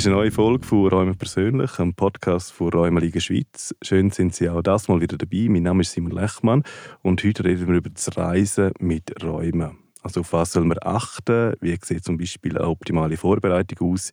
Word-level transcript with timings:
Das 0.00 0.06
ist 0.06 0.12
eine 0.12 0.22
neue 0.22 0.30
Folge 0.30 0.66
von 0.66 0.88
Räumen 0.88 1.14
persönlich, 1.14 1.78
einem 1.78 1.92
Podcast 1.92 2.52
von 2.52 2.70
Räumeliga 2.70 3.20
Schweiz. 3.20 3.74
Schön 3.82 4.08
sind 4.08 4.34
Sie 4.34 4.48
auch 4.48 4.62
das 4.62 4.88
mal 4.88 5.02
wieder 5.02 5.18
dabei. 5.18 5.46
Mein 5.50 5.64
Name 5.64 5.82
ist 5.82 5.92
Simon 5.92 6.12
Lechmann 6.12 6.62
und 7.02 7.22
heute 7.22 7.44
reden 7.44 7.68
wir 7.68 7.74
über 7.74 7.90
das 7.90 8.16
Reisen 8.16 8.72
mit 8.78 9.22
Räumen. 9.22 9.76
Also 10.02 10.20
auf 10.20 10.32
was 10.32 10.52
soll 10.52 10.64
man 10.64 10.78
achten? 10.80 11.52
Wie 11.60 11.76
sieht 11.84 12.02
zum 12.02 12.16
Beispiel 12.16 12.56
eine 12.56 12.66
optimale 12.66 13.18
Vorbereitung 13.18 13.92
aus? 13.92 14.10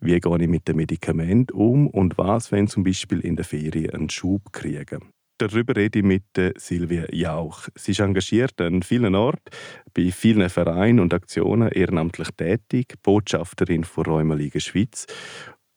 Wie 0.00 0.20
gehe 0.20 0.38
ich 0.40 0.48
mit 0.48 0.68
dem 0.68 0.76
Medikament 0.76 1.50
um? 1.50 1.88
Und 1.88 2.16
was, 2.16 2.52
wenn 2.52 2.68
zum 2.68 2.84
Beispiel 2.84 3.18
in 3.18 3.34
der 3.34 3.44
Ferien 3.44 3.90
einen 3.90 4.10
Schub 4.10 4.52
kriegen? 4.52 5.00
Darüber 5.38 5.74
rede 5.74 5.98
ich 5.98 6.04
mit 6.04 6.24
Silvia 6.56 7.06
Jauch. 7.12 7.68
Sie 7.74 7.90
ist 7.90 8.00
engagiert 8.00 8.60
an 8.60 8.82
vielen 8.82 9.16
Orten, 9.16 9.50
bei 9.92 10.12
vielen 10.12 10.48
Vereinen 10.48 11.00
und 11.00 11.12
Aktionen 11.12 11.70
ehrenamtlich 11.70 12.28
tätig, 12.36 12.94
Botschafterin 13.02 13.82
von 13.82 14.04
Räumeliga 14.04 14.60
Schweiz, 14.60 15.06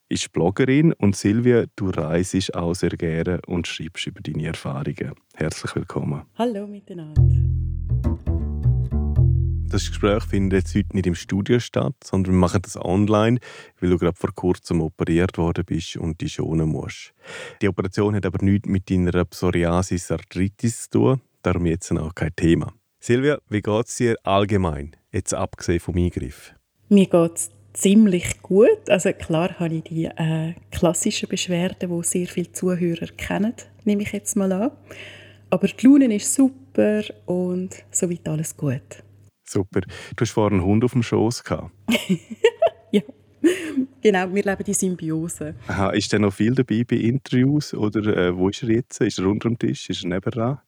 ist 0.09 0.31
Bloggerin 0.31 0.93
und 0.93 1.15
Silvia, 1.15 1.65
du 1.75 1.89
reist 1.89 2.55
auch 2.55 2.73
sehr 2.75 2.91
und 3.47 3.67
schreibst 3.67 4.07
über 4.07 4.21
deine 4.21 4.47
Erfahrungen. 4.47 5.13
Herzlich 5.33 5.75
willkommen. 5.75 6.21
Hallo 6.37 6.67
miteinander. 6.67 7.56
Das 9.69 9.85
Gespräch 9.85 10.23
findet 10.23 10.63
jetzt 10.63 10.75
heute 10.75 10.95
nicht 10.95 11.07
im 11.07 11.15
Studio 11.15 11.59
statt, 11.59 11.95
sondern 12.01 12.33
wir 12.33 12.39
machen 12.39 12.61
das 12.61 12.77
online, 12.77 13.39
weil 13.81 13.89
du 13.89 13.97
gerade 13.97 14.15
vor 14.15 14.33
kurzem 14.33 14.79
operiert 14.79 15.37
worden 15.37 15.65
bist 15.65 15.97
und 15.97 16.21
dich 16.21 16.35
schonen 16.35 16.69
musst. 16.69 17.13
Die 17.61 17.67
Operation 17.67 18.15
hat 18.15 18.25
aber 18.25 18.43
nichts 18.43 18.69
mit 18.69 18.89
deiner 18.89 19.25
Psoriasis-Arthritis 19.25 20.83
zu 20.83 20.89
tun, 20.89 21.21
darum 21.41 21.65
jetzt 21.65 21.91
auch 21.91 22.15
kein 22.15 22.33
Thema. 22.33 22.73
Silvia, 23.01 23.39
wie 23.49 23.61
geht 23.61 23.87
es 23.87 23.97
dir 23.97 24.15
allgemein, 24.23 24.95
jetzt 25.11 25.33
abgesehen 25.33 25.81
vom 25.81 25.97
Eingriff? 25.97 26.53
Mir 26.87 27.07
geht 27.07 27.35
es 27.35 27.51
ziemlich 27.73 28.41
gut. 28.41 28.89
Also 28.89 29.11
klar 29.11 29.59
habe 29.59 29.75
ich 29.75 29.83
die 29.83 30.05
äh, 30.05 30.53
klassischen 30.71 31.27
Beschwerden, 31.27 31.89
die 31.89 32.07
sehr 32.07 32.27
viele 32.27 32.53
Zuhörer 32.53 33.07
kennen, 33.17 33.53
nehme 33.83 34.03
ich 34.03 34.13
jetzt 34.13 34.37
mal 34.37 34.51
an. 34.53 34.71
Aber 35.49 35.67
die 35.67 35.87
Laune 35.87 36.15
ist 36.15 36.33
super 36.33 37.03
und 37.25 37.83
soweit 37.91 38.27
alles 38.29 38.55
gut. 38.55 39.03
Super. 39.49 39.81
Du 39.81 40.21
hast 40.21 40.31
vorhin 40.31 40.59
einen 40.59 40.67
Hund 40.67 40.83
auf 40.83 40.91
dem 40.91 41.03
Schoß 41.03 41.43
ja, 42.91 43.01
genau. 44.01 44.33
Wir 44.33 44.43
leben 44.43 44.63
die 44.65 44.73
Symbiose. 44.73 45.55
Aha, 45.67 45.91
ist 45.91 46.11
der 46.11 46.19
noch 46.19 46.33
viel 46.33 46.53
dabei 46.53 46.83
bei 46.83 46.97
Interviews 46.97 47.73
oder 47.73 48.05
äh, 48.15 48.37
wo 48.37 48.49
ist 48.49 48.63
er 48.63 48.69
jetzt? 48.69 48.99
Ist 48.99 49.19
er 49.19 49.27
unter 49.27 49.47
dem 49.47 49.57
Tisch? 49.57 49.89
Ist 49.89 50.03
er 50.03 50.09
nebenan? 50.09 50.59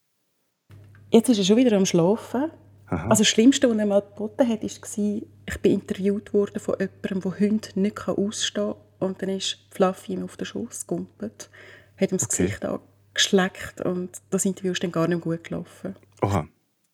Jetzt 1.12 1.30
ist 1.30 1.40
er 1.40 1.44
schon 1.44 1.58
wieder 1.58 1.76
am 1.76 1.86
Schlafen. 1.86 2.52
Aha. 2.88 3.10
Also 3.10 3.22
das 3.22 3.28
Schlimmste, 3.28 3.70
was 3.70 3.78
er 3.78 3.86
mal 3.86 4.02
geboten 4.02 4.48
hat, 4.48 4.64
war, 4.64 5.22
ich 5.48 5.58
bin 5.62 5.74
interviewt 5.74 6.34
worden 6.34 6.60
von 6.60 6.76
jemandem, 6.80 7.22
der 7.22 7.40
Hunde 7.40 7.68
nicht 7.76 8.08
ausstehen 8.08 8.74
kann. 8.74 9.10
Und 9.10 9.22
dann 9.22 9.30
ist 9.30 9.60
Fluffy 9.72 10.14
ihm 10.14 10.24
auf 10.24 10.38
den 10.38 10.46
Schoß 10.46 10.88
gegumpelt, 10.88 11.50
hat 11.98 12.12
ihm 12.12 12.18
das 12.18 12.30
okay. 12.30 12.44
Gesicht 12.44 12.66
angeschleckt 12.66 13.82
und 13.82 14.10
das 14.30 14.46
Interview 14.46 14.72
ist 14.72 14.84
dann 14.84 14.92
gar 14.92 15.08
nicht 15.08 15.22
gut 15.22 15.44
gelaufen. 15.44 15.96
Oha 16.22 16.48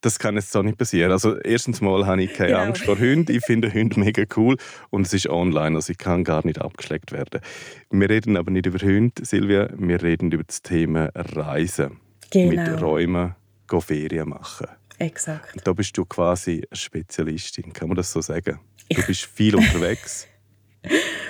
das 0.06 0.20
kann 0.20 0.36
jetzt 0.36 0.52
so 0.52 0.61
nicht 0.61 0.78
passieren. 0.78 1.11
Also 1.11 1.39
erstens 1.39 1.81
mal 1.81 2.06
habe 2.06 2.23
ich 2.23 2.34
keine 2.34 2.52
genau. 2.52 2.61
Angst 2.61 2.84
vor 2.84 3.00
Hunden. 3.00 3.31
Ich 3.31 3.44
finde 3.44 3.73
Hunde 3.73 4.00
mega 4.00 4.23
cool 4.36 4.56
und 4.92 5.08
es 5.08 5.14
ist 5.14 5.28
online, 5.28 5.75
also 5.75 5.92
ich 5.92 5.97
kann 5.97 6.23
gar 6.23 6.45
nicht 6.45 6.62
abgeschleckt 6.62 7.12
werden. 7.12 7.42
Wir 7.89 8.09
reden 8.09 8.38
aber 8.38 8.52
nicht 8.52 8.67
über 8.67 8.78
Hunde, 8.80 9.25
Silvia. 9.25 9.67
Wir 9.75 10.02
reden 10.03 10.31
über 10.31 10.44
das 10.44 10.62
Thema 10.62 11.09
Reisen. 11.16 12.00
Genau. 12.30 12.72
Mit 12.72 12.81
Räumen 12.81 13.36
Ferien 13.80 14.30
machen. 14.30 14.67
Exakt. 15.00 15.59
Da 15.66 15.74
bist 15.74 15.97
du 15.97 16.06
quasi 16.06 16.63
eine 16.69 16.78
Spezialistin, 16.78 17.74
kann 17.74 17.90
man 17.90 17.97
das 17.97 18.12
so 18.12 18.22
sagen? 18.22 18.59
Du 18.90 19.01
bist 19.06 19.25
viel 19.25 19.56
unterwegs. 19.56 20.28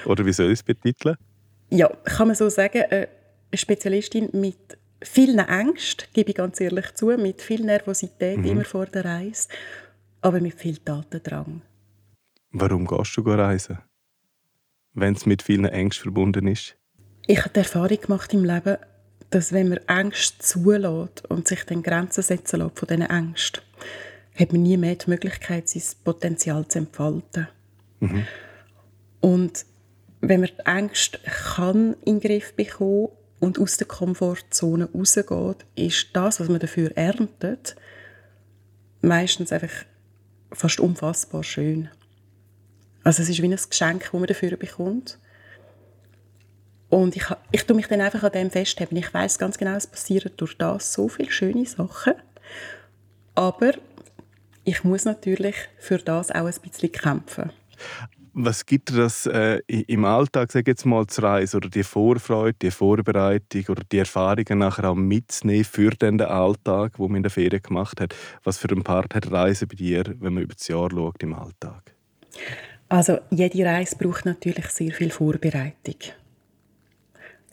Oder 0.06 0.26
wie 0.26 0.34
soll 0.34 0.48
ich 0.48 0.60
es 0.60 0.64
betiteln? 0.64 1.16
Ja, 1.70 1.88
kann 2.04 2.28
man 2.28 2.36
so 2.36 2.50
sagen. 2.50 2.84
Eine 2.90 3.08
Spezialistin 3.54 4.30
mit 4.34 4.78
vielen 5.02 5.40
Ängsten, 5.40 6.08
gebe 6.14 6.32
ich 6.32 6.36
ganz 6.36 6.60
ehrlich 6.60 6.94
zu, 6.94 7.08
mit 7.18 7.42
viel 7.42 7.64
Nervosität 7.64 8.38
mhm. 8.38 8.46
immer 8.46 8.66
vor 8.66 8.86
der 8.86 9.06
Reise, 9.06 9.50
aber 10.22 10.40
mit 10.40 10.56
viel 10.56 10.78
Tatendrang. 10.78 11.62
Warum 12.52 12.88
gehst 12.88 13.18
du 13.18 13.22
reisen? 13.22 13.80
Wenn 14.94 15.14
es 15.14 15.26
mit 15.26 15.42
vielen 15.42 15.66
Ängsten 15.66 16.04
verbunden 16.04 16.48
ist? 16.48 16.76
Ich 17.28 17.40
habe 17.40 17.50
die 17.50 17.60
Erfahrung 17.60 18.00
gemacht 18.00 18.34
im 18.34 18.46
Leben, 18.46 18.78
dass 19.30 19.52
wenn 19.52 19.70
man 19.70 19.80
Ängste 19.88 20.40
zulässt 20.40 21.26
und 21.30 21.48
sich 21.48 21.64
dann 21.66 21.84
Grenzen 21.84 22.24
setzen 22.24 22.60
lässt 22.60 22.80
von 22.80 22.88
diesen 22.88 23.02
Ängsten, 23.02 23.62
hat 24.40 24.52
man 24.52 24.64
nie 24.64 24.78
mehr 24.78 24.96
die 24.96 25.10
Möglichkeit, 25.10 25.68
sein 25.68 25.84
Potenzial 26.04 26.68
zu 26.68 26.80
entfalten. 26.80 27.48
Mhm. 28.00 28.28
Und 29.22 29.66
wenn 30.22 30.42
man 30.42 30.50
die 30.58 30.66
Ängste 30.66 31.20
kann 31.56 31.96
in 32.06 32.20
den 32.20 32.30
Griff 32.30 32.54
bekommen 32.54 33.10
und 33.46 33.60
aus 33.60 33.78
der 33.78 33.88
Komfortzone 33.88 34.90
rausgeht, 34.92 35.66
ist 35.76 36.08
das, 36.14 36.40
was 36.40 36.50
man 36.50 36.60
dafür 36.60 36.92
erntet, 36.98 37.76
meistens 39.02 39.52
einfach 39.52 39.86
fast 40.52 40.80
unfassbar 40.80 41.44
schön. 41.44 41.90
Also 43.04 43.22
es 43.22 43.30
ist 43.30 43.42
wie 43.42 43.48
ein 43.48 43.60
Geschenk, 43.70 44.04
das 44.04 44.14
man 44.14 44.26
dafür 44.26 44.58
bekommt. 44.58 45.20
Und 46.90 47.16
ich, 47.16 47.26
ich 47.52 47.64
tue 47.66 47.76
mich 47.76 47.88
dann 47.88 48.02
einfach 48.02 48.24
an 48.24 48.32
dem 48.32 48.50
festhalten. 48.50 48.96
Ich 48.96 49.14
weiß 49.14 49.38
ganz 49.38 49.58
genau, 49.58 49.76
es 49.76 49.86
passieren 49.86 50.32
durch 50.38 50.58
das 50.58 50.94
so 50.94 51.08
viele 51.08 51.32
schöne 51.32 51.66
Sachen. 51.66 52.14
Aber 53.36 53.74
ich 54.64 54.84
muss 54.84 55.06
natürlich 55.06 55.56
für 55.78 56.00
das 56.00 56.32
auch 56.32 56.48
ein 56.48 56.54
bisschen 56.64 56.92
kämpfen. 56.92 57.52
Was 58.38 58.66
gibt 58.66 58.90
dir 58.90 58.98
das 58.98 59.26
äh, 59.28 59.62
im 59.68 60.04
Alltag, 60.04 60.52
sag 60.52 60.68
jetzt 60.68 60.86
mal, 60.86 61.08
zu 61.08 61.22
reisen 61.22 61.56
oder 61.56 61.70
die 61.70 61.84
Vorfreude, 61.84 62.58
die 62.62 62.70
Vorbereitung 62.70 63.64
oder 63.70 63.82
die 63.90 64.00
Erfahrungen 64.00 64.60
nachher 64.60 64.90
auch 64.90 64.96
mitzunehmen 64.96 65.64
für 65.64 65.92
den 65.92 66.20
Alltag, 66.20 67.00
wo 67.00 67.08
man 67.08 67.18
in 67.18 67.24
der 67.24 67.32
Ferien 67.32 67.64
gemacht 67.64 68.02
hat? 68.02 68.14
Was 68.44 68.58
für 68.58 68.70
einen 68.70 68.84
Part 68.84 69.16
hat 69.16 69.32
Reisen 69.32 69.70
bei 69.70 69.76
dir, 69.76 70.04
wenn 70.20 70.34
man 70.34 70.44
über 70.44 70.54
das 70.54 70.68
Jahr 70.68 70.92
schaut 70.92 71.24
im 71.24 71.34
Alltag? 71.34 71.96
Also 72.90 73.20
jede 73.32 73.64
Reise 73.64 73.96
braucht 73.96 74.26
natürlich 74.26 74.68
sehr 74.68 74.92
viel 74.92 75.12
Vorbereitung. 75.12 75.96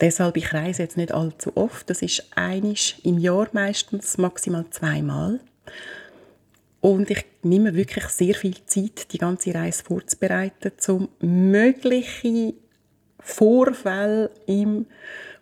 Deshalb 0.01 0.37
ich 0.37 0.53
reise 0.53 0.83
jetzt 0.83 0.97
nicht 0.97 1.15
allzu 1.15 1.57
oft. 1.57 1.89
Das 1.91 2.03
ist 2.03 2.27
einisch 2.35 2.97
im 3.05 3.19
Jahr 3.19 3.47
meistens, 3.53 4.19
maximal 4.19 4.69
zweimal. 4.71 5.39
Und 6.83 7.11
ich 7.11 7.25
nehme 7.45 7.77
wirklich 7.77 8.05
sehr 8.07 8.35
viel 8.35 8.57
Zeit, 8.67 9.13
die 9.13 9.19
ganze 9.19 9.55
Reise 9.55 9.85
vorzubereiten, 9.85 10.73
um 10.89 11.09
mögliche 11.21 12.55
Vorfälle 13.21 14.33
im 14.47 14.87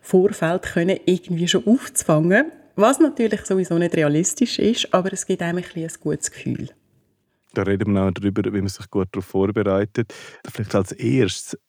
Vorfeld 0.01 0.61
können 0.61 0.99
irgendwie 1.03 1.47
schon 1.47 1.65
aufzufangen. 1.65 2.51
Was 2.75 2.99
natürlich 2.99 3.41
sowieso 3.41 3.75
nicht 3.79 3.95
realistisch 3.95 4.59
ist, 4.59 4.93
aber 4.93 5.13
es 5.13 5.25
gibt 5.25 5.41
einem 5.41 5.63
ein, 5.63 5.81
ein 5.83 5.89
gutes 5.99 6.29
Gefühl. 6.29 6.69
Da 7.55 7.63
reden 7.63 7.91
wir 7.93 8.03
auch 8.03 8.11
darüber, 8.11 8.43
wie 8.53 8.61
man 8.61 8.69
sich 8.69 8.87
gut 8.91 9.07
darauf 9.11 9.25
vorbereitet. 9.25 10.13
Vielleicht 10.47 10.75
als 10.75 10.91
erstes 10.91 11.59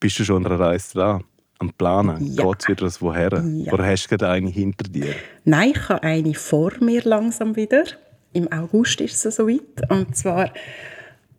bist 0.00 0.18
du 0.18 0.24
schon 0.24 0.44
an 0.44 0.50
einer 0.50 0.60
Reise 0.60 0.94
dran 0.94 1.24
am 1.60 1.72
Planen? 1.74 2.26
Ja. 2.26 2.42
Geht 2.42 2.62
es 2.62 2.68
wieder 2.68 2.84
das 2.86 3.00
woher? 3.00 3.30
Ja. 3.32 3.72
Oder 3.72 3.86
hast 3.86 4.06
du 4.06 4.08
gerade 4.16 4.30
eine 4.32 4.50
hinter 4.50 4.90
dir? 4.90 5.14
Nein, 5.44 5.74
ich 5.76 5.88
habe 5.88 6.02
eine 6.02 6.34
vor 6.34 6.72
mir 6.80 7.02
langsam 7.04 7.54
wieder 7.54 7.84
im 8.32 8.50
August 8.52 9.00
ist 9.00 9.24
es 9.24 9.36
soweit. 9.36 9.90
Und 9.90 10.16
zwar, 10.16 10.52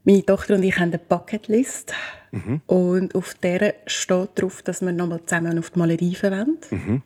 meine 0.03 0.25
Tochter 0.25 0.55
und 0.55 0.63
ich 0.63 0.75
haben 0.77 0.89
eine 0.89 0.99
Bucketlist. 0.99 1.93
Mhm. 2.31 2.61
Und 2.65 3.15
auf 3.15 3.33
der 3.35 3.75
steht 3.87 4.29
drauf, 4.35 4.61
dass 4.61 4.81
wir 4.81 4.91
nochmal 4.91 5.21
zusammen 5.25 5.59
auf 5.59 5.69
die 5.71 5.79
Malediven 5.79 6.31
wollen. 6.31 6.57
Mhm. 6.69 7.01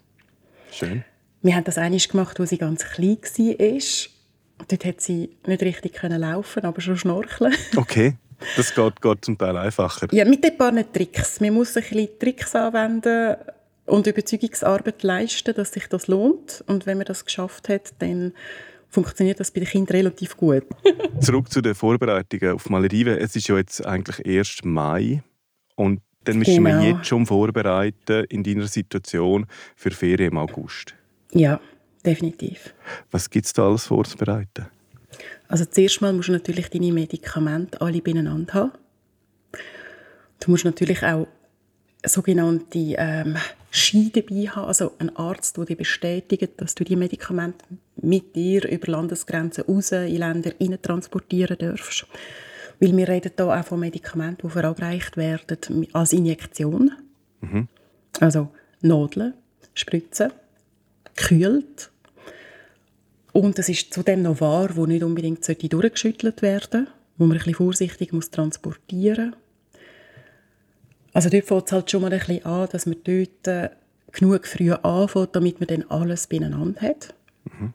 Schön. 0.72 1.04
Wir 1.42 1.56
haben 1.56 1.64
das 1.64 1.78
einmal 1.78 2.00
gemacht, 2.00 2.40
als 2.40 2.50
sie 2.50 2.58
ganz 2.58 2.86
klein 2.86 3.18
war. 3.22 4.66
Dort 4.68 4.86
hat 4.86 5.02
sie 5.02 5.38
nicht 5.46 5.62
richtig 5.62 6.02
laufen 6.02 6.64
aber 6.64 6.82
schon 6.82 6.98
schnorcheln. 6.98 7.54
Okay. 7.76 8.16
Das 8.58 8.76
geht, 8.76 9.02
geht 9.02 9.26
zum 9.26 9.38
Teil 9.38 9.56
einfacher. 9.56 10.08
Ja, 10.12 10.26
mit 10.26 10.46
ein 10.46 10.58
paar 10.58 10.74
Tricks. 10.92 11.40
Man 11.40 11.54
muss 11.54 11.76
ein 11.78 11.84
bisschen 11.84 12.20
Tricks 12.20 12.54
anwenden 12.54 13.38
und 13.86 14.08
Überzeugungsarbeit 14.08 15.04
leisten, 15.04 15.54
dass 15.56 15.72
sich 15.72 15.88
das 15.88 16.08
lohnt. 16.08 16.64
Und 16.68 16.86
wenn 16.86 16.98
man 16.98 17.06
das 17.06 17.24
geschafft 17.24 17.70
hat, 17.70 17.94
dann 18.00 18.34
funktioniert 18.96 19.40
das 19.40 19.52
bei 19.52 19.60
den 19.60 19.70
Kindern 19.70 19.98
relativ 19.98 20.38
gut. 20.38 20.64
Zurück 21.20 21.52
zu 21.52 21.62
den 21.62 21.76
Vorbereitungen 21.76 22.56
auf 22.56 22.70
Malediven. 22.70 23.18
Es 23.18 23.36
ist 23.36 23.48
ja 23.48 23.58
jetzt 23.58 23.86
eigentlich 23.86 24.26
erst 24.26 24.64
Mai 24.64 25.22
und 25.76 26.02
dann 26.24 26.40
müssen 26.40 26.64
genau. 26.64 26.82
wir 26.82 26.90
jetzt 26.90 27.06
schon 27.06 27.26
vorbereiten 27.26 28.26
in 28.30 28.44
deiner 28.44 28.68
Situation 28.68 29.46
für 29.76 29.92
Ferien 29.92 30.32
im 30.32 30.38
August. 30.38 30.96
Ja, 31.34 31.60
definitiv. 32.06 32.74
Was 33.12 33.30
gibt 33.30 33.46
es 33.46 33.54
da 33.54 33.68
alles 33.68 33.86
vorzubereiten? 33.86 34.68
Also 35.48 35.66
zuerst 35.66 36.02
mal 36.02 36.14
musst 36.14 36.30
du 36.30 36.34
natürlich 36.34 36.70
deine 36.70 36.92
Medikamente 36.92 37.80
alle 37.82 38.02
beieinander 38.02 38.54
haben. 38.54 38.72
Du 40.40 40.52
musst 40.52 40.66
natürlich 40.66 41.04
auch 41.04 41.28
sogenannte 42.06 42.96
ähm, 42.98 43.36
Ski 43.72 44.12
dabei 44.12 44.48
haben, 44.48 44.68
also 44.68 44.94
ein 45.00 45.16
Arzt, 45.16 45.58
der 45.58 45.66
dir 45.66 45.76
bestätigt, 45.76 46.54
dass 46.58 46.76
du 46.76 46.84
die 46.84 46.96
Medikamente 46.96 47.66
mit 48.06 48.36
dir 48.36 48.70
über 48.70 48.92
Landesgrenzen 48.92 49.66
raus 49.66 49.92
in 49.92 50.18
Länder 50.18 50.82
transportieren 50.82 51.58
darfst. 51.58 52.06
Weil 52.80 52.96
wir 52.96 53.08
reden 53.08 53.32
hier 53.36 53.48
auch 53.48 53.66
von 53.66 53.80
Medikamenten, 53.80 54.48
die 54.48 54.54
verabreicht 54.54 55.18
werden 55.18 55.88
als 55.94 56.14
Injektion. 56.14 56.92
Mhm. 57.42 57.68
Also 58.20 58.50
Nadeln, 58.82 59.34
Spritzen, 59.74 60.32
gekühlt. 61.16 61.92
Und 63.32 63.60
es 63.60 63.70
ist 63.70 63.94
zudem 63.94 64.22
noch 64.22 64.40
wahr, 64.40 64.76
wo 64.76 64.86
nicht 64.86 65.04
unbedingt 65.04 65.46
durchgeschüttelt 65.48 66.42
werden 66.42 66.62
sollte, 66.72 66.88
wo 67.18 67.26
man 67.26 67.36
ein 67.36 67.40
bisschen 67.40 67.56
vorsichtig 67.56 68.14
muss 68.14 68.30
transportieren 68.32 69.32
muss. 69.32 69.40
Also 71.16 71.30
dort 71.30 71.46
fängt 71.46 71.68
es 71.68 71.72
halt 71.72 71.90
schon 71.90 72.02
mal 72.02 72.12
ein 72.12 72.20
bisschen 72.20 72.46
an, 72.46 72.68
dass 72.70 72.86
man 72.86 72.98
dort 73.06 73.48
äh, 73.48 73.70
genug 74.12 74.46
früh 74.48 74.74
anfängt, 74.74 75.34
damit 75.34 75.62
man 75.62 75.68
dann 75.68 75.84
alles 75.90 76.28
beieinander 76.28 76.82
hat. 76.82 77.14
Mhm. 77.46 77.74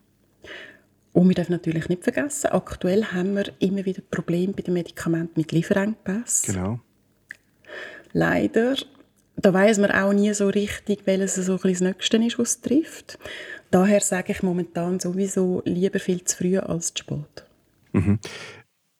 Und 1.12 1.28
wir 1.28 1.34
dürfen 1.34 1.52
natürlich 1.52 1.88
nicht 1.88 2.04
vergessen, 2.04 2.48
aktuell 2.48 3.04
haben 3.06 3.34
wir 3.34 3.46
immer 3.58 3.84
wieder 3.84 4.02
Probleme 4.10 4.52
bei 4.52 4.62
den 4.62 4.74
Medikamenten 4.74 5.40
mit 5.40 5.52
Lieferengpässen. 5.52 6.54
Genau. 6.54 6.80
Leider. 8.12 8.76
Da 9.36 9.54
weiß 9.54 9.78
man 9.78 9.90
auch 9.90 10.12
nie 10.12 10.32
so 10.34 10.48
richtig, 10.48 11.06
welches 11.06 11.36
so 11.36 11.52
ein 11.54 11.60
das 11.62 11.80
Nächste 11.80 12.18
ist, 12.18 12.38
was 12.38 12.48
es 12.50 12.60
trifft. 12.60 13.18
Daher 13.70 14.00
sage 14.00 14.32
ich 14.32 14.42
momentan 14.42 15.00
sowieso 15.00 15.62
lieber 15.64 15.98
viel 15.98 16.22
zu 16.24 16.36
früh 16.36 16.58
als 16.58 16.92
zu 16.92 17.04
spät. 17.04 17.44
Mhm 17.92 18.18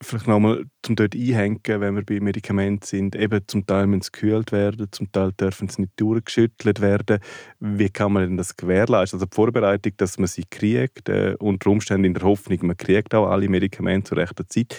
vielleicht 0.03 0.27
nochmal 0.27 0.65
zum 0.83 0.97
dort 0.97 1.15
einhängen, 1.15 1.61
wenn 1.65 1.95
wir 1.95 2.05
bei 2.05 2.21
Medikamenten 2.21 2.87
sind, 2.87 3.15
eben 3.17 3.43
zum 3.47 3.67
Teil 3.67 3.87
müssen 3.87 4.03
sie 4.03 4.13
gekühlt 4.13 4.51
werden, 4.51 4.89
zum 4.91 5.13
Teil 5.13 5.33
dürfen 5.33 5.69
sie 5.69 5.83
nicht 5.83 5.93
durchgeschüttelt 5.97 6.81
werden. 6.81 7.19
Wie 7.59 7.91
kann 7.91 8.13
man 8.13 8.23
denn 8.23 8.37
das 8.37 8.57
gewährleisten? 8.57 9.19
Also 9.19 9.27
die 9.27 9.35
Vorbereitung, 9.35 9.93
dass 9.99 10.19
man 10.19 10.27
sie 10.27 10.45
kriegt, 10.49 11.09
äh, 11.09 11.37
unter 11.39 11.71
Umständen 11.71 12.07
in 12.07 12.15
der 12.15 12.23
Hoffnung, 12.23 12.59
man 12.63 12.77
kriegt 12.77 13.15
auch 13.15 13.29
alle 13.29 13.49
Medikamente 13.49 14.11
zur 14.11 14.19
rechten 14.19 14.49
Zeit, 14.49 14.75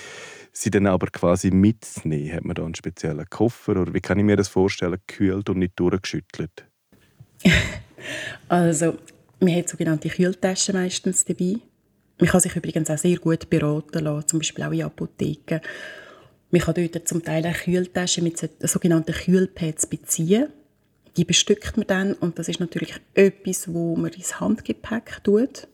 sie 0.51 0.71
dann 0.71 0.88
aber 0.88 1.07
quasi 1.07 1.51
mitzunehmen. 1.51 2.33
Hat 2.33 2.44
man 2.44 2.56
da 2.56 2.65
einen 2.65 2.75
speziellen 2.75 3.25
Koffer 3.29 3.79
oder 3.79 3.94
wie 3.94 4.01
kann 4.01 4.17
ich 4.17 4.25
mir 4.25 4.38
das 4.38 4.47
vorstellen, 4.47 4.97
gekühlt 5.07 5.50
und 5.50 5.59
nicht 5.59 5.79
durchgeschüttelt? 5.79 6.65
also, 8.50 8.97
man 9.39 9.56
hat 9.56 9.69
sogenannte 9.69 10.09
Kühltaschen 10.09 10.75
meistens 10.75 11.25
dabei 11.25 11.57
man 12.21 12.29
kann 12.29 12.39
sich 12.39 12.56
übrigens 12.56 12.89
auch 12.89 12.97
sehr 12.97 13.18
gut 13.18 13.50
beraten 13.50 14.03
lassen, 14.03 14.27
zum 14.27 14.39
Beispiel 14.39 14.63
auch 14.63 14.71
in 14.71 14.83
Apotheken. 14.83 15.59
Man 16.51 16.62
kann 16.62 16.75
dort 16.75 17.07
zum 17.07 17.23
Teil 17.23 17.44
eine 17.45 17.56
Kühltasche 17.56 18.21
mit 18.21 18.38
sogenannten 18.59 19.13
Kühlpads 19.13 19.88
beziehen. 19.88 20.50
Die 21.18 21.25
bestückt 21.25 21.75
man 21.77 21.88
dann 21.88 22.13
und 22.13 22.38
das 22.39 22.47
ist 22.47 22.59
natürlich 22.59 22.94
etwas, 23.15 23.73
wo 23.73 23.95
man 23.95 24.12
ins 24.12 24.39
Handgepäck 24.39 25.23
tut. 25.23 25.68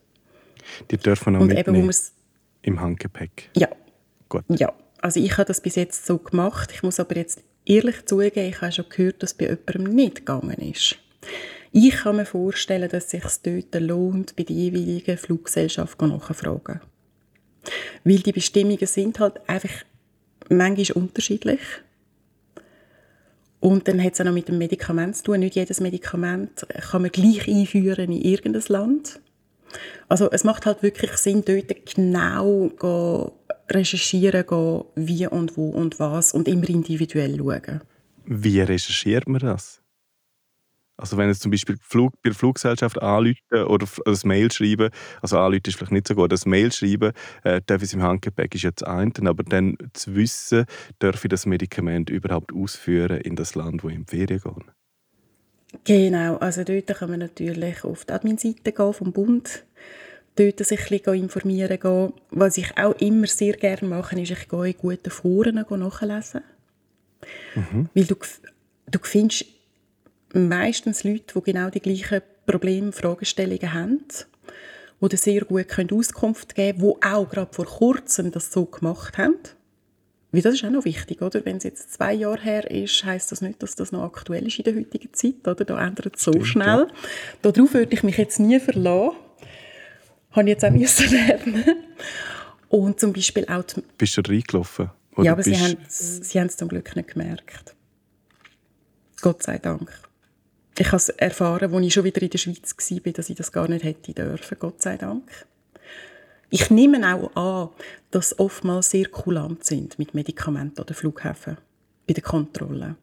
Die 0.90 0.98
dürfen 0.98 1.36
auch 1.36 1.42
und 1.42 1.48
mitnehmen 1.48 1.94
im 2.64 2.82
Handgepäck? 2.82 3.50
Ja. 3.56 3.68
Gut. 4.30 4.44
Ja, 4.50 4.74
also 5.02 5.20
ich 5.20 5.32
habe 5.34 5.46
das 5.46 5.62
bis 5.62 5.76
jetzt 5.76 6.06
so 6.06 6.18
gemacht. 6.18 6.72
Ich 6.74 6.84
muss 6.84 7.00
aber 7.00 7.16
jetzt 7.16 7.44
ehrlich 7.66 8.06
zugeben, 8.06 8.50
ich 8.50 8.62
habe 8.62 8.72
schon 8.72 8.90
gehört, 8.90 9.22
dass 9.22 9.34
bei 9.34 9.46
jemandem 9.46 9.96
nicht 9.96 10.18
gegangen 10.18 10.58
ist. 10.60 10.98
Ich 11.72 11.96
kann 11.96 12.18
mir 12.18 12.26
vorstellen, 12.26 12.90
dass 12.90 13.06
es 13.06 13.12
sich 13.12 13.24
dort 13.72 13.82
lohnt, 13.82 14.36
bei 14.36 14.44
der 14.44 14.56
jeweiligen 14.56 15.18
Fluggesellschaft 15.18 16.02
nachzufragen. 16.02 16.82
Weil 18.04 18.20
die 18.20 18.32
Bestimmungen 18.32 18.88
sind 18.88 19.20
halt 19.20 19.48
einfach 19.48 19.84
manchmal 20.50 21.04
unterschiedlich. 21.04 21.60
Und 23.60 23.88
dann 23.88 24.02
hat 24.04 24.14
es 24.14 24.22
auch 24.22 24.26
noch 24.26 24.34
mit 24.34 24.48
dem 24.48 24.58
Medikament 24.58 25.18
zu 25.18 25.24
tun. 25.24 25.40
Nicht 25.40 25.56
jedes 25.56 25.80
Medikament 25.80 26.66
kann 26.92 27.02
man 27.02 27.12
gleich 27.12 27.48
einführen 27.48 28.12
in 28.12 28.22
irgendein 28.22 28.64
Land. 28.68 29.20
Also 30.08 30.32
es 30.32 30.44
macht 30.44 30.66
halt 30.66 30.84
wirklich 30.84 31.12
Sinn, 31.14 31.44
dort 31.46 31.86
genau 31.94 32.72
recherchieren, 33.70 34.46
gehen, 34.48 34.84
wie 34.96 35.28
und 35.28 35.58
wo 35.58 35.70
und 35.70 36.00
was 36.00 36.34
und 36.34 36.48
immer 36.48 36.70
individuell 36.70 37.38
schauen. 37.38 37.82
Wie 38.26 38.62
recherchiert 38.62 39.28
man 39.28 39.40
das? 39.40 39.82
Also 40.98 41.16
wenn 41.18 41.30
es 41.30 41.40
zum 41.40 41.52
Beispiel 41.52 41.78
Flug, 41.82 42.14
bei 42.24 42.30
der 42.30 42.36
Fluggesellschaft 42.36 43.02
anrufen 43.02 43.64
oder 43.68 43.88
ein 44.06 44.18
Mail 44.24 44.52
schreiben, 44.52 44.90
also 45.22 45.38
anrufen 45.38 45.62
ist 45.68 45.78
vielleicht 45.78 45.92
nicht 45.92 46.08
so 46.08 46.16
gut, 46.16 46.32
das 46.32 46.46
Mail 46.46 46.72
schreiben, 46.72 47.14
äh, 47.44 47.62
darf 47.66 47.82
ich 47.84 47.90
es 47.90 47.94
im 47.94 48.02
Handgepäck, 48.02 48.56
ist 48.56 48.64
jetzt 48.64 48.86
ein, 48.86 49.14
aber 49.28 49.44
dann 49.44 49.78
zu 49.94 50.16
wissen, 50.16 50.66
darf 51.00 51.24
ich 51.24 51.30
das 51.30 51.46
Medikament 51.46 52.10
überhaupt 52.10 52.52
ausführen 52.54 53.22
in 53.22 53.36
das 53.36 53.54
Land, 53.56 53.84
wo 53.84 53.90
ich 53.90 53.96
in 53.96 54.06
die 54.06 54.18
Ferien 54.18 54.42
gehe. 54.42 54.54
Genau, 55.84 56.38
also 56.38 56.64
dort 56.64 56.88
kann 56.88 57.10
man 57.10 57.20
natürlich 57.20 57.84
auf 57.84 58.06
die 58.06 58.14
Admin-Seite 58.14 58.72
gehen 58.72 58.94
vom 58.94 59.12
Bund, 59.12 59.66
dort 60.36 60.66
sich 60.66 60.80
ein 60.80 61.00
bisschen 61.00 61.14
informieren 61.16 61.80
gehen. 61.80 62.14
Was 62.32 62.58
ich 62.58 62.78
auch 62.78 62.96
immer 63.00 63.28
sehr 63.28 63.54
gerne 63.54 63.88
mache, 63.88 64.20
ist, 64.20 64.32
ich 64.32 64.48
gehe 64.48 64.68
in 64.68 64.78
guten 64.78 65.12
Foren 65.12 65.56
nachlesen. 65.56 66.42
Mhm. 67.56 67.90
Weil 67.94 68.06
du, 68.06 68.16
du 68.90 69.00
findest 69.04 69.46
meistens 70.34 71.04
Leute, 71.04 71.34
die 71.36 71.52
genau 71.52 71.70
die 71.70 71.80
gleichen 71.80 72.22
Probleme, 72.46 72.92
Fragestellungen 72.92 73.74
haben, 73.74 74.04
die 75.02 75.10
dir 75.10 75.18
sehr 75.18 75.42
gut 75.42 75.92
Auskunft 75.92 76.56
geben 76.56 76.80
können, 76.80 76.94
die 77.02 77.06
auch 77.06 77.30
gerade 77.30 77.54
vor 77.54 77.66
kurzem 77.66 78.32
das 78.32 78.52
so 78.52 78.66
gemacht 78.66 79.18
haben. 79.18 79.36
Weil 80.32 80.42
das 80.42 80.56
ist 80.56 80.66
auch 80.66 80.70
noch 80.70 80.86
wichtig, 80.86 81.22
oder? 81.22 81.46
Wenn 81.46 81.58
es 81.58 81.64
jetzt 81.64 81.94
zwei 81.94 82.14
Jahre 82.14 82.42
her 82.42 82.70
ist, 82.70 83.06
heißt 83.06 83.32
das 83.32 83.42
nicht, 83.42 83.64
dass 83.64 83.76
das 83.76 83.92
noch 83.92 84.04
aktuell 84.04 84.46
ist 84.46 84.60
in 84.60 84.66
der 84.66 84.76
heutigen 84.76 85.14
Zeit, 85.14 85.48
oder? 85.48 85.64
Da 85.64 85.86
ändert 85.86 86.18
es 86.18 86.24
so 86.24 86.32
Stimmt, 86.32 86.48
schnell. 86.48 86.88
Ja. 86.88 87.52
Darauf 87.52 87.74
würde 87.74 87.94
ich 87.94 88.04
mich 88.04 88.18
jetzt 88.18 88.40
nie 88.40 88.60
verlassen. 88.60 89.16
Habe 90.32 90.42
ich 90.44 90.48
jetzt 90.50 90.66
auch 90.66 90.72
müssen 90.72 91.10
lernen. 91.28 91.64
Und 92.68 93.00
zum 93.00 93.14
Beispiel 93.14 93.46
auch... 93.46 93.64
Bist 93.98 94.18
du 94.18 94.22
reingelaufen? 94.22 94.92
ja, 95.18 95.32
aber 95.32 95.44
sie 95.44 95.58
haben, 95.58 95.78
sie 95.88 96.40
haben 96.40 96.48
es 96.48 96.58
zum 96.58 96.68
Glück 96.68 96.96
nicht 96.96 97.14
gemerkt. 97.14 97.76
Gott 99.22 99.44
sei 99.44 99.58
Dank. 99.58 99.90
Ich 100.80 100.88
habe 100.88 100.98
es 100.98 101.10
erfahren, 101.10 101.74
als 101.74 101.86
ich 101.86 101.94
schon 101.94 102.04
wieder 102.04 102.22
in 102.22 102.30
der 102.30 102.38
Schweiz 102.38 102.76
war, 102.78 103.14
dass 103.14 103.30
ich 103.30 103.36
das 103.36 103.52
gar 103.52 103.68
nicht 103.68 103.84
hätte 103.84 104.14
dürfen, 104.14 104.58
Gott 104.60 104.82
sei 104.82 104.96
Dank. 104.98 105.24
Ich 106.50 106.70
nehme 106.70 107.02
auch 107.14 107.36
an, 107.36 107.70
dass 108.12 108.38
oftmals 108.40 108.92
sehr 108.92 109.08
kulant 109.08 109.66
sind 109.66 109.98
mit 109.98 110.14
Medikamenten 110.14 110.80
oder 110.80 110.94
Flughäfen 110.94 111.58
bei 112.08 112.14
der 112.14 112.24
Kontrolle. 112.24 112.96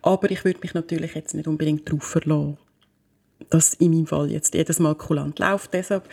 Aber 0.00 0.30
ich 0.30 0.44
würde 0.44 0.60
mich 0.60 0.74
natürlich 0.74 1.14
jetzt 1.14 1.34
nicht 1.34 1.46
unbedingt 1.46 1.88
darauf 1.88 2.04
verlassen, 2.04 2.56
dass 3.50 3.74
in 3.74 3.90
meinem 3.90 4.06
Fall 4.06 4.30
jetzt 4.30 4.54
jedes 4.54 4.78
Mal 4.78 4.94
kulant 4.94 5.38
läuft. 5.38 5.74
Deshalb, 5.74 6.08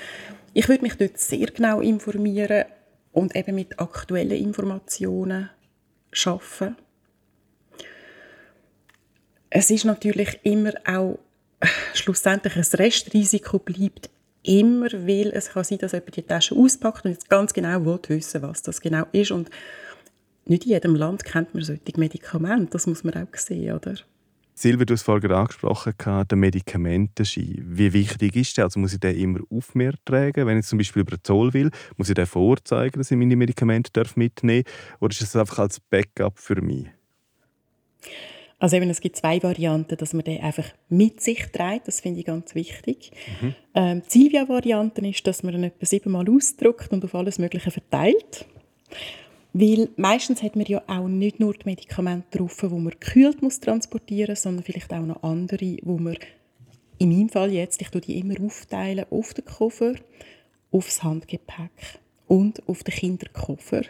ich 0.53 0.67
würde 0.67 0.83
mich 0.83 0.95
dort 0.95 1.17
sehr 1.17 1.47
genau 1.47 1.79
informieren 1.79 2.65
und 3.13 3.35
eben 3.35 3.55
mit 3.55 3.79
aktuellen 3.79 4.31
Informationen 4.31 5.49
arbeiten 6.25 6.75
es 9.51 9.69
ist 9.69 9.85
natürlich 9.85 10.39
immer 10.43 10.73
auch 10.85 11.19
schlussendlich 11.93 12.55
ein 12.55 12.65
Restrisiko 12.79 13.59
bleibt 13.59 14.09
immer, 14.43 14.91
weil 14.91 15.31
es 15.33 15.49
kann 15.49 15.63
sein, 15.63 15.77
dass 15.77 15.91
jemand 15.91 16.15
die 16.15 16.23
Tasche 16.23 16.55
auspackt 16.55 17.05
und 17.05 17.11
jetzt 17.11 17.29
ganz 17.29 17.53
genau 17.53 17.85
will 17.85 17.99
wissen, 18.07 18.41
was 18.41 18.63
das 18.63 18.81
genau 18.81 19.05
ist 19.11 19.29
und 19.29 19.51
nicht 20.45 20.63
in 20.63 20.71
jedem 20.71 20.95
Land 20.95 21.23
kennt 21.23 21.53
man 21.53 21.63
solche 21.63 21.81
Medikamente, 21.97 22.71
das 22.71 22.87
muss 22.87 23.03
man 23.03 23.13
auch 23.13 23.37
sehen, 23.37 23.75
oder? 23.75 23.95
Silvia, 24.55 24.85
du 24.85 24.93
hast 24.93 25.03
vorhin 25.03 25.31
angesprochen, 25.31 25.93
der 25.97 26.37
Medikamentenschein. 26.37 27.63
Wie 27.63 27.93
wichtig 27.93 28.35
ist 28.35 28.57
der? 28.57 28.65
Also 28.65 28.79
muss 28.79 28.93
ich 28.93 28.99
den 28.99 29.15
immer 29.15 29.39
auf 29.49 29.75
mir 29.75 29.93
tragen? 30.05 30.45
Wenn 30.45 30.59
ich 30.59 30.65
zum 30.65 30.77
Beispiel 30.77 31.01
über 31.01 31.17
Zoll 31.23 31.53
will, 31.53 31.71
muss 31.97 32.09
ich 32.09 32.15
den 32.15 32.25
vorzeigen, 32.25 32.99
dass 32.99 33.09
ich 33.09 33.17
meine 33.17 33.35
Medikamente 33.35 34.03
mitnehmen 34.15 34.63
darf? 34.63 35.01
Oder 35.01 35.11
ist 35.11 35.21
das 35.21 35.35
einfach 35.35 35.59
als 35.59 35.79
Backup 35.79 36.37
für 36.37 36.61
mich? 36.61 36.87
Also 38.61 38.77
eben, 38.77 38.91
es 38.91 39.01
gibt 39.01 39.15
zwei 39.15 39.41
Varianten, 39.41 39.97
dass 39.97 40.13
man 40.13 40.23
den 40.23 40.39
einfach 40.39 40.65
mit 40.87 41.19
sich 41.19 41.47
trägt, 41.51 41.87
das 41.87 41.99
finde 41.99 42.19
ich 42.19 42.27
ganz 42.27 42.53
wichtig. 42.53 43.11
Mhm. 43.41 43.55
Ähm, 43.73 44.01
die 44.03 44.19
Silvia-Variante 44.19 45.01
ist, 45.07 45.25
dass 45.25 45.41
man 45.41 45.55
ihn 45.55 45.63
etwa 45.63 45.83
siebenmal 45.83 46.29
ausdruckt 46.29 46.91
und 46.91 47.03
auf 47.03 47.15
alles 47.15 47.39
Mögliche 47.39 47.71
verteilt. 47.71 48.45
Weil 49.53 49.89
meistens 49.97 50.43
hat 50.43 50.55
man 50.55 50.67
ja 50.67 50.83
auch 50.85 51.07
nicht 51.07 51.39
nur 51.39 51.55
die 51.55 51.65
Medikamente 51.65 52.37
drauf, 52.37 52.55
die 52.61 52.67
man 52.67 52.91
gekühlt 52.91 53.41
muss 53.41 53.59
transportieren 53.59 54.33
muss, 54.33 54.43
sondern 54.43 54.63
vielleicht 54.63 54.93
auch 54.93 55.07
noch 55.07 55.23
andere, 55.23 55.77
wo 55.81 55.97
man 55.97 56.15
in 56.99 57.09
meinem 57.09 57.29
Fall 57.29 57.51
jetzt, 57.51 57.81
ich 57.81 57.89
tue 57.89 58.01
die 58.01 58.19
immer 58.19 58.39
aufteilen 58.45 59.07
auf 59.09 59.33
den 59.33 59.43
Koffer, 59.43 59.95
aufs 60.71 61.01
Handgepäck 61.01 61.99
und 62.27 62.61
auf 62.69 62.83
den 62.83 62.93
Kinderkoffer. 62.93 63.81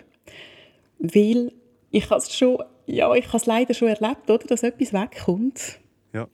Weil 0.97 1.51
ich 1.91 2.09
habe 2.09 2.21
es 2.21 2.33
schon 2.33 2.63
ja, 2.91 3.13
ich 3.15 3.27
habe 3.27 3.37
es 3.37 3.45
leider 3.45 3.73
schon 3.73 3.87
erlebt, 3.87 4.29
oder, 4.29 4.45
dass 4.45 4.63
etwas 4.63 4.93
wegkommt. 4.93 5.79
Ja. 6.13 6.27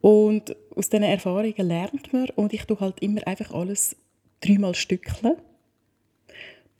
Und 0.00 0.54
aus 0.76 0.90
diesen 0.90 1.04
Erfahrungen 1.04 1.54
lernt 1.56 2.12
man 2.12 2.28
und 2.30 2.52
ich 2.52 2.64
tue 2.64 2.78
halt 2.78 3.00
immer 3.00 3.26
einfach 3.26 3.52
alles 3.52 3.96
dreimal 4.40 4.74
stückeln, 4.74 5.36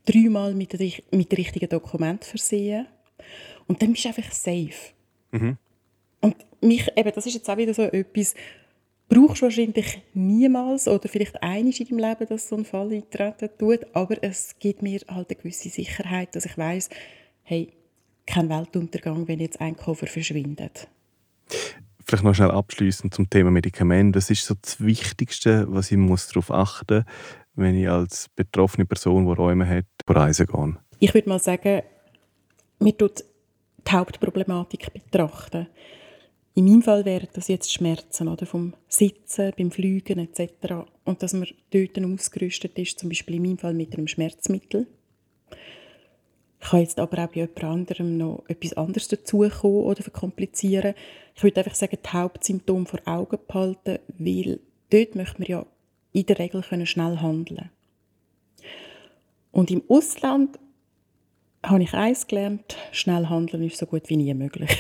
dreimal 0.05 0.55
mit, 0.55 0.79
mit 0.79 1.33
den 1.33 1.37
richtigen 1.37 1.69
Dokumenten 1.69 2.29
versehen 2.29 2.87
und 3.67 3.81
dann 3.81 3.93
bist 3.93 4.05
du 4.05 4.09
einfach 4.09 4.31
safe. 4.33 4.93
Mhm. 5.31 5.57
Und 6.21 6.37
mich, 6.61 6.87
eben, 6.97 7.13
das 7.15 7.27
ist 7.27 7.35
jetzt 7.35 7.49
auch 7.49 7.57
wieder 7.57 7.73
so 7.73 7.83
etwas, 7.83 8.35
brauchst 9.09 9.41
du 9.41 9.47
wahrscheinlich 9.47 10.03
niemals 10.13 10.89
oder 10.89 11.09
vielleicht 11.09 11.43
einiges 11.43 11.81
in 11.81 11.97
deinem 11.97 12.11
Leben, 12.11 12.27
dass 12.27 12.49
so 12.49 12.57
ein 12.57 12.65
Fall 12.65 12.93
eintreten 12.93 13.49
tut, 13.59 13.87
aber 13.95 14.23
es 14.23 14.59
gibt 14.59 14.83
mir 14.83 15.01
halt 15.09 15.31
eine 15.31 15.37
gewisse 15.37 15.69
Sicherheit, 15.69 16.35
dass 16.35 16.47
ich 16.47 16.59
weiß, 16.59 16.91
hey, 17.43 17.73
kein 18.27 18.49
Weltuntergang, 18.49 19.29
wenn 19.29 19.41
jetzt 19.41 19.61
ein 19.61 19.77
Koffer 19.77 20.07
verschwindet. 20.07 20.89
Vielleicht 22.07 22.25
noch 22.25 22.35
schnell 22.35 22.51
abschließend 22.51 23.15
zum 23.15 23.31
Thema 23.31 23.51
Medikamente. 23.51 24.19
Das 24.19 24.31
ist 24.31 24.45
so 24.45 24.55
das 24.61 24.81
Wichtigste, 24.81 25.67
was 25.69 25.91
ich 25.91 25.97
muss 25.97 26.29
darauf 26.29 26.51
achten 26.51 27.05
muss, 27.05 27.15
wenn 27.55 27.75
ich 27.75 27.89
als 27.89 28.29
betroffene 28.35 28.85
Person, 28.85 29.27
die 29.27 29.33
Räume 29.33 29.67
hat, 29.67 29.87
reisen 30.09 30.47
gehe. 30.47 30.77
Ich 30.99 31.15
würde 31.15 31.29
mal 31.29 31.39
sagen, 31.39 31.83
mir 32.79 32.97
tut 32.97 33.25
die 33.87 33.93
Hauptproblematik 33.93 34.93
betrachten. 34.93 35.69
In 36.55 36.67
meinem 36.67 36.83
Fall 36.83 37.05
wären 37.05 37.29
das 37.33 37.49
jetzt 37.49 37.73
Schmerzen 37.73 38.29
oder 38.29 38.47
vom 38.47 38.75
Sitzen, 38.89 39.53
beim 39.57 39.71
Fliegen 39.71 40.21
etc. 40.21 40.87
Und 41.05 41.23
dass 41.23 41.33
man 41.33 41.49
dort 41.73 41.99
ausgerüstet 41.99 42.79
ist, 42.79 42.99
zum 42.99 43.09
Beispiel 43.09 43.37
in 43.37 43.43
meinem 43.43 43.59
Fall 43.59 43.75
mit 43.75 43.95
einem 43.95 44.07
Schmerzmittel. 44.07 44.87
Ich 46.65 46.71
kann 46.71 46.81
jetzt 46.81 46.99
aber 46.99 47.23
auch 47.23 47.29
bei 47.29 47.41
jemand 47.41 47.63
anderem 47.63 48.17
noch 48.17 48.43
etwas 48.49 48.73
anderes 48.73 49.09
dazukommen 49.09 49.85
oder 49.85 50.03
verkomplizieren. 50.03 50.95
Ich 51.35 51.43
würde 51.43 51.59
einfach 51.59 51.75
sagen, 51.75 51.99
die 52.03 52.09
Hauptsymptome 52.09 52.87
vor 52.87 53.01
Augen 53.05 53.39
behalten, 53.47 53.99
weil 54.19 54.61
dort 54.89 55.15
möchte 55.15 55.41
man 55.41 55.49
ja 55.49 55.67
in 56.13 56.25
der 56.25 56.39
Regel 56.39 56.63
schnell 56.87 57.19
handeln 57.19 57.69
Und 59.53 59.71
im 59.71 59.83
Ausland 59.89 60.59
habe 61.63 61.83
ich 61.83 61.93
eins 61.93 62.27
gelernt, 62.27 62.79
schnell 62.93 63.27
handeln 63.27 63.63
ist 63.63 63.77
so 63.77 63.85
gut 63.85 64.09
wie 64.09 64.17
nie 64.17 64.33
möglich. 64.33 64.75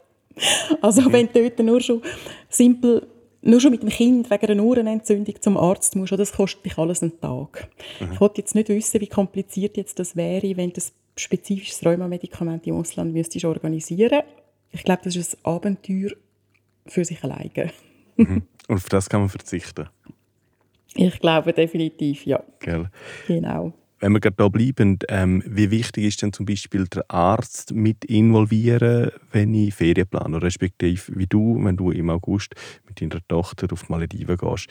also 0.80 1.12
wenn 1.12 1.28
du 1.30 1.42
dort 1.42 1.58
nur 1.58 1.82
schon 1.82 2.00
simpel, 2.48 3.06
nur 3.42 3.60
schon 3.60 3.72
mit 3.72 3.82
dem 3.82 3.90
Kind 3.90 4.30
wegen 4.30 4.46
einer 4.46 4.64
Ohrenentzündung 4.64 5.42
zum 5.42 5.58
Arzt 5.58 5.94
musst, 5.94 6.12
das 6.12 6.32
kostet 6.32 6.64
dich 6.64 6.78
alles 6.78 7.02
einen 7.02 7.20
Tag. 7.20 7.68
Mhm. 8.00 8.12
Ich 8.14 8.20
wollte 8.20 8.40
jetzt 8.40 8.54
nicht 8.54 8.70
wissen, 8.70 9.00
wie 9.02 9.08
kompliziert 9.08 9.76
jetzt 9.76 9.98
das 9.98 10.16
wäre, 10.16 10.56
wenn 10.56 10.72
ein 10.72 10.82
spezifisches 11.16 11.84
Rheumamedikament 11.84 12.66
im 12.66 12.76
Ausland 12.76 13.12
müsstest 13.12 13.44
organisieren 13.44 14.22
Ich 14.70 14.84
glaube, 14.84 15.02
das 15.04 15.16
ist 15.16 15.36
ein 15.36 15.52
Abenteuer 15.52 16.10
für 16.86 17.04
sich 17.04 17.22
alleine. 17.22 17.70
Mhm. 18.16 18.42
Und 18.68 18.76
auf 18.76 18.88
das 18.88 19.08
kann 19.08 19.20
man 19.20 19.28
verzichten? 19.28 19.88
Ich 20.94 21.18
glaube 21.20 21.52
definitiv, 21.52 22.26
ja. 22.26 22.42
Gell. 22.60 22.90
Genau. 23.26 23.72
Wenn 24.00 24.12
wir 24.12 24.20
gerade 24.20 24.36
da 24.36 24.48
bleiben, 24.48 24.98
ähm, 25.08 25.44
wie 25.46 25.70
wichtig 25.70 26.04
ist 26.04 26.22
denn 26.22 26.32
zum 26.32 26.44
Beispiel 26.44 26.86
der 26.88 27.08
Arzt 27.08 27.72
mit 27.72 28.04
involvieren, 28.04 29.12
wenn 29.30 29.54
ich 29.54 29.74
Ferien 29.74 30.08
plane, 30.08 30.42
respektive 30.42 31.00
wie 31.14 31.26
du, 31.26 31.64
wenn 31.64 31.76
du 31.76 31.92
im 31.92 32.10
August 32.10 32.54
mit 32.84 33.00
deiner 33.00 33.20
Tochter 33.28 33.68
auf 33.72 33.84
die 33.84 33.92
Malediven 33.92 34.36
gehst? 34.36 34.66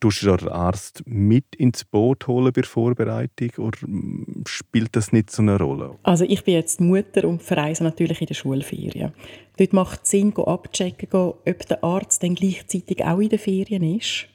Tust 0.00 0.22
du 0.22 0.34
den 0.34 0.48
Arzt 0.48 1.02
mit 1.04 1.54
ins 1.56 1.84
Boot 1.84 2.26
holen 2.26 2.52
bei 2.54 2.62
der 2.62 2.68
Vorbereitung 2.68 3.50
oder 3.58 3.78
spielt 4.46 4.96
das 4.96 5.12
nicht 5.12 5.30
so 5.30 5.42
eine 5.42 5.58
Rolle? 5.58 5.98
Also 6.02 6.24
ich 6.24 6.42
bin 6.42 6.54
jetzt 6.54 6.80
Mutter 6.80 7.28
und 7.28 7.42
verreise 7.42 7.84
natürlich 7.84 8.20
in 8.22 8.26
der 8.26 8.34
Schulferien. 8.34 9.12
Dort 9.58 9.74
macht 9.74 10.04
es 10.04 10.10
Sinn, 10.10 10.34
abchecken, 10.34 11.08
ob 11.12 11.66
der 11.68 11.84
Arzt 11.84 12.22
dann 12.22 12.34
gleichzeitig 12.34 13.04
auch 13.04 13.18
in 13.18 13.28
den 13.28 13.38
Ferien 13.38 13.82
ist. 13.82 14.26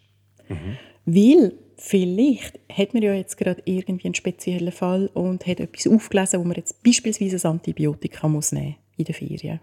Mhm. 0.50 0.78
Weil 1.06 1.54
vielleicht 1.78 2.60
hat 2.72 2.94
man 2.94 3.02
ja 3.02 3.16
jetzt 3.16 3.38
gerade 3.38 3.62
irgendwie 3.66 4.08
einen 4.08 4.16
speziellen 4.16 4.72
Fall 4.72 5.10
und 5.14 5.48
hat 5.48 5.60
etwas 5.60 5.88
aufgelesen, 5.88 6.40
wo 6.40 6.44
man 6.44 6.58
jetzt 6.58 6.84
beispielsweise 6.84 7.48
ein 7.48 7.54
Antibiotika 7.54 8.28
muss 8.28 8.52
nehmen 8.52 8.76
in 8.98 9.06
den 9.06 9.16
Ferien. 9.16 9.60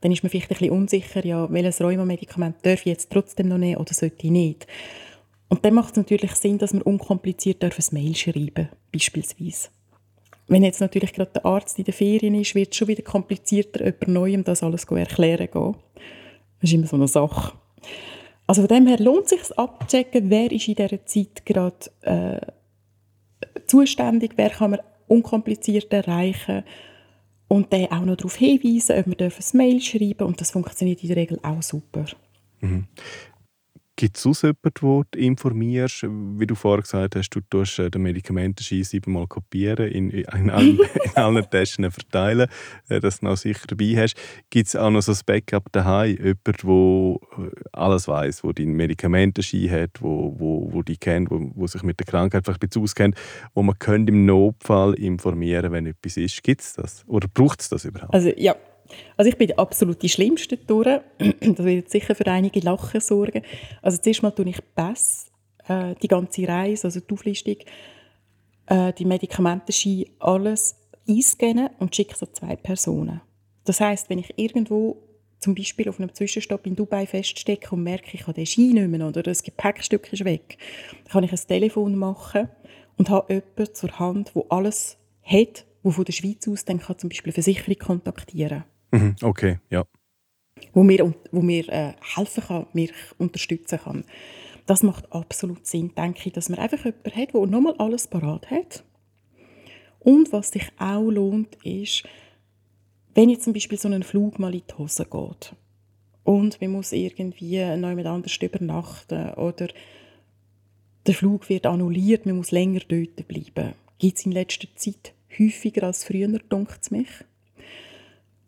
Dann 0.00 0.12
ist 0.12 0.22
man 0.22 0.30
vielleicht 0.30 0.50
ein 0.50 0.56
bisschen 0.56 0.72
unsicher, 0.72 1.24
ja, 1.24 1.50
welches 1.50 1.80
Rheumamedikament 1.80 2.56
darf 2.62 2.80
ich 2.80 2.86
jetzt 2.86 3.10
trotzdem 3.10 3.48
noch 3.48 3.58
nehmen 3.58 3.76
oder 3.76 3.92
sollte 3.92 4.26
ich 4.26 4.30
nicht. 4.30 4.66
Und 5.48 5.64
dann 5.64 5.74
macht 5.74 5.90
es 5.90 5.96
natürlich 5.96 6.32
Sinn, 6.36 6.58
dass 6.58 6.72
man 6.72 6.82
unkompliziert 6.82 7.62
ein 7.62 7.72
Mail 7.90 8.14
schreiben 8.14 8.68
beispielsweise. 8.92 9.68
Wenn 10.46 10.64
jetzt 10.64 10.80
natürlich 10.80 11.12
gerade 11.12 11.32
der 11.32 11.46
Arzt 11.46 11.78
in 11.78 11.84
den 11.84 11.94
Ferien 11.94 12.34
ist, 12.34 12.54
wird 12.54 12.70
es 12.70 12.76
schon 12.76 12.88
wieder 12.88 13.02
komplizierter, 13.02 13.84
jemand 13.84 14.08
Neuem 14.08 14.44
das 14.44 14.62
alles 14.62 14.84
erklären 14.84 15.48
gehen. 15.52 15.76
Das 16.60 16.70
ist 16.70 16.72
immer 16.72 16.86
so 16.86 16.96
eine 16.96 17.08
Sache. 17.08 17.52
Also 18.46 18.62
von 18.62 18.68
dem 18.68 18.86
her 18.88 18.98
lohnt 18.98 19.24
es 19.24 19.30
sich 19.30 19.58
abzuchecken, 19.58 20.28
wer 20.28 20.50
ist 20.50 20.66
in 20.66 20.74
dieser 20.74 21.06
Zeit 21.06 21.46
gerade 21.46 21.76
äh, 22.02 22.40
zuständig, 23.66 24.32
wer 24.36 24.50
kann 24.50 24.72
man 24.72 24.80
unkompliziert 25.06 25.92
erreichen 25.92 26.64
und 27.52 27.72
dann 27.72 27.86
auch 27.86 28.04
noch 28.04 28.16
darauf 28.16 28.36
hinweisen, 28.36 28.96
ob 28.96 29.06
man 29.08 29.16
ein 29.18 29.32
Mail 29.54 29.80
schreiben 29.80 30.24
und 30.24 30.40
das 30.40 30.52
funktioniert 30.52 31.02
in 31.02 31.08
der 31.08 31.16
Regel 31.16 31.40
auch 31.42 31.60
super. 31.62 32.04
Mhm. 32.60 32.86
Gibt 34.00 34.16
es 34.16 34.22
sonst 34.22 34.44
jemanden, 34.44 34.70
den 34.80 35.04
du 35.10 35.18
informierst? 35.18 36.06
Wie 36.08 36.46
du 36.46 36.54
vorher 36.54 36.80
gesagt 36.80 37.16
hast, 37.16 37.28
du 37.28 37.40
tust 37.42 37.78
äh, 37.78 37.90
den 37.90 38.00
Medikamentenschein 38.00 38.82
siebenmal 38.82 39.26
kopieren, 39.26 39.88
in, 39.88 40.08
in, 40.08 40.48
allen, 40.48 40.78
in 41.04 41.16
allen 41.16 41.50
Taschen 41.50 41.90
verteilen, 41.90 42.48
äh, 42.88 42.98
dass 42.98 43.20
du 43.20 43.26
noch 43.26 43.36
sicher 43.36 43.66
dabei 43.68 43.92
hast. 43.98 44.14
Gibt 44.48 44.68
es 44.68 44.76
auch 44.76 44.88
noch 44.88 45.02
so 45.02 45.12
ein 45.12 45.18
Backup 45.26 45.70
daheim? 45.72 46.16
Jemand, 46.16 46.38
der 46.46 47.44
äh, 47.44 47.50
alles 47.72 48.08
weiß, 48.08 48.40
der 48.40 48.52
deinen 48.54 48.72
Medikamentenschein 48.72 49.70
hat, 49.70 50.00
wo, 50.00 50.34
wo, 50.38 50.72
wo 50.72 50.82
die 50.82 50.96
kennt, 50.96 51.30
wo, 51.30 51.50
wo 51.54 51.66
sich 51.66 51.82
mit 51.82 52.00
der 52.00 52.06
Krankheit 52.06 52.46
vielleicht 52.46 52.62
ein 52.62 52.68
bisschen 52.70 52.82
auskennt, 52.82 53.16
wo 53.52 53.62
man 53.62 53.78
könnte 53.78 54.12
im 54.12 54.24
Notfall 54.24 54.94
informieren 54.94 55.72
wenn 55.72 55.84
etwas 55.84 56.16
ist. 56.16 56.42
Gibt 56.42 56.62
es 56.62 56.72
das? 56.72 57.04
Oder 57.06 57.28
braucht 57.28 57.60
es 57.60 57.68
das 57.68 57.84
überhaupt? 57.84 58.14
Also 58.14 58.32
ja, 58.34 58.56
also 59.16 59.28
ich 59.28 59.36
bin 59.36 59.56
absolut 59.58 60.02
die 60.02 60.08
Schlimmste 60.08 60.56
durch. 60.56 61.00
Das 61.40 61.64
wird 61.64 61.90
sicher 61.90 62.14
für 62.14 62.26
einige 62.26 62.60
Lachen 62.60 63.00
sorgen. 63.00 63.42
Also 63.82 63.98
zuerst 63.98 64.22
mal 64.22 64.30
tue 64.30 64.48
ich 64.48 64.60
Pass, 64.74 65.30
äh, 65.68 65.94
die 66.02 66.08
ganze 66.08 66.46
Reise, 66.46 66.86
also 66.86 67.00
die 67.00 67.12
Auflistung, 67.12 67.56
äh, 68.66 68.92
die 68.92 69.04
Medikamentenschein, 69.04 70.06
alles 70.18 70.76
einscannen 71.08 71.70
und 71.78 71.94
schicke 71.94 72.14
es 72.14 72.22
an 72.22 72.28
zwei 72.32 72.56
Personen. 72.56 73.20
Das 73.64 73.80
heißt, 73.80 74.10
wenn 74.10 74.18
ich 74.18 74.32
irgendwo 74.36 75.02
zum 75.38 75.54
Beispiel 75.54 75.88
auf 75.88 75.98
einem 75.98 76.14
Zwischenstopp 76.14 76.66
in 76.66 76.76
Dubai 76.76 77.06
feststecke 77.06 77.74
und 77.74 77.82
merke, 77.82 78.10
ich 78.12 78.22
habe 78.22 78.34
den 78.34 78.46
Schein 78.46 78.72
nicht 78.72 78.88
mehr 78.88 79.06
oder 79.06 79.22
das 79.22 79.42
Gepäckstück 79.42 80.12
ist 80.12 80.24
weg, 80.24 80.58
kann 81.10 81.24
ich 81.24 81.32
ein 81.32 81.38
Telefon 81.48 81.96
machen 81.96 82.48
und 82.96 83.08
habe 83.08 83.32
jemanden 83.34 83.74
zur 83.74 83.98
Hand, 83.98 84.34
wo 84.34 84.46
alles 84.50 84.98
hat, 85.22 85.64
wo 85.82 85.90
von 85.90 86.04
der 86.04 86.12
Schweiz 86.12 86.46
aus 86.46 86.64
dann 86.64 86.80
kann 86.80 86.98
zum 86.98 87.08
Beispiel 87.08 87.30
eine 87.30 87.42
Versicherung 87.42 87.78
kontaktieren 87.78 88.60
kann. 88.60 88.64
Mhm, 88.90 89.16
okay, 89.22 89.58
ja. 89.70 89.84
Wo 90.72 90.82
mir, 90.82 91.14
wo 91.30 91.40
mir 91.40 91.68
äh, 91.68 91.92
helfen 92.14 92.44
kann, 92.44 92.66
mich 92.72 92.92
unterstützen 93.18 93.78
kann. 93.82 94.04
Das 94.66 94.82
macht 94.82 95.10
absolut 95.12 95.66
Sinn, 95.66 95.94
denke 95.96 96.20
ich, 96.26 96.32
dass 96.32 96.48
man 96.48 96.58
einfach 96.58 96.84
jemanden 96.84 97.16
hat, 97.16 97.34
der 97.34 97.46
nochmal 97.46 97.74
alles 97.78 98.06
parat 98.06 98.50
hat. 98.50 98.84
Und 99.98 100.32
was 100.32 100.50
sich 100.50 100.70
auch 100.78 101.10
lohnt, 101.10 101.56
ist, 101.64 102.04
wenn 103.14 103.28
jetzt 103.30 103.44
zum 103.44 103.52
Beispiel 103.52 103.78
so 103.78 103.88
ein 103.88 104.02
Flug 104.02 104.38
mal 104.38 104.54
in 104.54 104.62
die 104.68 104.74
Hose 104.78 105.04
geht 105.04 105.54
und 106.24 106.60
man 106.60 106.70
muss 106.70 106.92
irgendwie 106.92 107.58
noch 107.76 107.88
jemand 107.88 108.06
anders 108.06 108.36
übernachten 108.40 109.30
oder 109.34 109.68
der 111.06 111.14
Flug 111.14 111.48
wird 111.48 111.66
annulliert, 111.66 112.26
man 112.26 112.36
muss 112.36 112.50
länger 112.50 112.80
dort 112.86 113.26
bleiben, 113.26 113.74
gibt 113.98 114.18
es 114.18 114.26
in 114.26 114.32
letzter 114.32 114.68
Zeit 114.76 115.14
häufiger 115.38 115.84
als 115.84 116.04
früher, 116.04 116.28
denkt 116.28 116.78
es 116.80 116.90
mich. 116.90 117.08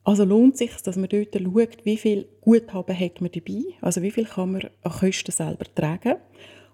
Also 0.04 0.24
lohnt 0.24 0.54
es 0.54 0.58
sich, 0.58 0.82
dass 0.82 0.96
man 0.96 1.08
dort 1.08 1.34
schaut, 1.34 1.84
wie 1.84 1.96
viel 1.96 2.26
Guthaben 2.40 2.98
hat 2.98 3.20
man 3.20 3.30
dabei, 3.32 3.62
also 3.80 4.02
wie 4.02 4.10
viel 4.10 4.24
kann 4.24 4.52
man 4.52 4.62
an 4.82 4.92
Kosten 4.92 5.30
selber 5.30 5.64
tragen 5.74 6.16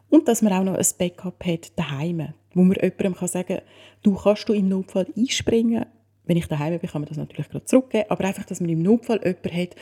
und 0.09 0.29
dass 0.29 0.41
man 0.41 0.53
auch 0.55 0.65
noch 0.65 0.75
ein 0.75 0.87
Backup 0.99 1.45
hat 1.45 1.73
daheim, 1.77 2.33
wo 2.55 2.63
man 2.63 2.77
jemandem 2.81 3.15
kann 3.15 3.29
sagen, 3.29 3.59
du 4.03 4.15
kannst 4.15 4.49
du 4.49 4.55
im 4.55 4.69
Notfall 4.69 5.07
einspringen. 5.15 5.85
Wenn 6.25 6.39
ich 6.39 6.47
daheim 6.47 6.79
bin, 6.79 6.89
kann 6.89 7.03
man 7.03 7.09
das 7.09 7.19
natürlich 7.19 7.51
gerade 7.51 7.67
zurückgeben, 7.67 8.07
aber 8.09 8.25
einfach, 8.25 8.45
dass 8.45 8.61
man 8.61 8.71
im 8.71 8.83
Notfall 8.83 9.21
jemanden 9.23 9.55
hat, 9.55 9.77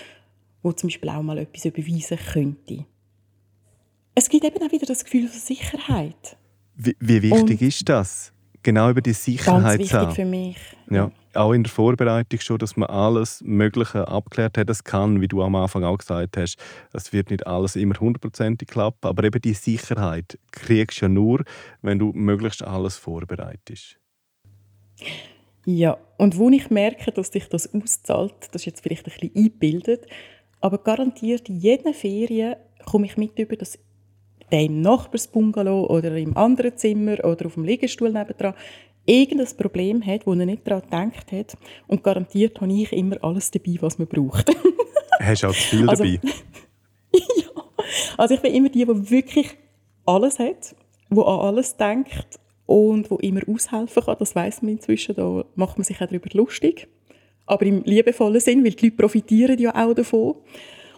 wo 0.63 0.73
zum 0.73 0.89
Beispiel 0.89 1.11
auch 1.11 1.23
mal 1.23 1.39
etwas 1.39 1.65
überweisen 1.65 2.19
könnte. 2.33 2.85
Es 4.17 4.29
gibt 4.29 4.45
eben 4.45 4.61
auch 4.61 4.73
wieder 4.73 4.87
das 4.87 5.05
Gefühl 5.05 5.29
von 5.29 5.39
Sicherheit. 5.39 6.37
Wie, 6.75 6.97
wie 6.99 7.23
wichtig 7.23 7.61
und 7.61 7.63
ist 7.63 7.89
das? 7.89 8.33
Genau 8.63 8.91
über 8.91 9.01
die 9.01 9.13
Sicherheit 9.13 9.79
Ganz 9.79 9.93
wichtig 9.93 10.15
für 10.15 10.25
mich. 10.25 10.57
Ja 10.91 11.13
auch 11.37 11.53
in 11.53 11.63
der 11.63 11.73
Vorbereitung 11.73 12.41
schon, 12.41 12.59
dass 12.59 12.77
man 12.77 12.89
alles 12.89 13.43
Mögliche 13.45 14.09
abklärt 14.09 14.59
hat. 14.59 14.71
Es 14.71 14.85
kann, 14.85 15.21
wie 15.21 15.29
du 15.29 15.43
am 15.43 15.55
Anfang 15.55 15.85
auch 15.85 15.99
gesagt 15.99 16.37
hast, 16.37 16.57
es 16.93 17.13
wird 17.13 17.31
nicht 17.31 17.47
alles 17.47 17.77
immer 17.77 17.95
hundertprozentig 17.99 18.69
klappen, 18.69 19.07
aber 19.07 19.25
eben 19.25 19.41
die 19.41 19.55
Sicherheit 19.55 20.39
kriegst 20.51 21.01
du 21.01 21.07
ja 21.07 21.09
nur, 21.09 21.45
wenn 21.83 21.99
du 21.99 22.13
möglichst 22.13 22.63
alles 22.63 22.97
vorbereitest. 22.97 23.99
Ja, 25.65 25.99
und 26.17 26.39
wo 26.39 26.49
ich 26.51 26.71
merke, 26.71 27.11
dass 27.11 27.29
sich 27.29 27.49
das 27.49 27.75
auszahlt, 27.75 28.35
das 28.53 28.63
ist 28.63 28.67
jetzt 28.67 28.81
vielleicht 28.83 29.07
ein 29.07 29.13
bisschen 29.13 29.31
eingebildet, 29.35 30.07
aber 30.61 30.79
garantiert 30.79 31.49
in 31.49 31.59
jeder 31.59 31.93
Ferien 31.93 32.57
komme 32.85 33.07
ich 33.07 33.17
mit 33.17 33.39
über, 33.39 33.57
dass 33.57 33.79
der 34.53 34.63
im 34.63 34.81
Nachbarsbungalow 34.81 35.87
oder 35.87 36.17
im 36.17 36.37
anderen 36.37 36.77
Zimmer 36.77 37.25
oder 37.25 37.47
auf 37.47 37.55
dem 37.55 37.65
Liegestuhl 37.65 38.13
nebendran 38.13 38.55
irgendein 39.07 39.57
Problem 39.57 40.05
hat, 40.05 40.27
wo 40.27 40.33
er 40.33 40.47
nicht 40.47 40.67
daran 40.67 40.83
gedacht 40.83 41.33
hat. 41.33 41.57
Und 41.87 42.03
garantiert 42.03 42.61
habe 42.61 42.73
ich 42.73 42.93
immer 42.93 43.17
alles 43.23 43.51
dabei, 43.51 43.77
was 43.81 43.99
man 43.99 44.09
braucht. 44.09 44.51
Hast 45.21 45.43
du 45.43 45.47
auch 45.47 45.55
zu 45.55 45.77
viel 45.77 45.89
also, 45.89 46.05
dabei? 46.05 46.21
ja. 47.13 47.63
Also 48.19 48.35
ich 48.35 48.41
bin 48.41 48.55
immer 48.55 48.69
die, 48.69 48.85
die 48.85 49.11
wirklich 49.11 49.57
alles 50.05 50.39
hat, 50.39 50.75
die 51.11 51.19
an 51.19 51.41
alles 51.41 51.77
denkt 51.77 52.39
und 52.67 53.11
wo 53.11 53.17
immer 53.17 53.41
aushelfen 53.49 54.05
kann. 54.05 54.17
Das 54.19 54.35
weiß 54.35 54.63
man 54.63 54.73
inzwischen. 54.73 55.15
Da 55.15 55.45
macht 55.55 55.79
man 55.79 55.85
sich 55.85 55.97
auch 56.01 56.07
darüber 56.07 56.29
lustig. 56.33 56.89
aber 57.47 57.65
im 57.65 57.83
liebevollen 57.85 58.41
Sinn, 58.41 58.65
weil 58.65 58.73
die 58.73 58.87
Leute 58.87 58.97
profitieren 58.97 59.59
ja 59.59 59.75
auch 59.75 59.95
davon. 59.95 60.35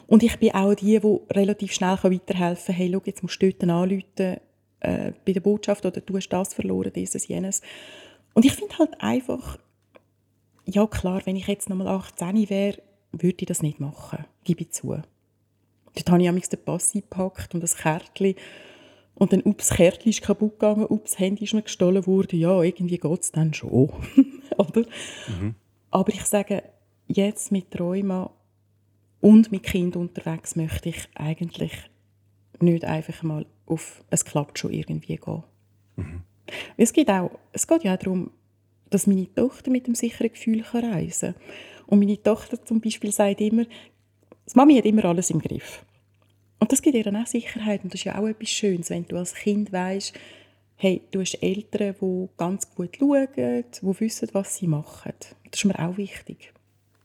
Und 0.07 0.23
ich 0.23 0.39
bin 0.39 0.53
auch 0.53 0.75
die, 0.75 0.99
die 0.99 1.19
relativ 1.31 1.73
schnell 1.73 1.99
weiterhelfen 2.03 2.67
kann. 2.67 2.75
Hey, 2.75 2.91
schau, 2.93 3.03
jetzt 3.05 3.23
musst 3.23 3.43
du 3.43 3.53
dort 3.53 3.63
anrufen, 3.71 4.41
äh, 4.81 5.13
bei 5.25 5.33
der 5.33 5.41
Botschaft 5.41 5.85
oder 5.87 6.01
du 6.01 6.17
hast 6.17 6.29
das 6.29 6.55
verloren, 6.55 6.93
dieses, 6.95 7.29
jenes. 7.29 7.63
Und 8.35 8.45
ich 8.45 8.53
finde 8.53 8.79
halt 8.79 9.01
einfach, 9.01 9.59
ja 10.65 10.87
klar, 10.87 11.23
wenn 11.25 11.37
ich 11.37 11.47
jetzt 11.47 11.69
nochmal 11.69 11.89
18 11.89 12.49
wäre, 12.51 12.83
würde 13.13 13.37
ich 13.41 13.47
das 13.47 13.63
nicht 13.63 13.81
machen, 13.81 14.25
gebe 14.45 14.63
ich 14.63 14.71
zu. 14.71 14.89
Dort 15.95 16.11
habe 16.11 16.39
ich 16.39 16.49
den 16.49 16.65
Pass 16.65 16.95
eingepackt 16.95 17.55
und 17.55 17.63
das 17.63 17.77
Kärtchen. 17.77 18.35
Und 19.15 19.33
dann, 19.33 19.43
ups, 19.43 19.69
das 19.69 19.77
Kärtchen 19.77 20.11
ist 20.11 20.23
kaputt 20.23 20.61
gegangen, 20.61 20.87
ups, 20.89 21.13
das 21.13 21.19
Handy 21.19 21.45
ist 21.45 21.55
mir 21.55 21.63
gestohlen 21.63 22.07
worden. 22.07 22.39
Ja, 22.39 22.63
irgendwie 22.63 22.99
geht 22.99 23.21
es 23.21 23.33
dann 23.33 23.53
schon. 23.53 23.91
Oder? 24.57 24.83
Mhm. 25.27 25.57
Aber 25.91 26.13
ich 26.13 26.25
sage, 26.25 26.63
jetzt 27.09 27.51
mit 27.51 27.79
Rheuma 27.81 28.31
und 29.21 29.51
mit 29.51 29.65
Kind 29.65 29.97
unterwegs 29.97 30.55
möchte 30.55 30.91
ich 30.91 31.09
eigentlich 31.15 31.73
nicht 32.61 32.85
einfach 32.85 33.23
mal 33.23 33.47
auf 33.69 34.05
«es 34.11 34.25
klappt 34.25 34.59
schon 34.59 34.73
irgendwie» 34.73 35.17
gehen. 35.17 35.43
Mhm. 35.97 36.23
Es, 36.77 36.93
geht 36.93 37.11
auch, 37.11 37.31
es 37.53 37.67
geht 37.67 37.85
ja 37.85 37.95
auch 37.95 37.99
darum, 37.99 38.31
dass 38.91 39.07
meine 39.07 39.33
Tochter 39.35 39.71
mit 39.71 39.87
dem 39.87 39.95
sicheren 39.95 40.33
Gefühl 40.33 40.63
reisen 40.73 41.35
kann. 41.35 41.43
Und 41.87 42.01
meine 42.01 42.23
Tochter 42.23 42.65
zum 42.65 42.81
Beispiel 42.81 43.13
sagt 43.13 43.41
immer, 43.41 43.65
die 43.65 44.55
Mami 44.55 44.77
hat 44.77 44.87
immer 44.87 45.05
alles 45.05 45.31
im 45.31 45.41
Griff. 45.41 45.85
Und 46.59 46.73
das 46.73 46.83
gibt 46.83 46.97
ihr 46.97 47.05
dann 47.05 47.17
auch 47.17 47.27
Sicherheit. 47.27 47.85
Und 47.85 47.93
das 47.93 48.01
ist 48.01 48.05
ja 48.05 48.19
auch 48.19 48.27
etwas 48.27 48.51
Schönes, 48.51 48.91
wenn 48.91 49.07
du 49.07 49.17
als 49.17 49.35
Kind 49.35 49.73
weißt, 49.73 50.15
hey, 50.77 51.03
du 51.11 51.21
hast 51.21 51.43
Eltern, 51.43 51.95
die 52.01 52.29
ganz 52.37 52.75
gut 52.75 52.97
schauen, 52.99 53.29
die 53.37 54.01
wissen, 54.01 54.29
was 54.33 54.57
sie 54.57 54.67
machen. 54.67 55.13
Das 55.51 55.61
ist 55.61 55.65
mir 55.65 55.79
auch 55.79 55.97
wichtig. 55.97 56.53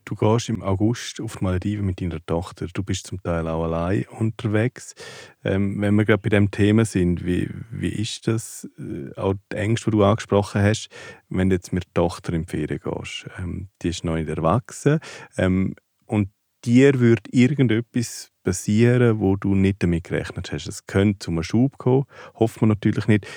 Du 0.06 0.16
gehst 0.16 0.50
im 0.50 0.62
August 0.62 1.22
auf 1.22 1.38
die 1.38 1.44
Malediven 1.44 1.86
mit 1.86 2.02
deiner 2.02 2.26
Tochter. 2.26 2.68
Du 2.74 2.84
bist 2.84 3.08
zum 3.08 3.22
Teil 3.22 3.48
auch 3.48 3.64
allein 3.64 4.06
unterwegs. 4.20 4.96
Ähm, 5.44 5.80
wenn 5.82 5.96
wir 5.96 6.06
gerade 6.06 6.22
bei 6.22 6.30
dem 6.30 6.52
Thema 6.52 6.86
sind, 6.86 7.26
wie, 7.26 7.50
wie 7.72 7.90
ist 7.90 8.28
das? 8.28 8.70
Äh, 8.78 9.14
auch 9.18 9.36
die 9.52 9.56
Ängste, 9.56 9.92
die 9.92 9.98
du 9.98 10.04
angesprochen 10.04 10.62
hast, 10.62 10.90
wenn 11.30 11.50
du 11.50 11.56
jetzt 11.56 11.74
mit 11.74 11.86
der 11.86 11.94
Tochter 11.94 12.34
in 12.34 12.44
die 12.44 12.50
Ferien 12.50 12.80
gehst. 12.80 13.26
Ähm, 13.38 13.70
die 13.82 13.90
ist 13.90 14.04
noch 14.04 14.16
nicht 14.16 14.30
erwachsen. 14.30 15.00
Ähm, 15.38 15.76
und 16.06 16.30
dir 16.66 17.00
würde 17.00 17.24
irgendetwas 17.32 18.32
passieren, 18.44 19.20
wo 19.20 19.36
du 19.36 19.56
nicht 19.56 19.84
damit 19.84 20.06
gerechnet 20.06 20.52
hast. 20.52 20.68
Es 20.68 20.86
könnte 20.86 21.20
zu 21.20 21.32
einem 21.32 21.44
Schub 21.44 21.78
kommen, 21.78 22.06
hofft 22.36 22.62
man 22.62 22.70
natürlich 22.70 23.08
nicht 23.08 23.28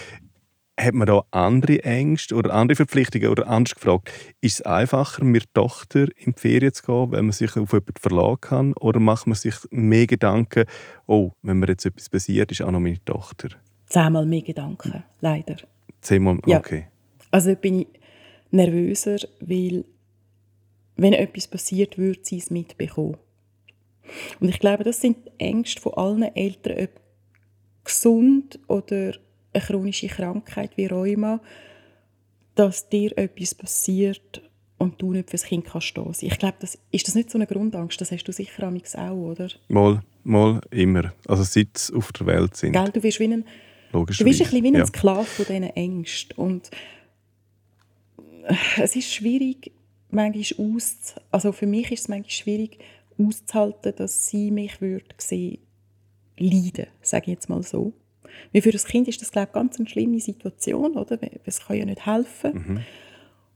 hat 0.79 0.95
man 0.95 1.07
da 1.07 1.25
andere 1.31 1.83
Ängste 1.85 2.35
oder 2.35 2.53
andere 2.53 2.77
Verpflichtungen 2.77 3.29
oder 3.29 3.47
anders 3.49 3.75
gefragt, 3.75 4.11
ist 4.41 4.61
es 4.61 4.63
einfacher, 4.63 5.25
mit 5.25 5.45
der 5.45 5.53
Tochter 5.63 6.09
in 6.17 6.33
die 6.33 6.41
Ferien 6.41 6.73
zu 6.73 6.83
gehen, 6.85 7.13
wenn 7.13 7.25
man 7.27 7.33
sich 7.33 7.57
auf 7.57 7.73
jemanden 7.73 7.95
verlassen 7.99 8.41
kann 8.41 8.73
oder 8.75 9.01
macht 9.01 9.27
man 9.27 9.37
sich 9.37 9.55
mehr 9.71 10.07
Gedanken, 10.07 10.67
oh, 11.07 11.33
wenn 11.43 11.59
mir 11.59 11.69
jetzt 11.69 11.87
etwas 11.87 12.09
passiert, 12.09 12.53
ist 12.53 12.63
auch 12.63 12.71
noch 12.71 12.81
meine 12.81 13.03
Tochter? 13.05 13.49
Zehnmal 13.87 14.27
mehr 14.27 14.43
Gedanken, 14.43 15.05
leider. 15.21 15.57
Zehnmal, 16.01 16.39
okay. 16.45 16.81
Ja. 16.81 17.27
Also 17.31 17.55
bin 17.55 17.81
ich 17.81 17.89
nervöser, 18.51 19.19
weil 19.41 19.85
wenn 20.97 21.13
etwas 21.13 21.49
passiert, 21.49 21.99
würde 21.99 22.21
sie 22.23 22.39
es 22.39 22.51
mitbekommen. 22.51 23.17
Und 24.41 24.49
ich 24.49 24.61
glaube, 24.61 24.85
das 24.85 25.01
sind 25.01 25.17
die 25.27 25.41
Ängste 25.45 25.81
von 25.81 25.95
allen 25.95 26.37
Eltern, 26.37 26.85
ob 26.85 26.91
gesund 27.85 28.59
oder 28.69 29.15
eine 29.57 29.65
chronische 29.65 30.09
Krankheit 30.09 30.77
wie 30.77 30.87
Rheuma, 30.87 31.41
dass 32.55 32.89
dir 32.89 33.17
etwas 33.17 33.55
passiert 33.55 34.43
und 34.79 35.01
du 35.01 35.13
nicht 35.13 35.31
fürs 35.31 35.45
Kind 35.45 35.65
kannst 35.65 35.89
stehen. 35.89 36.13
Ich 36.21 36.39
glaube, 36.39 36.57
das, 36.61 36.79
ist 36.91 37.09
das 37.09 37.15
nicht 37.15 37.31
so 37.31 37.39
eine 37.39 37.47
Grundangst? 37.47 38.01
Das 38.01 38.13
hast 38.13 38.25
du 38.25 38.33
sicher 38.33 38.69
auch, 38.69 39.13
oder? 39.13 39.49
Mal, 39.69 40.03
mal, 40.25 40.61
immer. 40.71 41.13
Also 41.27 41.43
seit 41.43 41.79
sie 41.79 41.95
auf 41.95 42.13
der 42.13 42.27
Welt 42.27 42.57
sind. 42.57 42.73
Gell, 42.73 42.91
du 42.93 43.01
bist 43.01 43.21
wie 43.21 43.25
ein, 43.25 43.45
du 43.93 44.05
bist 44.05 44.21
ein 44.21 44.27
bisschen 44.27 44.63
wie 44.63 44.69
ein 44.69 44.75
ja. 44.75 44.87
Sklave 44.87 45.25
von 45.25 45.47
diesen 45.47 45.65
Ängsten. 45.65 46.37
Und 46.37 46.71
es 48.79 48.97
ist 48.97 49.13
schwierig, 49.13 49.73
manchmal 50.11 50.77
aus, 50.77 51.15
also 51.31 51.53
für 51.53 51.67
mich 51.67 51.91
ist 51.93 52.01
es 52.01 52.09
manchmal 52.09 52.31
schwierig 52.31 52.79
auszuhalten, 53.19 53.95
dass 53.97 54.29
sie 54.29 54.51
mich 54.51 54.81
würde 54.81 55.07
sehen, 55.19 55.59
leiden, 56.39 56.87
sage 57.01 57.25
ich 57.27 57.33
jetzt 57.33 57.49
mal 57.49 57.63
so. 57.63 57.95
Wie 58.53 58.61
für 58.61 58.73
das 58.73 58.85
Kind 58.85 59.09
ist 59.09 59.21
das, 59.21 59.33
glaube 59.33 59.49
ich, 59.49 59.55
ganz 59.55 59.79
eine 59.79 59.89
schlimme 59.89 60.21
Situation, 60.21 60.97
oder? 60.97 61.19
Es 61.45 61.67
kann 61.67 61.77
ja 61.77 61.85
nicht 61.85 62.07
helfen. 62.07 62.53
Mhm. 62.55 62.81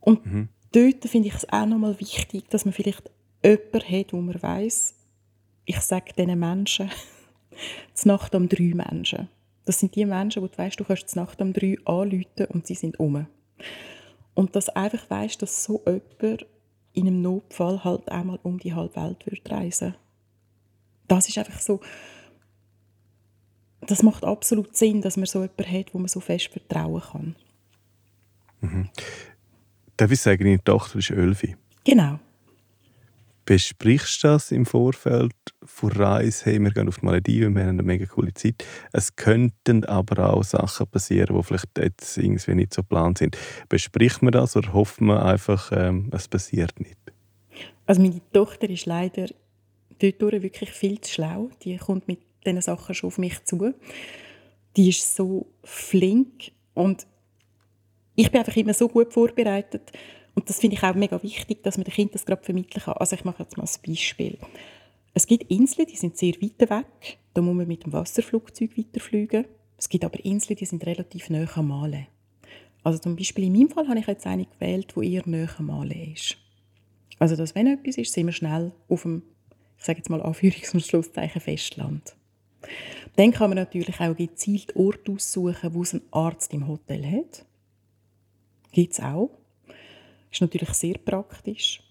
Und 0.00 0.26
mhm. 0.26 0.48
dort 0.72 1.04
finde 1.04 1.28
ich 1.28 1.35
es 1.35 1.48
auch 1.48 1.66
nochmal 1.66 1.98
wichtig, 2.00 2.48
dass 2.50 2.64
man 2.64 2.74
vielleicht 2.74 3.11
jemanden 3.42 3.80
hat, 3.80 4.12
wo 4.12 4.20
man 4.20 4.42
weiß, 4.42 4.94
ich 5.66 5.80
sage 5.80 6.12
diesen 6.16 6.38
Menschen, 6.38 6.90
zur 7.94 8.12
Nacht 8.12 8.35
um 8.35 8.48
drei 8.48 8.72
Menschen. 8.74 9.28
Das 9.64 9.78
sind 9.78 9.94
die 9.94 10.06
Menschen, 10.06 10.42
wo 10.42 10.46
du 10.46 10.59
weißt, 10.59 10.80
du 10.80 10.85
kannst 10.85 11.11
zur 11.11 11.22
Nacht 11.22 11.40
um 11.40 11.52
drei 11.52 11.76
anrufen 11.85 12.46
und 12.48 12.66
sie 12.66 12.74
sind 12.74 12.98
um. 12.98 13.26
Und 14.35 14.56
dass 14.56 14.68
einfach 14.70 15.09
weißt, 15.11 15.40
dass 15.42 15.64
so 15.64 15.83
jemand 15.87 16.46
in 16.92 17.06
einem 17.06 17.22
Notfall 17.22 17.85
halt 17.85 18.09
einmal 18.11 18.38
um 18.42 18.59
die 18.59 18.74
halbe 18.74 18.96
Welt 18.96 19.26
würde 19.26 19.50
reisen. 19.50 19.94
Das 21.06 21.28
ist 21.28 21.38
einfach 21.38 21.61
so, 21.61 21.80
das 23.80 24.02
macht 24.02 24.24
absolut 24.24 24.76
Sinn, 24.76 25.02
dass 25.02 25.16
man 25.16 25.26
so 25.26 25.40
jemanden 25.42 25.72
hat, 25.72 25.94
wo 25.94 25.98
man 25.98 26.08
so 26.08 26.20
fest 26.20 26.48
vertrauen 26.48 27.02
kann. 27.02 27.36
Mhm. 28.60 28.88
Darf 29.96 30.10
ich 30.10 30.20
sagen, 30.20 30.44
deine 30.44 30.62
Tochter 30.62 30.98
ist 30.98 31.10
Ölfi? 31.10 31.56
Genau. 31.84 32.18
Besprichst 33.44 34.22
du 34.22 34.28
das 34.28 34.52
im 34.52 34.64
Vorfeld 34.64 35.34
von 35.64 35.90
Reise? 35.90 36.44
Hey, 36.44 36.60
wir 36.60 36.70
gehen 36.70 36.88
auf 36.88 36.98
die 36.98 37.06
Malediven, 37.06 37.54
wir 37.54 37.62
haben 37.62 37.70
eine 37.70 37.82
mega 37.82 38.06
coole 38.06 38.32
Zeit. 38.32 38.64
Es 38.92 39.16
könnten 39.16 39.84
aber 39.84 40.32
auch 40.32 40.44
Sachen 40.44 40.86
passieren, 40.86 41.36
die 41.36 41.42
vielleicht 41.42 41.76
jetzt 41.78 42.16
irgendwie 42.16 42.54
nicht 42.54 42.74
so 42.74 42.82
geplant 42.82 43.18
sind. 43.18 43.36
Bespricht 43.68 44.22
man 44.22 44.32
das 44.32 44.56
oder 44.56 44.72
hofft 44.72 45.00
man 45.00 45.18
einfach, 45.18 45.72
ähm, 45.74 46.10
es 46.12 46.28
passiert 46.28 46.78
nicht? 46.78 46.98
Also 47.86 48.02
meine 48.02 48.20
Tochter 48.32 48.70
ist 48.70 48.86
leider 48.86 49.26
dort 49.98 50.42
wirklich 50.42 50.70
viel 50.70 51.00
zu 51.00 51.12
schlau. 51.12 51.50
Die 51.62 51.76
kommt 51.76 52.06
mit 52.06 52.20
diesen 52.44 52.61
Sachen 52.61 52.94
schon 52.94 53.09
auf 53.09 53.18
mich 53.18 53.44
zu. 53.44 53.74
Die 54.76 54.88
ist 54.88 55.16
so 55.16 55.46
flink 55.64 56.53
und 56.74 57.07
ich 58.14 58.31
bin 58.31 58.40
einfach 58.40 58.57
immer 58.57 58.74
so 58.74 58.88
gut 58.88 59.12
vorbereitet 59.12 59.92
und 60.35 60.48
das 60.48 60.61
finde 60.61 60.76
ich 60.76 60.83
auch 60.83 60.94
mega 60.94 61.22
wichtig, 61.22 61.62
dass 61.62 61.76
man 61.76 61.85
den 61.85 61.94
Kindern 61.94 62.12
das 62.12 62.24
gerade 62.24 62.42
vermitteln 62.42 62.83
kann. 62.83 62.94
Also 62.94 63.16
ich 63.16 63.24
mache 63.24 63.42
jetzt 63.42 63.57
mal 63.57 63.64
ein 63.64 63.87
Beispiel. 63.87 64.38
Es 65.12 65.26
gibt 65.26 65.50
Inseln, 65.50 65.88
die 65.88 65.96
sind 65.96 66.16
sehr 66.16 66.35
weit 66.40 66.61
weg. 66.61 67.18
Da 67.35 67.42
muss 67.42 67.55
man 67.55 67.66
mit 67.66 67.85
dem 67.85 67.92
Wasserflugzeug 67.92 68.79
weiterfliegen. 68.79 69.44
Es 69.76 69.88
gibt 69.88 70.05
aber 70.05 70.24
Inseln, 70.24 70.57
die 70.57 70.66
sind 70.66 70.87
relativ 70.87 71.31
nah 71.31 71.46
am 71.57 71.68
Male. 71.68 72.07
Also 72.83 72.98
zum 72.98 73.16
Beispiel 73.16 73.44
in 73.44 73.53
meinem 73.53 73.68
Fall 73.70 73.88
habe 73.88 73.98
ich 73.98 74.07
jetzt 74.07 74.26
eine 74.26 74.46
gewählt, 74.46 74.94
die 74.96 75.12
eher 75.12 75.26
näher 75.26 75.50
am 75.59 75.66
Male 75.66 76.12
ist. 76.12 76.37
Also 77.18 77.37
dass 77.37 77.55
wenn 77.55 77.66
etwas 77.66 77.98
ist, 77.98 78.12
sind 78.12 78.26
wir 78.26 78.33
schnell 78.33 78.72
auf 78.88 79.03
dem, 79.03 79.22
ich 79.79 79.85
sage 79.85 79.98
jetzt 79.98 80.11
mal 80.11 80.22
Anführungs- 80.22 80.72
und 80.72 80.83
Schlusszeichen 80.83 81.40
Festland. 81.40 82.16
Dann 83.16 83.32
kann 83.32 83.50
man 83.50 83.56
natürlich 83.56 84.00
auch 84.00 84.16
gezielt 84.16 84.74
Orte 84.76 85.12
aussuchen, 85.12 85.74
wo 85.74 85.82
es 85.82 85.94
ein 85.94 86.02
Arzt 86.10 86.52
im 86.52 86.68
Hotel 86.68 87.04
hat. 87.04 87.44
Gibt 88.72 88.92
es 88.92 89.00
auch. 89.00 89.30
Ist 90.30 90.40
natürlich 90.40 90.70
sehr 90.70 90.94
praktisch. 90.94 91.82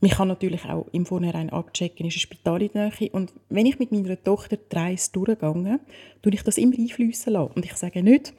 Man 0.00 0.10
kann 0.10 0.28
natürlich 0.28 0.64
auch 0.64 0.86
im 0.92 1.04
Vornherein 1.04 1.50
abchecken, 1.50 2.06
ist 2.06 2.16
ein 2.16 2.20
Spital 2.20 2.62
in 2.62 2.72
der 2.72 2.90
Nähe. 2.98 3.10
Und 3.10 3.34
wenn 3.50 3.66
ich 3.66 3.78
mit 3.78 3.92
meiner 3.92 4.22
Tochter 4.22 4.56
die 4.56 4.74
Reise 4.74 5.12
durchgehe, 5.12 5.80
tue 6.22 6.32
ich 6.32 6.42
das 6.42 6.56
immer 6.56 6.76
einfließen 6.76 7.32
lassen. 7.32 7.52
Und 7.52 7.64
ich 7.66 7.74
sage 7.74 8.02
nicht, 8.02 8.32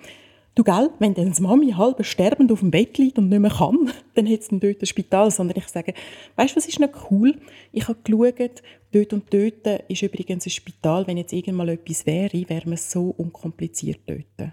Du, 0.54 0.64
gell, 0.64 0.90
wenn 1.00 1.14
dann 1.14 1.34
Mami 1.40 1.72
halb 1.72 2.06
sterbend 2.06 2.52
auf 2.52 2.60
dem 2.60 2.72
Bett 2.72 2.98
liegt 2.98 3.18
und 3.18 3.30
nicht 3.30 3.40
mehr 3.40 3.52
kann, 3.52 3.92
dann 4.16 4.30
hat 4.30 4.44
sie 4.44 4.60
dort 4.60 4.82
ein 4.82 4.86
Spital. 4.86 5.32
Sondern 5.32 5.58
ich 5.58 5.68
sage, 5.68 5.94
weißt 6.36 6.54
du, 6.54 6.58
was 6.58 6.68
ist 6.68 6.80
noch 6.80 7.12
cool? 7.12 7.36
Ich 7.72 7.88
habe 7.88 8.00
geschaut, 8.04 8.62
dort 8.92 9.14
und 9.14 9.34
dort 9.34 9.84
ist 9.88 10.02
übrigens 10.02 10.46
ein 10.46 10.50
Spital. 10.50 11.08
Wenn 11.08 11.18
jetzt 11.18 11.32
irgendwann 11.34 11.70
etwas 11.70 12.06
wäre, 12.06 12.50
wäre 12.50 12.68
man 12.68 12.78
so 12.78 13.14
unkompliziert 13.18 14.02
dort. 14.08 14.52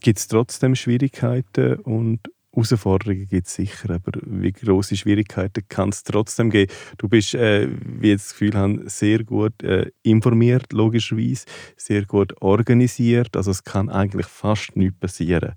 Gibt 0.00 0.18
es 0.18 0.28
trotzdem 0.28 0.74
Schwierigkeiten 0.74 1.74
und 1.80 2.20
Herausforderungen 2.52 3.28
gibt 3.28 3.46
es 3.46 3.54
sicher, 3.54 3.90
aber 3.90 4.18
wie 4.26 4.52
große 4.52 4.96
Schwierigkeiten 4.96 5.64
kann 5.68 5.90
es 5.90 6.02
trotzdem 6.02 6.50
geben? 6.50 6.72
Du 6.98 7.08
bist, 7.08 7.34
äh, 7.34 7.68
wie 7.70 8.12
ich 8.12 8.18
das 8.18 8.30
Gefühl 8.30 8.54
habe, 8.54 8.82
sehr 8.86 9.22
gut 9.22 9.62
äh, 9.62 9.90
informiert, 10.02 10.72
logischerweise, 10.72 11.46
sehr 11.76 12.04
gut 12.06 12.40
organisiert, 12.42 13.36
also 13.36 13.52
es 13.52 13.62
kann 13.62 13.88
eigentlich 13.88 14.26
fast 14.26 14.74
nichts 14.74 14.98
passieren. 14.98 15.54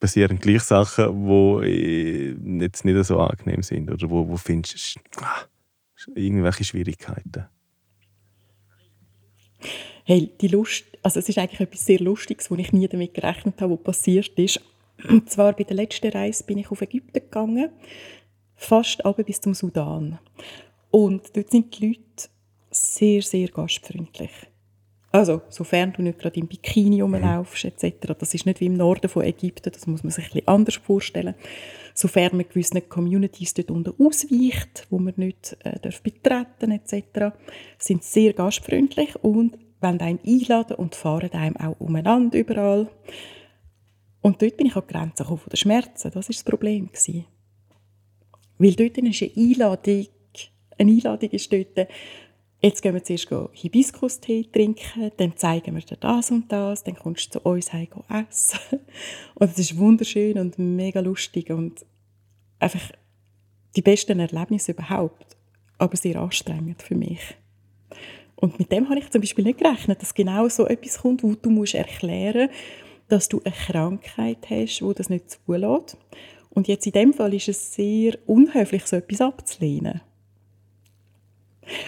Passieren 0.00 0.38
gleich 0.38 0.62
Sachen, 0.62 1.26
die 1.26 1.66
äh, 1.66 2.60
jetzt 2.60 2.84
nicht 2.84 3.04
so 3.04 3.20
angenehm 3.20 3.62
sind 3.62 3.90
oder 3.90 4.10
wo, 4.10 4.28
wo 4.28 4.36
findest 4.36 4.98
ah, 5.20 5.44
irgendwelche 6.16 6.64
Schwierigkeiten? 6.64 7.46
Hey, 10.06 10.30
die 10.40 10.48
Lust, 10.48 10.84
also 11.02 11.20
es 11.20 11.28
ist 11.28 11.38
eigentlich 11.38 11.60
etwas 11.60 11.86
sehr 11.86 12.00
Lustiges, 12.00 12.50
wo 12.50 12.56
ich 12.56 12.72
nie 12.72 12.88
damit 12.88 13.14
gerechnet 13.14 13.60
habe, 13.60 13.74
was 13.74 13.84
passiert 13.84 14.38
ist. 14.38 14.60
Und 15.08 15.30
zwar 15.30 15.52
bei 15.54 15.64
der 15.64 15.76
letzten 15.76 16.10
Reise 16.10 16.44
bin 16.44 16.58
ich 16.58 16.70
auf 16.70 16.82
Ägypten 16.82 17.20
gegangen. 17.20 17.70
fast 18.56 19.04
aber 19.04 19.24
bis 19.24 19.40
zum 19.40 19.52
Sudan. 19.54 20.18
Und 20.90 21.36
dort 21.36 21.50
sind 21.50 21.78
die 21.78 21.88
Leute 21.88 22.28
sehr, 22.70 23.22
sehr 23.22 23.48
gastfreundlich. 23.48 24.30
Also, 25.14 25.42
sofern 25.48 25.92
du 25.92 26.02
nicht 26.02 26.18
gerade 26.18 26.40
im 26.40 26.48
Bikini 26.48 27.00
rumlaufst, 27.00 27.64
etc. 27.64 28.14
Das 28.18 28.34
ist 28.34 28.46
nicht 28.46 28.60
wie 28.60 28.66
im 28.66 28.76
Norden 28.76 29.08
von 29.08 29.22
Ägypten, 29.22 29.70
das 29.72 29.86
muss 29.86 30.02
man 30.02 30.10
sich 30.10 30.24
ein 30.24 30.30
bisschen 30.32 30.48
anders 30.48 30.74
vorstellen. 30.74 31.36
Sofern 31.94 32.36
man 32.36 32.48
gewissen 32.48 32.88
Communities 32.88 33.54
dort 33.54 33.70
unten 33.70 33.94
ausweicht, 34.04 34.88
wo 34.90 34.98
man 34.98 35.14
nicht 35.16 35.56
äh, 35.62 35.78
darf 35.78 36.02
etc., 36.04 37.36
sind 37.78 38.02
sehr 38.02 38.32
gastfreundlich 38.32 39.14
und 39.22 39.56
wollen 39.80 40.00
einem 40.00 40.18
einladen 40.26 40.74
und 40.74 40.96
fahren 40.96 41.32
einem 41.32 41.56
auch 41.58 41.78
umeinander 41.78 42.36
überall. 42.36 42.88
Und 44.24 44.40
dort 44.40 44.56
bin 44.56 44.68
ich 44.68 44.74
an 44.74 44.84
die 44.88 44.92
Grenze 44.94 45.22
von 45.22 45.38
den 45.52 45.56
Schmerzen. 45.56 46.10
Das 46.10 46.14
war 46.14 46.22
das 46.22 46.42
Problem. 46.42 46.88
Weil 48.56 48.72
dort 48.72 48.96
ist 48.96 49.22
eine 49.22 49.32
Einladung, 49.36 50.06
eine 50.78 50.92
Einladung 50.92 51.28
ist 51.28 51.52
dort, 51.52 51.88
jetzt 52.62 52.80
gehen 52.80 52.94
wir 52.94 53.04
zuerst 53.04 53.28
Hibiskus-Tee 53.52 54.48
trinken, 54.50 55.10
dann 55.18 55.36
zeigen 55.36 55.74
wir 55.74 55.82
dir 55.82 55.98
das 55.98 56.30
und 56.30 56.50
das, 56.50 56.84
dann 56.84 56.94
kommst 56.96 57.34
du 57.34 57.38
zu 57.38 57.40
uns 57.40 57.74
heim 57.74 57.88
essen. 58.08 58.60
Und 59.34 59.50
es 59.50 59.58
ist 59.58 59.76
wunderschön 59.76 60.38
und 60.38 60.58
mega 60.58 61.00
lustig 61.00 61.50
und 61.50 61.84
einfach 62.60 62.92
die 63.76 63.82
besten 63.82 64.20
Erlebnisse 64.20 64.72
überhaupt, 64.72 65.36
aber 65.76 65.96
sehr 65.98 66.16
anstrengend 66.16 66.80
für 66.80 66.94
mich. 66.94 67.20
Und 68.36 68.58
mit 68.58 68.72
dem 68.72 68.88
habe 68.88 69.00
ich 69.00 69.10
zum 69.10 69.20
Beispiel 69.20 69.44
nicht 69.44 69.58
gerechnet, 69.58 70.00
dass 70.00 70.14
genau 70.14 70.48
so 70.48 70.66
etwas 70.66 70.98
kommt, 70.98 71.22
wo 71.22 71.34
du 71.34 71.50
musst 71.50 71.74
erklären 71.74 72.48
dass 73.08 73.28
du 73.28 73.40
eine 73.44 73.54
Krankheit 73.54 74.48
hast, 74.48 74.82
wo 74.82 74.92
das 74.92 75.10
nicht 75.10 75.30
zulässt. 75.30 75.96
Und 76.50 76.68
jetzt 76.68 76.86
in 76.86 76.92
dem 76.92 77.12
Fall 77.12 77.34
ist 77.34 77.48
es 77.48 77.74
sehr 77.74 78.16
unhöflich, 78.26 78.86
so 78.86 78.96
etwas 78.96 79.20
abzulehnen. 79.20 80.00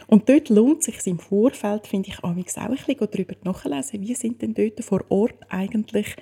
Und 0.07 0.29
dort 0.29 0.49
lohnt 0.49 0.81
es 0.81 0.87
sich 0.87 1.07
im 1.07 1.19
Vorfeld, 1.19 1.87
finde 1.87 2.09
ich, 2.09 2.25
auch 2.25 2.31
ein 2.31 2.43
bisschen 2.43 2.97
darüber 2.99 3.35
nachzulesen, 3.45 4.01
wie 4.01 4.15
sind 4.15 4.41
denn 4.43 4.55
dort 4.55 4.83
vor 4.83 5.05
Ort 5.11 5.37
eigentlich 5.49 6.17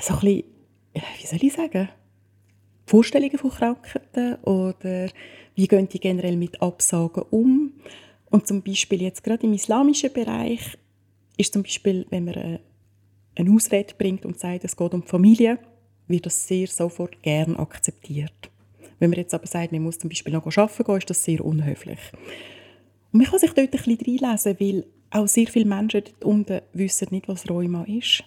so 0.00 0.14
ein 0.14 0.20
bisschen, 0.20 0.44
wie 1.20 1.26
soll 1.26 1.44
ich 1.44 1.52
sagen, 1.52 1.88
Vorstellungen 2.86 3.38
von 3.38 3.50
Krankheiten 3.50 4.34
oder 4.42 5.08
wie 5.54 5.68
gehen 5.68 5.88
die 5.88 6.00
generell 6.00 6.36
mit 6.36 6.60
Absagen 6.60 7.24
um? 7.30 7.72
Und 8.30 8.46
zum 8.46 8.62
Beispiel 8.62 9.02
jetzt 9.02 9.22
gerade 9.22 9.46
im 9.46 9.52
islamischen 9.52 10.12
Bereich 10.12 10.76
ist 11.36 11.52
zum 11.52 11.62
Beispiel, 11.62 12.06
wenn 12.10 12.24
man 12.24 12.34
äh, 12.34 12.58
eine 13.36 13.50
Ausrede 13.50 13.94
bringt 13.96 14.24
und 14.24 14.38
sagt, 14.38 14.64
es 14.64 14.76
geht 14.76 14.94
um 14.94 15.02
die 15.02 15.08
Familie, 15.08 15.58
wird 16.06 16.26
das 16.26 16.46
sehr 16.46 16.66
sofort 16.66 17.22
gern 17.22 17.56
akzeptiert. 17.56 18.50
Wenn 18.98 19.10
man 19.10 19.18
jetzt 19.18 19.34
aber 19.34 19.46
sagt, 19.46 19.72
man 19.72 19.82
muss 19.82 19.98
zum 19.98 20.08
Beispiel 20.08 20.32
noch 20.32 20.46
arbeiten 20.46 20.84
gehen, 20.84 20.96
ist 20.96 21.10
das 21.10 21.24
sehr 21.24 21.44
unhöflich. 21.44 21.98
Und 23.12 23.20
man 23.20 23.26
kann 23.26 23.38
sich 23.38 23.52
dort 23.52 23.72
ein 23.74 23.96
bisschen 23.96 24.22
reinlesen, 24.22 24.56
weil 24.60 24.86
auch 25.10 25.28
sehr 25.28 25.46
viele 25.46 25.66
Menschen 25.66 26.02
dort 26.04 26.24
unten 26.24 26.60
wissen 26.72 27.08
nicht, 27.10 27.28
was 27.28 27.48
Rheuma 27.48 27.84
ist. 27.84 28.24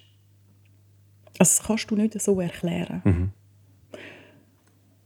Also 1.39 1.58
das 1.58 1.63
kannst 1.63 1.91
du 1.91 1.96
nicht 1.96 2.20
so 2.20 2.39
erklären. 2.39 3.02
Mhm. 3.04 3.32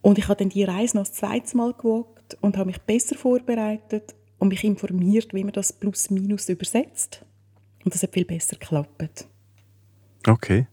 Und 0.01 0.17
ich 0.17 0.27
habe 0.27 0.39
dann 0.39 0.49
die 0.49 0.63
Reise 0.63 0.97
noch 0.97 1.03
das 1.03 1.13
zweite 1.13 1.55
Mal 1.55 1.73
gewagt 1.73 2.37
und 2.41 2.57
habe 2.57 2.67
mich 2.67 2.81
besser 2.81 3.15
vorbereitet 3.15 4.15
und 4.39 4.49
mich 4.49 4.63
informiert, 4.63 5.33
wie 5.33 5.43
man 5.43 5.53
das 5.53 5.73
Plus-Minus 5.73 6.49
übersetzt. 6.49 7.23
Und 7.83 7.93
das 7.93 8.01
hat 8.01 8.13
viel 8.13 8.25
besser 8.25 8.57
geklappt. 8.57 9.27
Okay. 10.27 10.67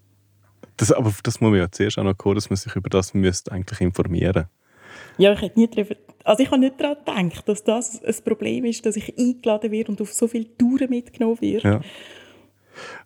Das, 0.76 0.92
aber 0.92 1.12
das 1.22 1.40
muss 1.40 1.50
man 1.50 1.58
ja 1.58 1.70
zuerst 1.70 1.98
auch 1.98 2.04
noch 2.04 2.14
hören, 2.24 2.36
dass 2.36 2.50
man 2.50 2.56
sich 2.56 2.74
über 2.76 2.88
das 2.88 3.14
müsste 3.14 3.52
eigentlich 3.52 3.80
informieren 3.80 4.46
Ja, 5.16 5.32
ich 5.32 5.42
hätte 5.42 5.58
nie 5.58 5.68
darüber, 5.68 5.96
also 6.24 6.42
ich 6.42 6.50
habe 6.50 6.60
nicht 6.60 6.80
daran 6.80 7.30
gedacht, 7.30 7.48
dass 7.48 7.64
das 7.64 8.04
ein 8.04 8.14
Problem 8.24 8.64
ist, 8.64 8.86
dass 8.86 8.96
ich 8.96 9.18
eingeladen 9.18 9.72
werde 9.72 9.90
und 9.90 10.00
auf 10.00 10.12
so 10.12 10.28
viele 10.28 10.56
Touren 10.56 10.90
mitgenommen 10.90 11.40
werde. 11.40 11.68
Ja. 11.68 11.80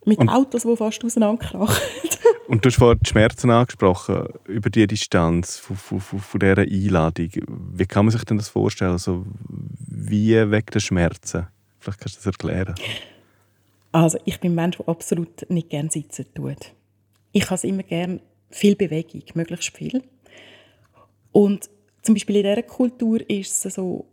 Mit 0.05 0.18
und, 0.18 0.28
Autos, 0.28 0.64
die 0.64 0.76
fast 0.76 1.02
auseinanderkrachen. 1.02 1.83
und 2.48 2.62
du 2.62 2.68
hast 2.68 2.76
vorhin 2.76 3.00
die 3.02 3.09
Schmerzen 3.09 3.50
angesprochen, 3.50 4.26
über 4.44 4.68
die 4.68 4.87
Distanz 4.87 5.57
von, 5.57 5.76
von, 5.76 6.00
von, 6.00 6.18
von 6.18 6.40
dieser 6.40 6.59
Einladung. 6.59 7.31
Wie 7.72 7.87
kann 7.87 8.05
man 8.05 8.12
sich 8.12 8.24
denn 8.24 8.37
das 8.37 8.50
vorstellen? 8.50 8.92
Also, 8.92 9.24
wie 9.48 10.35
weg 10.50 10.70
der 10.72 10.81
Schmerzen? 10.81 11.46
Vielleicht 11.78 12.00
kannst 12.00 12.16
du 12.16 12.18
das 12.18 12.26
erklären. 12.26 12.74
Also 13.92 14.18
ich 14.24 14.40
bin 14.40 14.52
ein 14.52 14.57
Mensch, 14.57 14.78
der 14.78 14.88
absolut 14.88 15.48
nicht 15.50 15.68
gerne 15.70 15.90
sitzen 15.90 16.26
tut. 16.35 16.72
Ich 17.33 17.50
habe 17.50 17.66
immer 17.66 17.83
gerne 17.83 18.20
viel 18.50 18.74
Bewegung, 18.74 19.22
möglichst 19.35 19.76
viel. 19.76 20.02
Und 21.31 21.70
zum 22.02 22.14
Beispiel 22.14 22.37
in 22.37 22.42
dieser 22.42 22.62
Kultur 22.62 23.20
ist 23.28 23.64
es 23.64 23.74
so 23.74 24.07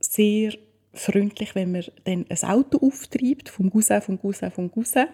sehr 0.00 0.54
freundlich, 0.92 1.54
wenn 1.54 1.72
man 1.72 1.84
dann 2.04 2.26
ein 2.28 2.48
Auto 2.48 2.78
auftreibt, 2.86 3.48
vom 3.48 3.70
Cousin, 3.70 4.02
vom 4.02 4.18
Cousin, 4.18 4.50
vom 4.50 4.70
Cousin, 4.70 5.06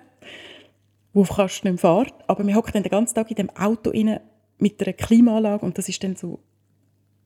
wo 1.13 1.25
fast 1.25 1.65
nicht 1.65 1.73
mehr 1.73 1.79
fährt. 1.79 2.15
Aber 2.29 2.45
man 2.45 2.55
hockt 2.55 2.75
dann 2.75 2.83
den 2.83 2.91
ganzen 2.91 3.15
Tag 3.15 3.31
in 3.31 3.37
dem 3.37 3.51
Auto 3.51 3.91
rein 3.91 4.21
mit 4.59 4.81
einer 4.83 4.93
Klimaanlage 4.93 5.65
und 5.65 5.77
das 5.77 5.89
ist 5.89 6.03
dann 6.05 6.17
so 6.17 6.41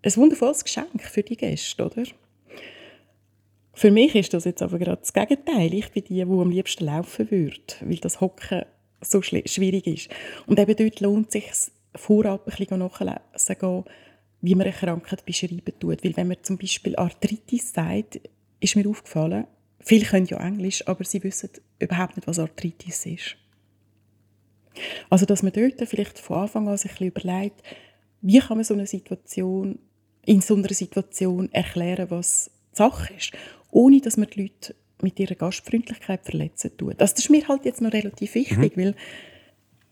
ein 0.03 0.17
wundervolles 0.17 0.65
Geschenk 0.65 1.03
für 1.03 1.23
die 1.23 1.37
Gäste, 1.37 1.85
oder? 1.85 2.05
Für 3.77 3.91
mich 3.91 4.15
ist 4.15 4.33
das 4.33 4.47
jetzt 4.47 4.63
aber 4.63 4.79
gerade 4.79 5.03
das 5.03 5.13
Gegenteil. 5.13 5.75
Ich 5.75 5.91
bin 5.91 6.03
die, 6.03 6.15
die 6.15 6.23
am 6.23 6.49
liebsten 6.51 6.87
laufen 6.87 7.31
würde, 7.31 7.75
weil 7.83 7.99
das 7.99 8.23
Hocken 8.23 8.63
so 9.03 9.21
schwierig 9.21 9.87
ist. 9.87 10.09
Und 10.47 10.59
eben 10.59 10.75
dort 10.75 11.01
lohnt 11.01 11.27
es 11.27 11.33
sich 11.33 11.73
vorab 11.95 12.49
ein 12.49 12.57
bisschen 12.57 12.79
nachlesen, 12.79 13.85
wie 14.41 14.55
man 14.55 14.67
eine 14.67 14.75
Krankheit 14.75 15.27
beschreiben 15.27 15.79
tut. 15.79 16.03
Weil 16.03 16.17
wenn 16.17 16.29
man 16.29 16.39
zum 16.43 16.57
Beispiel 16.57 16.97
Arthritis 16.97 17.75
sagt, 17.75 18.19
ist 18.61 18.77
mir 18.77 18.89
aufgefallen, 18.89 19.45
viele 19.81 20.07
können 20.07 20.25
ja 20.25 20.39
Englisch, 20.39 20.89
aber 20.89 21.05
sie 21.05 21.23
wissen 21.23 21.51
überhaupt 21.79 22.17
nicht, 22.17 22.27
was 22.27 22.39
Arthritis 22.39 23.05
ist. 23.05 23.37
Also, 25.11 25.27
dass 25.27 25.43
man 25.43 25.53
dort 25.53 25.87
vielleicht 25.87 26.19
von 26.19 26.39
Anfang 26.39 26.67
an 26.67 26.79
sich 26.79 26.99
überlegt, 26.99 27.63
wie 28.23 28.39
kann 28.39 28.57
man 28.57 28.65
so 28.65 28.73
eine 28.73 28.87
Situation, 28.87 29.79
in 30.25 30.41
so 30.41 30.55
einer 30.55 30.73
Situation 30.73 31.53
erklären, 31.53 32.11
was 32.11 32.51
Sache 32.73 33.15
ist 33.15 33.33
ohne 33.71 34.01
dass 34.01 34.17
man 34.17 34.29
die 34.29 34.43
Leute 34.43 34.75
mit 35.03 35.19
ihrer 35.21 35.35
Gastfreundlichkeit 35.35 36.25
verletzen 36.25 36.77
tut. 36.77 37.01
Also 37.01 37.15
das 37.15 37.25
ist 37.25 37.31
mir 37.31 37.47
halt 37.49 37.65
jetzt 37.65 37.81
noch 37.81 37.93
relativ 37.93 38.35
wichtig, 38.35 38.77
mhm. 38.77 38.83
weil 38.83 38.95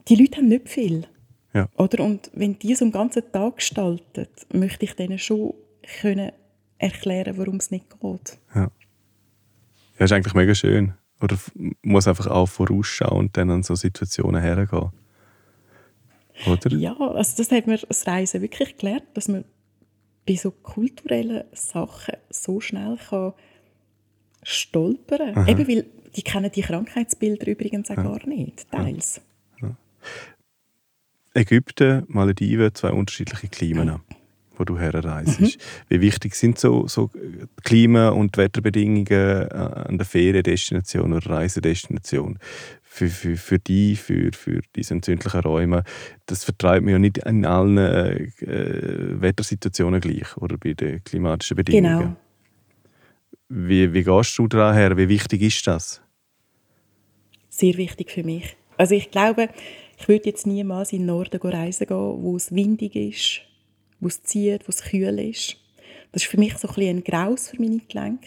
die 0.08 0.16
Leute 0.16 0.38
haben 0.38 0.48
nicht 0.48 0.68
viel. 0.68 1.06
Ja. 1.52 1.68
Oder? 1.76 2.02
Und 2.02 2.30
wenn 2.34 2.58
die 2.58 2.74
so 2.74 2.84
einen 2.84 2.92
ganzen 2.92 3.30
Tag 3.30 3.56
gestalten, 3.56 4.26
möchte 4.52 4.84
ich 4.84 4.94
denen 4.94 5.18
schon 5.18 5.54
können 6.00 6.32
erklären, 6.78 7.38
warum 7.38 7.56
es 7.56 7.70
nicht 7.70 7.88
geht. 8.00 8.38
Ja. 8.54 8.70
ja, 9.98 10.04
ist 10.04 10.12
eigentlich 10.12 10.34
mega 10.34 10.54
schön. 10.54 10.94
Oder 11.20 11.36
muss 11.82 12.08
einfach 12.08 12.26
auch 12.26 12.46
vorausschauen 12.46 13.18
und 13.18 13.36
dann 13.36 13.50
an 13.50 13.62
so 13.62 13.74
Situationen 13.74 14.42
hergehen. 14.42 14.90
Oder? 16.46 16.76
Ja, 16.76 16.96
also 16.98 17.36
das 17.36 17.52
hat 17.52 17.66
mir 17.66 17.78
das 17.78 18.06
Reisen 18.06 18.42
wirklich 18.42 18.76
gelernt, 18.76 19.04
dass 19.14 19.28
man 19.28 19.44
bei 20.26 20.34
so 20.34 20.50
kulturellen 20.50 21.44
Sachen 21.52 22.16
so 22.30 22.60
schnell 22.60 22.98
kann 23.08 23.34
stolpern. 24.44 25.36
Aha. 25.36 25.48
Eben 25.48 25.66
weil 25.68 25.84
die 26.16 26.22
kennen 26.22 26.50
die 26.54 26.62
Krankheitsbilder 26.62 27.48
übrigens 27.48 27.90
auch 27.90 27.96
ja. 27.96 28.02
gar 28.02 28.26
nicht, 28.26 28.70
teils. 28.70 29.20
Ja. 29.60 29.76
Ägypten, 31.34 32.04
Malediven, 32.06 32.72
zwei 32.74 32.90
unterschiedliche 32.90 33.48
Klimen, 33.48 34.00
wo 34.56 34.64
du 34.64 34.78
herreist. 34.78 35.40
Mhm. 35.40 35.50
Wie 35.88 36.00
wichtig 36.00 36.36
sind 36.36 36.58
so, 36.58 36.86
so 36.86 37.10
Klima- 37.64 38.10
und 38.10 38.36
Wetterbedingungen 38.36 39.06
äh, 39.08 39.48
an 39.52 39.98
der 39.98 40.06
Feriendestination 40.06 41.12
oder 41.12 41.28
Reisedestination 41.28 42.38
für, 42.82 43.08
für, 43.08 43.36
für 43.36 43.58
die, 43.58 43.96
für, 43.96 44.30
für 44.32 44.60
diese 44.76 44.94
entzündlichen 44.94 45.40
Räume? 45.40 45.82
Das 46.26 46.44
vertreibt 46.44 46.84
man 46.84 46.92
ja 46.92 46.98
nicht 47.00 47.18
in 47.18 47.44
allen 47.44 47.78
äh, 47.78 48.28
Wettersituationen 49.20 50.00
gleich 50.00 50.36
oder 50.36 50.56
bei 50.56 50.74
den 50.74 51.02
klimatischen 51.02 51.56
Bedingungen. 51.56 51.98
Genau. 51.98 52.16
Wie, 53.56 53.92
wie 53.92 54.02
gehst 54.02 54.36
du 54.36 54.48
daran 54.48 54.74
her? 54.74 54.96
Wie 54.96 55.08
wichtig 55.08 55.40
ist 55.40 55.64
das? 55.68 56.02
Sehr 57.48 57.76
wichtig 57.76 58.10
für 58.10 58.24
mich. 58.24 58.56
Also 58.76 58.96
ich 58.96 59.12
glaube, 59.12 59.48
ich 59.96 60.08
würde 60.08 60.28
jetzt 60.28 60.44
niemals 60.44 60.92
in 60.92 61.02
den 61.02 61.06
Norden 61.06 61.40
reisen 61.40 61.86
gehen, 61.86 62.16
wo 62.20 62.34
es 62.34 62.52
windig 62.52 62.96
ist, 62.96 63.42
wo 64.00 64.08
es 64.08 64.24
zieht, 64.24 64.66
wo 64.66 64.70
es 64.70 64.82
kühl 64.82 65.20
ist. 65.20 65.56
Das 66.10 66.24
ist 66.24 66.28
für 66.28 66.36
mich 66.36 66.58
so 66.58 66.66
ein, 66.66 66.74
bisschen 66.74 66.96
ein 66.96 67.04
Graus 67.04 67.50
für 67.50 67.62
meine 67.62 67.78
Gelenke. 67.78 68.26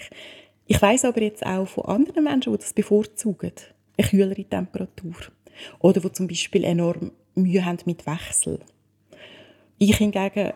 Ich 0.66 0.82
weiß 0.82 1.04
aber 1.04 1.22
jetzt 1.22 1.46
auch 1.46 1.68
von 1.68 1.84
anderen 1.88 2.24
Menschen, 2.24 2.54
die 2.54 2.60
das 2.60 2.72
bevorzugen, 2.72 3.52
eine 3.98 4.08
kühlere 4.08 4.46
Temperatur. 4.46 5.16
Oder 5.80 6.00
die 6.00 6.12
zum 6.14 6.30
Beispiel 6.30 6.64
enorm 6.64 7.12
Mühe 7.36 7.66
haben 7.66 7.80
mit 7.86 8.08
Wechsel. 8.08 8.62
Ich 9.78 9.98
hingegen 9.98 10.54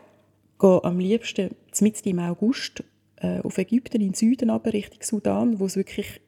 gehe 0.59 0.83
am 0.83 0.97
liebsten 0.97 1.55
mitten 1.81 2.07
im 2.07 2.19
August 2.19 2.85
äh, 3.21 3.39
auf 3.41 3.57
Ägypten, 3.57 4.01
in 4.01 4.09
den 4.09 4.13
Süden 4.13 4.49
aber, 4.49 4.73
Richtung 4.73 5.01
Sudan, 5.01 5.59
wo 5.59 5.65
es 5.65 5.75
wirklich 5.75 6.21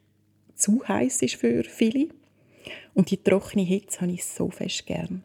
zu 0.56 0.88
heiß 0.88 1.21
ist 1.23 1.36
für 1.36 1.63
viele. 1.63 2.10
Und 2.93 3.12
die 3.12 3.17
trockene 3.17 3.63
Hitze 3.63 4.01
habe 4.01 4.12
ich 4.12 4.23
so 4.23 4.49
fest 4.49 4.86
gern. 4.86 5.23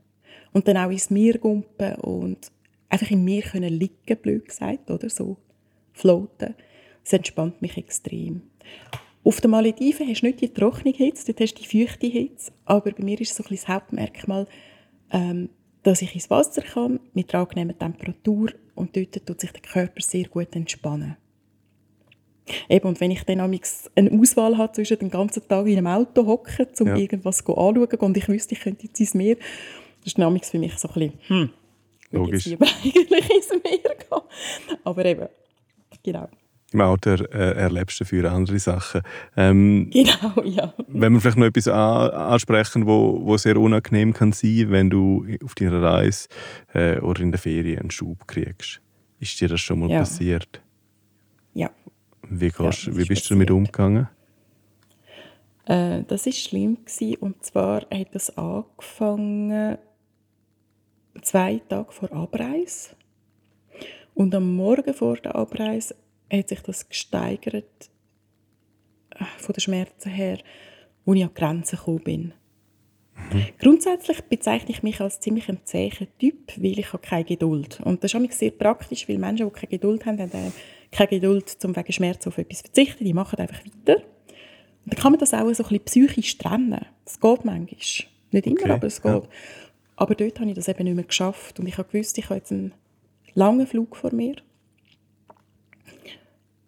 Und 0.52 0.66
dann 0.66 0.76
auch 0.76 0.90
ins 0.90 1.10
Meer 1.10 1.38
gumpen 1.38 1.96
und 1.96 2.50
einfach 2.88 3.10
im 3.10 3.24
Meer 3.24 3.42
können 3.42 3.72
liegen, 3.72 4.16
blöd 4.20 4.48
gesagt, 4.48 4.90
oder 4.90 5.10
so, 5.10 5.36
floaten. 5.92 6.54
Das 7.04 7.12
entspannt 7.12 7.60
mich 7.60 7.76
extrem. 7.76 8.42
Auf 9.24 9.40
den 9.40 9.50
Malediven 9.50 10.08
hast 10.08 10.22
du 10.22 10.26
nicht 10.26 10.40
die 10.40 10.52
trockene 10.52 10.94
Hitze, 10.94 11.26
dort 11.26 11.40
hast 11.40 11.54
du 11.54 11.62
die 11.62 11.84
feuchte 11.84 12.06
Hitze, 12.06 12.50
aber 12.64 12.92
bei 12.92 13.04
mir 13.04 13.20
ist 13.20 13.34
so 13.34 13.42
ein 13.42 13.50
das 13.50 13.68
Hauptmerkmal, 13.68 14.46
ähm, 15.10 15.50
dass 15.82 16.02
ich 16.02 16.14
ins 16.14 16.30
Wasser 16.30 16.62
kann, 16.62 17.00
mit 17.12 17.34
einer 17.34 17.42
angenehmen 17.42 17.78
Temperatur 17.78 18.52
und 18.74 18.96
dort 18.96 19.26
tut 19.26 19.40
sich 19.40 19.52
der 19.52 19.62
Körper 19.62 20.00
sehr 20.00 20.28
gut 20.28 20.54
entspannen. 20.56 21.16
Eben, 22.68 22.88
und 22.88 23.00
wenn 23.00 23.10
ich 23.10 23.22
dann 23.24 23.40
eine 23.40 24.20
Auswahl 24.20 24.56
habe 24.56 24.72
zwischen 24.72 24.98
den 24.98 25.10
ganzen 25.10 25.46
Tag 25.48 25.66
in 25.66 25.78
einem 25.78 25.86
Auto 25.86 26.26
hocken, 26.26 26.66
um 26.80 26.86
ja. 26.86 26.96
irgendwas 26.96 27.40
anzuschauen 27.40 27.98
und 28.00 28.16
ich 28.16 28.28
wüsste, 28.28 28.54
ich 28.54 28.60
könnte 28.60 28.86
jetzt 28.86 29.00
ins 29.00 29.14
Meer, 29.14 29.36
das 30.00 30.06
ist 30.06 30.18
dann 30.18 30.40
für 30.40 30.58
mich 30.58 30.78
so 30.78 30.88
ein 30.88 30.94
bisschen, 30.94 31.12
hm, 31.26 31.50
Logisch. 32.10 32.46
Ich 32.46 32.60
eigentlich 32.60 33.30
ins 33.30 33.50
Meer 33.50 33.96
gehen. 33.96 34.78
Aber 34.84 35.04
eben, 35.04 35.28
genau. 36.02 36.28
Im 36.70 36.82
Auto 36.82 37.10
äh, 37.10 37.54
erlebst 37.54 37.98
du 38.00 38.04
für 38.04 38.30
andere 38.30 38.58
Sachen. 38.58 39.00
Ähm, 39.36 39.88
genau, 39.92 40.42
ja. 40.44 40.74
Wenn 40.86 41.14
wir 41.14 41.20
vielleicht 41.20 41.38
noch 41.38 41.46
etwas 41.46 41.68
an, 41.68 42.10
ansprechen, 42.10 42.86
wo, 42.86 43.24
wo 43.24 43.36
sehr 43.38 43.56
unangenehm 43.56 44.12
kann 44.12 44.32
sein, 44.32 44.66
wenn 44.68 44.90
du 44.90 45.26
auf 45.42 45.54
deiner 45.54 45.80
Reise 45.80 46.28
äh, 46.74 46.98
oder 46.98 47.22
in 47.22 47.32
der 47.32 47.38
Ferien 47.38 47.80
einen 47.80 47.90
Schub 47.90 48.26
kriegst. 48.28 48.82
Ist 49.18 49.40
dir 49.40 49.48
das 49.48 49.60
schon 49.60 49.80
mal 49.80 49.90
ja. 49.90 50.00
passiert? 50.00 50.60
Ja. 51.54 51.70
Wie, 52.30 52.50
kannst, 52.50 52.86
ja, 52.86 52.92
wie 52.92 53.04
bist 53.04 53.08
passiert. 53.08 53.30
du 53.30 53.34
damit 53.34 53.50
umgegangen? 53.50 54.08
Äh, 55.66 56.02
das 56.04 56.26
war 56.26 56.32
schlimm. 56.32 56.78
Gewesen. 56.84 57.16
Und 57.16 57.44
zwar 57.44 57.82
hat 57.90 58.08
das 58.14 58.36
angefangen 58.36 59.78
zwei 61.22 61.60
Tage 61.68 61.92
vor 61.92 62.12
Abreise. 62.12 62.90
Und 64.14 64.34
am 64.34 64.56
Morgen 64.56 64.94
vor 64.94 65.16
der 65.16 65.36
Abreise 65.36 65.94
hat 66.32 66.48
sich 66.48 66.60
das 66.60 66.88
gesteigert 66.88 67.90
äh, 69.10 69.24
von 69.38 69.52
den 69.52 69.60
Schmerzen 69.60 70.10
her, 70.10 70.38
wo 71.04 71.14
ich 71.14 71.22
an 71.22 71.30
die 71.34 71.40
Grenzen 71.40 71.76
gekommen 71.76 72.02
bin. 72.04 72.32
Mhm. 73.32 73.46
Grundsätzlich 73.58 74.22
bezeichne 74.22 74.70
ich 74.70 74.82
mich 74.82 75.00
als 75.00 75.20
ziemlich 75.20 75.48
ein 75.48 75.60
zäher 75.64 76.06
Typ, 76.18 76.56
weil 76.56 76.78
ich 76.78 76.92
habe 76.92 77.02
keine 77.02 77.24
Geduld. 77.24 77.80
Und 77.80 78.02
das 78.02 78.14
ist 78.14 78.38
sehr 78.38 78.50
praktisch, 78.50 79.08
weil 79.08 79.18
Menschen, 79.18 79.46
die 79.46 79.52
keine 79.52 79.70
Geduld 79.70 80.06
haben, 80.06 80.18
haben 80.18 80.52
keine 80.90 81.08
Geduld, 81.08 81.56
um 81.64 81.76
wegen 81.76 81.92
Schmerzen 81.92 82.28
auf 82.28 82.38
etwas 82.38 82.58
zu 82.58 82.64
verzichten. 82.64 83.04
Die 83.04 83.14
machen 83.14 83.38
einfach 83.38 83.60
weiter. 83.64 84.02
Und 84.84 84.94
dann 84.94 85.00
kann 85.00 85.12
man 85.12 85.18
das 85.20 85.34
auch 85.34 85.52
so 85.52 85.64
ein 85.64 85.80
bisschen 85.80 85.84
psychisch 85.84 86.38
trennen. 86.38 86.86
Das 87.04 87.20
geht 87.20 87.44
manchmal. 87.44 87.66
Nicht 88.30 88.46
immer, 88.46 88.60
okay. 88.60 88.70
aber 88.70 88.86
es 88.86 89.02
geht. 89.02 89.12
Ja. 89.12 89.28
Aber 89.96 90.14
dort 90.14 90.38
habe 90.38 90.48
ich 90.48 90.56
das 90.56 90.68
eben 90.68 90.84
nicht 90.84 90.94
mehr 90.94 91.04
geschafft. 91.04 91.58
Und 91.58 91.66
ich 91.66 91.76
habe 91.76 91.90
gewusst, 91.90 92.16
ich 92.18 92.24
habe 92.26 92.36
jetzt 92.36 92.52
einen 92.52 92.72
langen 93.34 93.66
Flug 93.66 93.96
vor 93.96 94.14
mir. 94.14 94.36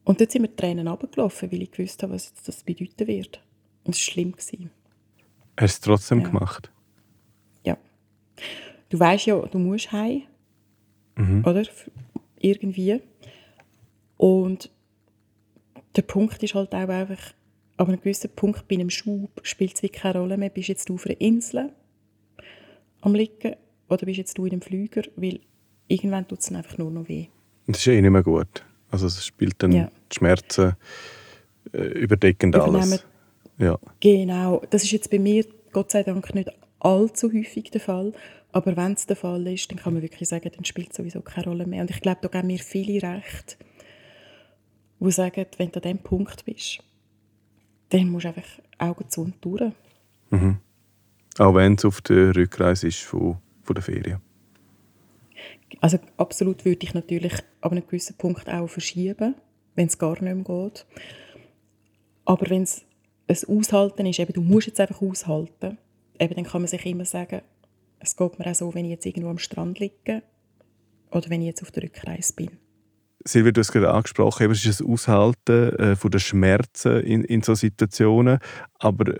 Und 0.04 0.20
dort 0.20 0.32
sind 0.32 0.42
mir 0.42 0.48
die 0.48 0.56
Tränen 0.56 0.88
runtergelaufen, 0.88 1.52
weil 1.52 1.62
ich 1.62 1.70
gewusst 1.70 2.02
habe, 2.02 2.14
was 2.14 2.32
das 2.44 2.62
bedeuten 2.64 3.06
wird. 3.06 3.40
Und 3.84 3.94
es 3.94 4.06
war 4.06 4.12
schlimm. 4.12 4.34
Hast 4.34 4.50
du 5.56 5.64
es 5.64 5.80
trotzdem 5.80 6.20
ja. 6.20 6.26
gemacht? 6.26 6.70
Ja. 7.64 7.78
Du 8.88 8.98
weißt 8.98 9.26
ja, 9.26 9.38
du 9.38 9.58
musst 9.58 9.92
heim. 9.92 10.22
Mhm. 11.16 11.44
Oder? 11.46 11.64
Irgendwie. 12.38 13.00
Und 14.20 14.70
der 15.96 16.02
Punkt 16.02 16.42
ist 16.42 16.54
halt 16.54 16.74
auch 16.74 16.88
einfach, 16.90 17.32
aber 17.78 17.88
an 17.88 17.94
einem 17.94 18.02
gewissen 18.02 18.28
Punkt 18.36 18.68
bei 18.68 18.74
einem 18.74 18.90
Schub 18.90 19.40
spielt 19.42 19.76
es 19.76 19.82
wirklich 19.82 20.02
keine 20.02 20.18
Rolle 20.18 20.36
mehr. 20.36 20.50
Bist 20.50 20.68
jetzt 20.68 20.90
auf 20.90 21.06
einer 21.06 21.18
Insel 21.22 21.72
am 23.00 23.14
Liegen 23.14 23.56
oder 23.88 24.04
bist 24.04 24.18
jetzt 24.18 24.36
du 24.36 24.44
in 24.44 24.52
einem 24.52 24.60
Flüger? 24.60 25.04
Weil 25.16 25.40
irgendwann 25.88 26.28
tut 26.28 26.40
es 26.40 26.52
einfach 26.52 26.76
nur 26.76 26.90
noch 26.90 27.08
weh. 27.08 27.28
Das 27.66 27.78
ist 27.78 27.86
eh 27.86 27.98
nicht 27.98 28.10
mehr 28.10 28.22
gut. 28.22 28.62
Also 28.90 29.06
es 29.06 29.24
spielt 29.24 29.62
dann 29.62 29.72
ja. 29.72 29.90
die 30.12 30.16
Schmerzen 30.16 30.76
äh, 31.72 31.78
überdeckend 31.78 32.56
alles. 32.56 33.02
Ja. 33.56 33.78
Genau. 34.00 34.62
Das 34.68 34.82
ist 34.82 34.90
jetzt 34.90 35.10
bei 35.10 35.18
mir 35.18 35.46
Gott 35.72 35.92
sei 35.92 36.02
Dank 36.02 36.34
nicht 36.34 36.50
allzu 36.80 37.32
häufig 37.32 37.70
der 37.70 37.80
Fall. 37.80 38.12
Aber 38.52 38.76
wenn 38.76 38.92
es 38.92 39.06
der 39.06 39.16
Fall 39.16 39.46
ist, 39.46 39.70
dann 39.70 39.78
kann 39.78 39.94
man 39.94 40.02
wirklich 40.02 40.28
sagen, 40.28 40.50
dann 40.54 40.66
spielt 40.66 40.90
es 40.90 40.96
sowieso 40.98 41.22
keine 41.22 41.46
Rolle 41.46 41.66
mehr. 41.66 41.80
Und 41.80 41.90
ich 41.90 42.02
glaube, 42.02 42.18
da 42.20 42.28
geben 42.28 42.48
mir 42.48 42.58
viele 42.58 43.02
recht, 43.02 43.56
die 45.00 45.12
sagen, 45.12 45.46
wenn 45.56 45.70
du 45.70 45.76
an 45.76 45.82
diesem 45.82 45.98
Punkt 45.98 46.44
bist, 46.44 46.78
dann 47.90 48.08
musst 48.08 48.24
du 48.24 48.28
einfach 48.28 48.48
Augen 48.78 49.08
zu 49.08 49.22
und 49.22 49.34
durch. 49.40 49.72
Mhm. 50.30 50.58
Auch 51.38 51.54
wenn 51.54 51.74
es 51.74 51.84
auf 51.84 52.00
der 52.02 52.34
Rückreise 52.34 52.88
ist 52.88 53.00
von, 53.00 53.38
von 53.62 53.74
der 53.74 53.82
Ferien. 53.82 54.20
Also 55.80 55.98
absolut 56.16 56.64
würde 56.64 56.84
ich 56.84 56.94
natürlich 56.94 57.34
ab 57.60 57.72
einem 57.72 57.86
gewissen 57.86 58.16
Punkt 58.16 58.48
auch 58.48 58.68
verschieben, 58.68 59.34
wenn 59.74 59.86
es 59.86 59.98
gar 59.98 60.12
nicht 60.12 60.22
mehr 60.22 60.34
geht. 60.34 60.86
Aber 62.24 62.50
wenn 62.50 62.62
es 62.62 62.84
ein 63.28 63.38
Aushalten 63.48 64.06
ist, 64.06 64.18
eben, 64.18 64.32
du 64.32 64.42
musst 64.42 64.66
jetzt 64.66 64.80
einfach 64.80 65.00
aushalten, 65.00 65.78
eben, 66.18 66.34
dann 66.34 66.44
kann 66.44 66.62
man 66.62 66.68
sich 66.68 66.84
immer 66.86 67.04
sagen, 67.04 67.42
es 68.00 68.16
geht 68.16 68.38
mir 68.38 68.50
auch 68.50 68.54
so, 68.54 68.74
wenn 68.74 68.84
ich 68.84 68.92
jetzt 68.92 69.06
irgendwo 69.06 69.30
am 69.30 69.38
Strand 69.38 69.78
liege 69.78 70.22
oder 71.10 71.30
wenn 71.30 71.40
ich 71.40 71.48
jetzt 71.48 71.62
auf 71.62 71.70
der 71.70 71.84
Rückreise 71.84 72.34
bin. 72.34 72.50
Silvia, 73.24 73.52
du 73.52 73.60
hast 73.60 73.72
gerade 73.72 73.90
angesprochen, 73.90 74.50
es 74.50 74.64
ist 74.64 74.80
ein 74.80 74.86
Aushalten 74.86 75.76
äh, 75.76 75.96
von 75.96 76.18
Schmerzen 76.18 77.00
in, 77.00 77.24
in 77.24 77.42
solchen 77.42 77.60
Situationen, 77.60 78.38
aber 78.78 79.14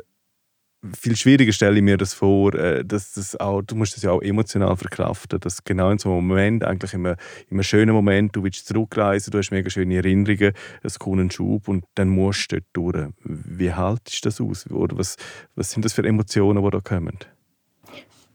viel 0.98 1.14
schwieriger 1.14 1.52
stelle 1.52 1.76
ich 1.76 1.82
mir 1.82 1.98
das 1.98 2.14
vor, 2.14 2.54
äh, 2.54 2.84
dass 2.84 3.12
das 3.12 3.38
auch, 3.38 3.62
du 3.62 3.74
musst 3.74 3.96
das 3.96 4.02
ja 4.02 4.12
auch 4.12 4.22
emotional 4.22 4.74
verkraften, 4.76 5.38
dass 5.38 5.62
genau 5.62 5.90
in 5.90 5.98
so 5.98 6.10
einem 6.10 6.26
Moment, 6.26 6.64
eigentlich 6.64 6.94
in 6.94 7.06
einem, 7.06 7.16
in 7.48 7.56
einem 7.56 7.62
schönen 7.62 7.94
Moment, 7.94 8.34
du 8.34 8.42
willst 8.42 8.66
zurückreisen, 8.66 9.30
du 9.30 9.38
hast 9.38 9.50
mega 9.50 9.68
schöne 9.68 9.96
Erinnerungen, 9.96 10.52
es 10.82 10.98
kommt 10.98 11.20
ein 11.20 11.30
Schub 11.30 11.68
und 11.68 11.84
dann 11.94 12.08
musst 12.08 12.52
du 12.52 12.56
dort 12.56 12.66
durch. 12.72 13.08
Wie 13.24 13.72
haltest 13.72 14.24
du 14.24 14.28
das 14.28 14.40
aus? 14.40 14.70
Oder 14.70 14.96
was, 14.96 15.16
was 15.54 15.70
sind 15.70 15.84
das 15.84 15.92
für 15.92 16.04
Emotionen, 16.04 16.64
die 16.64 16.70
da 16.70 16.80
kommen? 16.80 17.18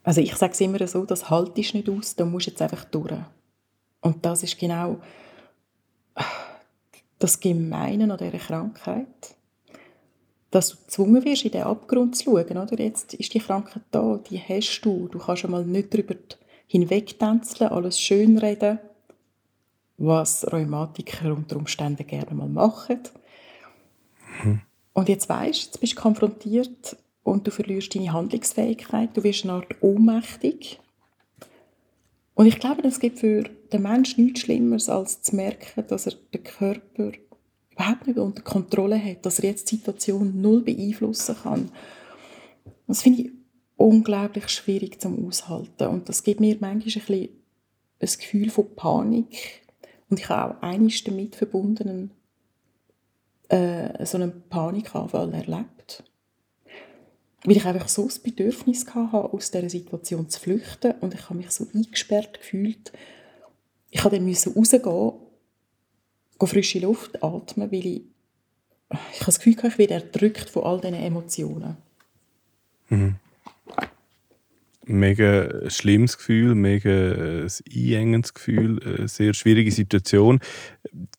Also 0.04 0.22
ich 0.22 0.36
sage 0.36 0.54
es 0.54 0.62
immer 0.62 0.86
so, 0.86 1.04
das 1.06 1.32
haltest 1.32 1.74
du 1.74 1.78
nicht 1.78 1.90
aus, 1.90 2.16
da 2.16 2.26
musst 2.26 2.46
du 2.46 2.52
jetzt 2.52 2.62
einfach 2.62 2.86
durch. 2.86 3.16
Und 4.02 4.24
das 4.24 4.44
ist 4.44 4.60
genau 4.60 5.02
das 7.20 7.40
Gemeine 7.40 8.12
an 8.12 8.18
dieser 8.18 8.38
Krankheit 8.38 9.36
dass 10.56 10.70
du 10.70 10.78
gezwungen 10.78 11.26
wirst, 11.26 11.44
in 11.44 11.52
den 11.52 11.64
Abgrund 11.64 12.16
zu 12.16 12.24
schauen. 12.24 12.58
Oder? 12.58 12.80
Jetzt 12.80 13.14
ist 13.14 13.34
die 13.34 13.40
Krankheit 13.40 13.84
da, 13.92 14.22
die 14.30 14.40
hast 14.40 14.82
du. 14.84 15.10
Du 15.10 15.20
kannst 15.20 15.44
einmal 15.44 15.66
nicht 15.66 15.94
darüber 15.94 16.16
hinwegtänzeln, 16.68 17.72
alles 17.72 18.00
schönreden, 18.00 18.80
was 19.98 20.50
Rheumatiker 20.50 21.34
unter 21.34 21.58
Umständen 21.58 22.08
gerne 22.08 22.34
mal 22.34 22.48
machen. 22.48 23.02
Mhm. 24.46 24.62
Und 24.94 25.10
jetzt 25.10 25.28
weißt 25.28 25.62
du, 25.62 25.66
jetzt 25.66 25.82
bist 25.82 25.98
du 25.98 26.02
konfrontiert 26.02 26.96
und 27.24 27.46
du 27.46 27.52
verlierst 27.52 27.94
deine 27.94 28.14
Handlungsfähigkeit, 28.14 29.10
du 29.14 29.26
wirst 29.26 29.44
eine 29.44 29.54
Art 29.54 29.76
ohnmächtig. 29.82 30.80
Und 32.34 32.46
ich 32.46 32.60
glaube, 32.60 32.88
es 32.88 33.02
gibt 33.02 33.20
für 33.20 33.44
den 33.76 33.84
Menschen 33.84 34.26
nichts 34.26 34.42
Schlimmeres, 34.42 34.90
als 34.90 35.22
zu 35.22 35.36
merken, 35.36 35.86
dass 35.88 36.08
er 36.08 36.14
den 36.34 36.44
Körper 36.44 37.12
überhaupt 37.72 38.08
nicht 38.08 38.20
unter 38.20 38.42
Kontrolle 38.42 39.04
hat, 39.04 39.26
dass 39.26 39.40
er 39.40 39.50
jetzt 39.50 39.72
die 39.72 39.76
Situation 39.76 40.42
null 40.42 40.62
beeinflussen 40.62 41.36
kann. 41.42 41.72
Das 42.88 43.02
finde 43.02 43.24
ich 43.24 43.32
unglaublich 43.78 44.48
schwierig 44.50 45.02
zum 45.02 45.28
Aushalten 45.28 45.88
und 45.88 46.08
das 46.10 46.24
gibt 46.24 46.40
mir 46.40 46.58
manchmal 46.60 47.06
ein, 47.18 47.30
ein 48.00 48.10
Gefühl 48.18 48.50
von 48.50 48.74
Panik 48.76 49.64
und 50.10 50.20
ich 50.20 50.30
habe 50.30 50.56
auch 50.58 50.62
einiges 50.62 51.04
damit 51.04 51.36
verbundenen 51.36 52.12
äh, 53.50 54.06
so 54.06 54.18
einen 54.18 54.44
Panikanfall 54.50 55.34
erlebt, 55.34 56.04
weil 57.44 57.58
ich 57.58 57.66
einfach 57.66 57.90
so 57.90 58.06
das 58.06 58.20
Bedürfnis 58.20 58.86
hatte, 58.88 59.34
aus 59.34 59.52
dieser 59.52 59.70
Situation 59.70 60.30
zu 60.30 60.40
flüchten 60.40 60.94
und 61.02 61.14
ich 61.14 61.24
habe 61.26 61.36
mich 61.36 61.52
so 61.52 61.68
eingesperrt 61.74 62.40
gefühlt. 62.40 62.92
Ich 63.96 64.04
musste 64.04 64.80
dann 64.80 64.90
rausgehen 64.90 66.48
frische 66.48 66.80
Luft 66.80 67.24
atmen, 67.24 67.72
weil 67.72 67.86
ich, 67.86 68.02
ich 69.14 69.20
das 69.26 69.40
Gefühl, 69.40 69.56
ich 69.66 69.78
werde 69.78 69.94
erdrückt 69.94 70.50
von 70.50 70.64
all 70.64 70.82
diesen 70.82 70.96
Emotionen. 70.96 71.78
Mhm. 72.90 73.16
Mega 74.88 75.70
schlimmes 75.70 76.18
Gefühl, 76.18 76.56
mega 76.56 76.90
äh, 76.90 77.48
einengendes 77.74 78.34
Gefühl, 78.34 78.80
eine 78.84 79.08
sehr 79.08 79.34
schwierige 79.34 79.72
Situation. 79.72 80.40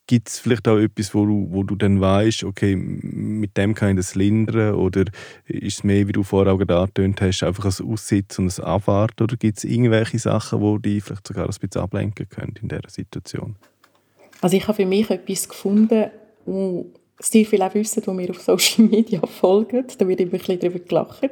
Gibt 0.07 0.29
es 0.29 0.39
vielleicht 0.39 0.69
auch 0.69 0.79
etwas, 0.79 1.15
wo 1.15 1.27
du, 1.27 1.49
wo 1.51 1.63
du 1.65 1.75
dann 1.75 2.01
weißt, 2.01 2.45
okay, 2.45 2.77
mit 2.77 3.57
dem 3.57 3.75
kann 3.75 3.91
ich 3.91 3.97
das 3.97 4.15
lindern? 4.15 4.75
Oder 4.75 5.05
ist 5.47 5.79
es 5.79 5.85
mehr, 5.85 6.07
wie 6.07 6.13
du 6.13 6.23
vorher 6.23 6.53
auch 6.53 6.61
angetönt 6.61 7.21
hast, 7.21 7.43
einfach 7.43 7.65
ein 7.65 7.93
Aussitzen 7.93 8.45
und 8.45 8.59
ein 8.59 8.65
Abwarten? 8.65 9.25
Oder 9.25 9.37
gibt 9.37 9.59
es 9.59 9.65
irgendwelche 9.65 10.19
Sachen, 10.19 10.61
die 10.61 10.89
dich 10.89 11.05
vielleicht 11.05 11.27
sogar 11.27 11.45
ein 11.45 11.49
bisschen 11.49 11.83
ablenken 11.83 12.29
können 12.29 12.55
in 12.61 12.69
dieser 12.69 12.89
Situation? 12.89 13.57
Also 14.41 14.57
ich 14.57 14.69
habe 14.69 14.77
für 14.77 14.87
mich 14.87 15.11
etwas 15.11 15.49
gefunden, 15.49 16.11
wo 16.45 16.87
sehr 17.19 17.47
viele 17.47 17.67
auch 17.67 17.75
wissen, 17.75 18.03
die 18.03 18.11
mir 18.11 18.31
auf 18.31 18.41
Social 18.41 18.87
Media 18.87 19.21
folgen. 19.27 19.87
Da 19.99 20.07
wird 20.07 20.21
immer 20.21 20.35
ein 20.35 20.39
bisschen 20.39 20.61
darüber 20.61 20.79
gelacht. 20.79 21.31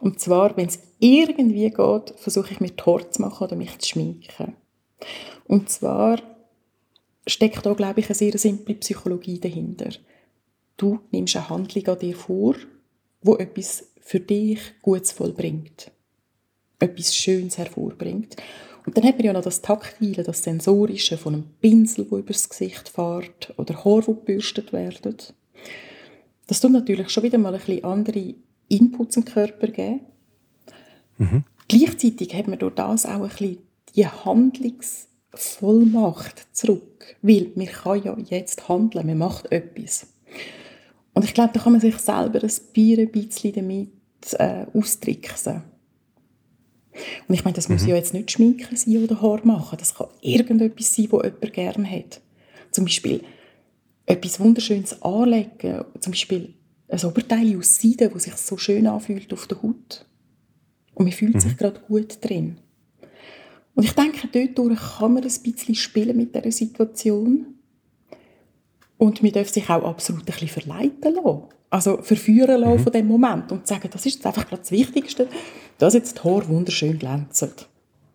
Und 0.00 0.20
zwar, 0.20 0.56
wenn 0.56 0.66
es 0.66 0.80
irgendwie 0.98 1.70
geht, 1.70 2.14
versuche 2.16 2.52
ich 2.52 2.60
mir 2.60 2.70
die 2.70 3.10
zu 3.10 3.22
machen 3.22 3.44
oder 3.44 3.56
mich 3.56 3.78
zu 3.78 3.88
schminken. 3.88 4.54
Und 5.46 5.70
zwar 5.70 6.20
steckt 7.26 7.64
da, 7.66 7.74
glaube 7.74 8.00
ich, 8.00 8.06
eine 8.06 8.14
sehr 8.14 8.36
simple 8.38 8.74
Psychologie 8.76 9.38
dahinter. 9.38 9.90
Du 10.76 11.00
nimmst 11.10 11.36
eine 11.36 11.48
Handlung 11.48 11.86
an 11.88 11.98
dir 11.98 12.16
vor, 12.16 12.54
wo 13.22 13.36
etwas 13.36 13.90
für 14.00 14.20
dich 14.20 14.60
Gutes 14.80 15.12
vollbringt. 15.12 15.90
Etwas 16.78 17.14
Schönes 17.14 17.58
hervorbringt. 17.58 18.36
Und 18.86 18.96
dann 18.96 19.04
hat 19.04 19.16
man 19.16 19.26
ja 19.26 19.32
noch 19.32 19.42
das 19.42 19.60
Taktile, 19.60 20.22
das 20.22 20.42
Sensorische 20.42 21.18
von 21.18 21.34
einem 21.34 21.44
Pinsel, 21.60 22.06
der 22.06 22.18
übers 22.18 22.48
Gesicht 22.48 22.88
fährt 22.88 23.52
oder 23.58 23.84
Haare, 23.84 24.02
die 24.02 24.14
gebürstet 24.14 24.72
werden. 24.72 25.16
Das 26.46 26.60
tut 26.60 26.72
natürlich 26.72 27.10
schon 27.10 27.24
wieder 27.24 27.36
mal 27.36 27.52
ein 27.52 27.60
bisschen 27.60 27.84
andere 27.84 28.34
Inputs 28.68 29.16
im 29.16 29.24
Körper 29.24 29.68
geben. 29.68 30.00
Mhm. 31.18 31.44
Gleichzeitig 31.68 32.34
hat 32.34 32.48
man 32.48 32.58
durch 32.58 32.74
das 32.74 33.06
auch 33.06 33.22
ein 33.22 33.28
bisschen 33.28 33.58
die 33.94 34.06
Handlungsvollmacht 34.06 36.48
zurück. 36.52 37.16
Weil 37.22 37.52
man 37.54 37.66
kann 37.66 38.02
ja 38.02 38.16
jetzt 38.28 38.68
handeln, 38.68 39.06
man 39.06 39.18
macht 39.18 39.52
etwas. 39.52 40.08
Und 41.14 41.24
ich 41.24 41.32
glaube, 41.34 41.50
da 41.52 41.60
kann 41.60 41.72
man 41.72 41.80
sich 41.80 41.98
selber 41.98 42.40
ein 42.42 43.10
bisschen 43.10 43.52
damit 43.52 43.90
äh, 44.34 44.66
austricksen. 44.72 45.62
Und 47.26 47.34
ich 47.34 47.44
meine, 47.44 47.54
das 47.54 47.68
mhm. 47.68 47.74
muss 47.74 47.86
ja 47.86 47.96
jetzt 47.96 48.14
nicht 48.14 48.30
Schminken 48.30 48.76
sein 48.76 49.02
oder 49.02 49.20
Haar 49.20 49.44
machen. 49.44 49.78
Das 49.78 49.94
kann 49.94 50.06
irgendetwas 50.20 50.94
sein, 50.94 51.08
was 51.10 51.24
jemand 51.24 51.52
gerne 51.52 51.90
hat. 51.90 52.20
Zum 52.70 52.84
Beispiel 52.84 53.22
etwas 54.06 54.38
Wunderschönes 54.40 55.02
anlegen. 55.02 55.84
Zum 56.00 56.12
Beispiel 56.12 56.54
ein 56.88 57.04
Oberteil 57.04 57.56
aus 57.58 57.80
Seide, 57.80 58.08
das 58.08 58.24
sich 58.24 58.34
so 58.34 58.56
schön 58.56 58.86
anfühlt 58.86 59.32
auf 59.32 59.46
der 59.46 59.62
Haut. 59.62 60.06
Und 60.94 61.04
man 61.04 61.12
fühlt 61.12 61.34
mhm. 61.34 61.40
sich 61.40 61.56
gerade 61.56 61.80
gut 61.80 62.18
drin. 62.22 62.58
Und 63.74 63.84
ich 63.84 63.92
denke, 63.92 64.28
dort 64.28 64.76
kann 64.76 65.14
man 65.14 65.22
ein 65.22 65.42
bisschen 65.42 65.74
spielen 65.74 66.16
mit 66.16 66.34
dieser 66.34 66.50
Situation. 66.50 67.54
Und 68.96 69.22
man 69.22 69.32
darf 69.32 69.48
sich 69.50 69.70
auch 69.70 69.84
absolut 69.84 70.22
ein 70.22 70.26
bisschen 70.26 70.48
verleiten 70.48 71.14
lassen. 71.14 71.42
Also 71.70 72.02
verführen 72.02 72.60
lassen 72.60 72.78
mhm. 72.78 72.82
von 72.82 72.92
dem 72.92 73.06
Moment 73.06 73.52
und 73.52 73.66
sagen, 73.66 73.88
das 73.92 74.06
ist 74.06 74.16
jetzt 74.16 74.26
einfach 74.26 74.48
gerade 74.48 74.62
das 74.62 74.72
Wichtigste, 74.72 75.28
dass 75.78 75.94
jetzt 75.94 76.18
die 76.18 76.22
Haare 76.28 76.48
wunderschön 76.48 76.98
glänzen. 76.98 77.52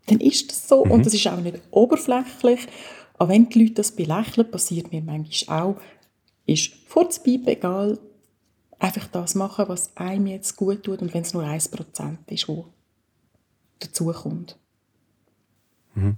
Dann 0.07 0.19
ist 0.19 0.51
das 0.51 0.67
so 0.67 0.83
mhm. 0.83 0.91
und 0.91 1.05
das 1.05 1.13
ist 1.13 1.27
auch 1.27 1.39
nicht 1.39 1.61
oberflächlich. 1.71 2.67
Aber 3.17 3.29
wenn 3.29 3.47
die 3.47 3.61
Leute 3.61 3.75
das 3.75 3.91
belächeln, 3.91 4.49
passiert 4.49 4.91
mir 4.91 5.01
manchmal 5.01 5.61
auch, 5.61 5.75
ist 6.45 6.73
vor 6.87 7.07
egal, 7.23 7.99
einfach 8.83 9.07
das 9.07 9.33
machen, 9.35 9.65
was 9.69 9.95
einem 9.95 10.27
jetzt 10.27 10.57
gut 10.57 10.83
tut 10.83 11.01
und 11.01 11.13
wenn 11.13 11.21
es 11.21 11.33
nur 11.33 11.43
1% 11.43 12.17
ist, 12.27 12.47
wo 12.47 12.67
dazukommt. 13.79 14.57
Mhm. 15.95 16.17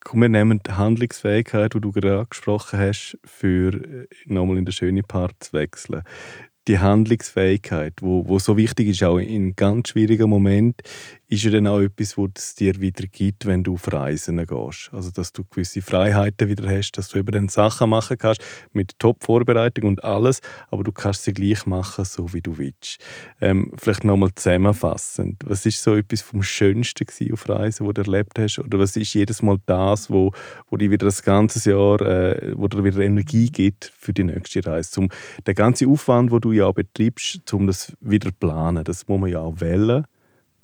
Komm, 0.00 0.22
wir 0.22 0.28
nehmen 0.28 0.60
die 0.66 0.72
Handlungsfähigkeit, 0.72 1.74
die 1.74 1.80
du 1.80 1.92
gerade 1.92 2.20
angesprochen 2.20 2.78
hast, 2.78 3.18
für 3.24 3.74
äh, 3.74 4.06
nochmal 4.24 4.58
in 4.58 4.64
den 4.64 4.72
schönen 4.72 5.04
Part 5.04 5.34
zu 5.40 5.52
wechseln 5.52 6.02
die 6.68 6.78
Handlungsfähigkeit, 6.80 7.94
wo, 8.00 8.26
wo 8.26 8.38
so 8.38 8.56
wichtig 8.56 8.88
ist, 8.88 9.04
auch 9.04 9.18
in 9.18 9.54
ganz 9.54 9.90
schwierigen 9.90 10.28
Momenten, 10.28 10.82
ist 11.28 11.42
ja 11.42 11.50
dann 11.50 11.66
auch 11.66 11.80
etwas, 11.80 12.16
was 12.16 12.30
es 12.36 12.54
dir 12.54 12.80
wieder 12.80 13.06
gibt, 13.08 13.46
wenn 13.46 13.64
du 13.64 13.74
auf 13.74 13.92
Reisen 13.92 14.36
gehst. 14.46 14.90
Also, 14.92 15.10
dass 15.10 15.32
du 15.32 15.44
gewisse 15.44 15.82
Freiheiten 15.82 16.48
wieder 16.48 16.68
hast, 16.68 16.92
dass 16.92 17.08
du 17.08 17.18
eben 17.18 17.32
dann 17.32 17.48
Sachen 17.48 17.90
machen 17.90 18.16
kannst, 18.16 18.42
mit 18.72 18.96
Top-Vorbereitung 19.00 19.88
und 19.88 20.04
alles, 20.04 20.40
aber 20.70 20.84
du 20.84 20.92
kannst 20.92 21.24
sie 21.24 21.32
gleich 21.32 21.66
machen, 21.66 22.04
so 22.04 22.32
wie 22.32 22.42
du 22.42 22.58
willst. 22.58 22.98
Ähm, 23.40 23.72
vielleicht 23.76 24.04
nochmal 24.04 24.30
zusammenfassend. 24.36 25.42
Was 25.44 25.66
ist 25.66 25.82
so 25.82 25.96
etwas 25.96 26.22
vom 26.22 26.42
Schönsten 26.44 27.06
auf 27.32 27.48
Reisen, 27.48 27.86
wo 27.86 27.92
du 27.92 28.02
erlebt 28.02 28.38
hast? 28.38 28.60
Oder 28.60 28.78
was 28.78 28.96
ist 28.96 29.12
jedes 29.14 29.42
Mal 29.42 29.58
das, 29.66 30.08
wo, 30.08 30.32
wo 30.70 30.76
dir 30.76 30.90
wieder 30.92 31.06
das 31.06 31.24
ganze 31.24 31.70
Jahr, 31.70 32.00
äh, 32.02 32.52
wo 32.54 32.68
dir 32.68 32.84
wieder 32.84 33.00
Energie 33.00 33.50
gibt 33.50 33.92
für 33.98 34.12
die 34.12 34.24
nächste 34.24 34.64
Reise? 34.64 34.92
Zum, 34.92 35.08
der 35.44 35.54
ganze 35.54 35.88
Aufwand, 35.88 36.30
wo 36.30 36.38
du 36.38 36.52
ja 36.52 36.70
betreibst, 36.70 37.52
um 37.52 37.66
das 37.66 37.92
wieder 38.00 38.30
zu 38.30 38.36
planen, 38.38 38.84
das 38.84 39.08
muss 39.08 39.20
man 39.20 39.30
ja 39.30 39.40
auch 39.40 39.60
wählen 39.60 40.04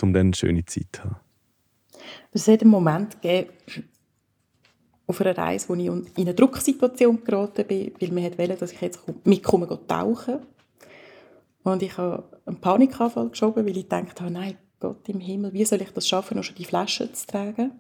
um 0.00 0.12
dann 0.12 0.26
eine 0.26 0.34
schöne 0.34 0.64
Zeit 0.64 0.86
zu 0.92 1.04
haben? 1.04 1.16
Es 2.32 2.48
hat 2.48 2.62
einen 2.62 2.70
Moment 2.70 3.20
gegeben, 3.20 3.50
auf 5.06 5.20
einer 5.20 5.36
Reise, 5.36 5.68
wo 5.68 5.74
ich 5.74 5.86
in 5.86 6.06
eine 6.16 6.34
Drucksituation 6.34 7.22
geraten 7.22 7.66
bin, 7.66 7.92
weil 8.00 8.12
man 8.12 8.38
wollte, 8.38 8.56
dass 8.56 8.72
ich 8.72 8.80
jetzt 8.80 9.00
mitkomme 9.24 9.68
tauchen. 9.86 10.38
Und 11.64 11.82
ich 11.82 11.96
habe 11.96 12.24
einen 12.46 12.60
Panikanfall 12.60 13.28
geschoben, 13.28 13.66
weil 13.66 13.76
ich 13.76 13.88
dachte, 13.88 14.30
nein, 14.30 14.56
Gott 14.80 15.08
im 15.08 15.20
Himmel, 15.20 15.52
wie 15.52 15.64
soll 15.64 15.82
ich 15.82 15.90
das 15.90 16.08
schaffen, 16.08 16.36
noch 16.36 16.44
schon 16.44 16.56
die 16.56 16.64
Flasche 16.64 17.12
zu 17.12 17.26
tragen? 17.26 17.72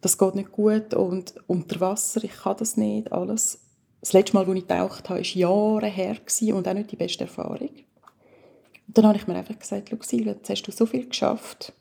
Das 0.00 0.18
geht 0.18 0.34
nicht 0.34 0.52
gut 0.52 0.94
und 0.94 1.34
unter 1.46 1.80
Wasser, 1.80 2.24
ich 2.24 2.32
kann 2.32 2.56
das 2.58 2.76
nicht, 2.76 3.12
alles. 3.12 3.60
Das 4.00 4.12
letzte 4.12 4.34
Mal, 4.34 4.46
als 4.46 4.56
ich 4.56 4.66
getaucht 4.66 5.08
habe, 5.08 5.20
war 5.20 5.26
Jahre 5.26 5.86
her 5.86 6.16
und 6.52 6.68
auch 6.68 6.74
nicht 6.74 6.92
die 6.92 6.96
beste 6.96 7.24
Erfahrung. 7.24 7.70
Dann 8.88 9.06
habe 9.06 9.18
ich 9.18 9.26
mir 9.26 9.34
einfach 9.34 9.58
gesagt, 9.58 9.90
Luxil, 9.90 10.26
jetzt 10.26 10.48
hast 10.48 10.62
du 10.62 10.72
so 10.72 10.86
viel 10.86 11.08
geschafft. 11.08 11.72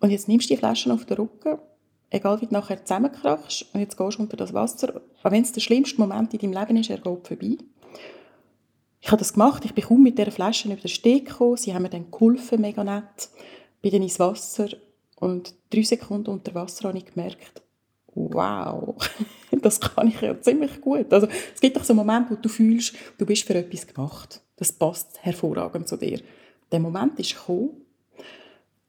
Und 0.00 0.10
jetzt 0.10 0.28
nimmst 0.28 0.50
du 0.50 0.54
die 0.54 0.58
Flaschen 0.58 0.92
auf 0.92 1.04
den 1.06 1.16
Rücken, 1.16 1.58
egal 2.10 2.40
wie 2.40 2.46
du 2.46 2.52
nachher 2.52 2.84
zusammenkrachst, 2.84 3.66
und 3.72 3.80
jetzt 3.80 3.96
gehst 3.96 4.18
du 4.18 4.22
unter 4.22 4.36
das 4.36 4.52
Wasser. 4.52 5.00
Auch 5.22 5.30
wenn 5.30 5.42
es 5.42 5.52
der 5.52 5.60
schlimmste 5.60 6.00
Moment 6.00 6.34
in 6.34 6.40
deinem 6.40 6.60
Leben 6.60 6.76
ist, 6.78 6.90
er 6.90 6.98
geht 6.98 7.26
vorbei. 7.26 7.56
Ich 9.00 9.08
habe 9.08 9.18
das 9.18 9.34
gemacht, 9.34 9.64
ich 9.64 9.74
bin 9.74 9.84
kaum 9.84 10.02
mit 10.02 10.18
dieser 10.18 10.32
Flasche 10.32 10.68
über 10.68 10.80
den 10.80 10.88
Steg 10.88 11.26
gekommen. 11.26 11.56
Sie 11.56 11.72
haben 11.72 11.82
mir 11.82 11.90
dann 11.90 12.10
geholfen, 12.10 12.60
mega 12.60 12.82
nett. 12.82 13.30
Bin 13.80 13.92
dann 13.92 14.02
ins 14.02 14.18
Wasser 14.18 14.68
und 15.16 15.54
drei 15.70 15.82
Sekunden 15.82 16.30
unter 16.30 16.54
Wasser 16.54 16.88
habe 16.88 16.98
ich 16.98 17.06
gemerkt, 17.06 17.62
wow, 18.14 18.96
das 19.62 19.80
kann 19.80 20.08
ich 20.08 20.20
ja 20.20 20.40
ziemlich 20.40 20.80
gut. 20.80 21.12
Also, 21.12 21.28
es 21.54 21.60
gibt 21.60 21.76
doch 21.76 21.84
so 21.84 21.94
Momente, 21.94 22.30
wo 22.30 22.34
du 22.36 22.48
fühlst, 22.48 22.94
du 23.18 23.26
bist 23.26 23.44
für 23.44 23.54
etwas 23.54 23.86
gemacht. 23.86 24.40
Das 24.56 24.72
passt 24.72 25.18
hervorragend 25.22 25.88
zu 25.88 25.96
dir. 25.96 26.20
Der 26.72 26.80
Moment 26.80 27.18
ist 27.18 27.34
gekommen. 27.34 27.82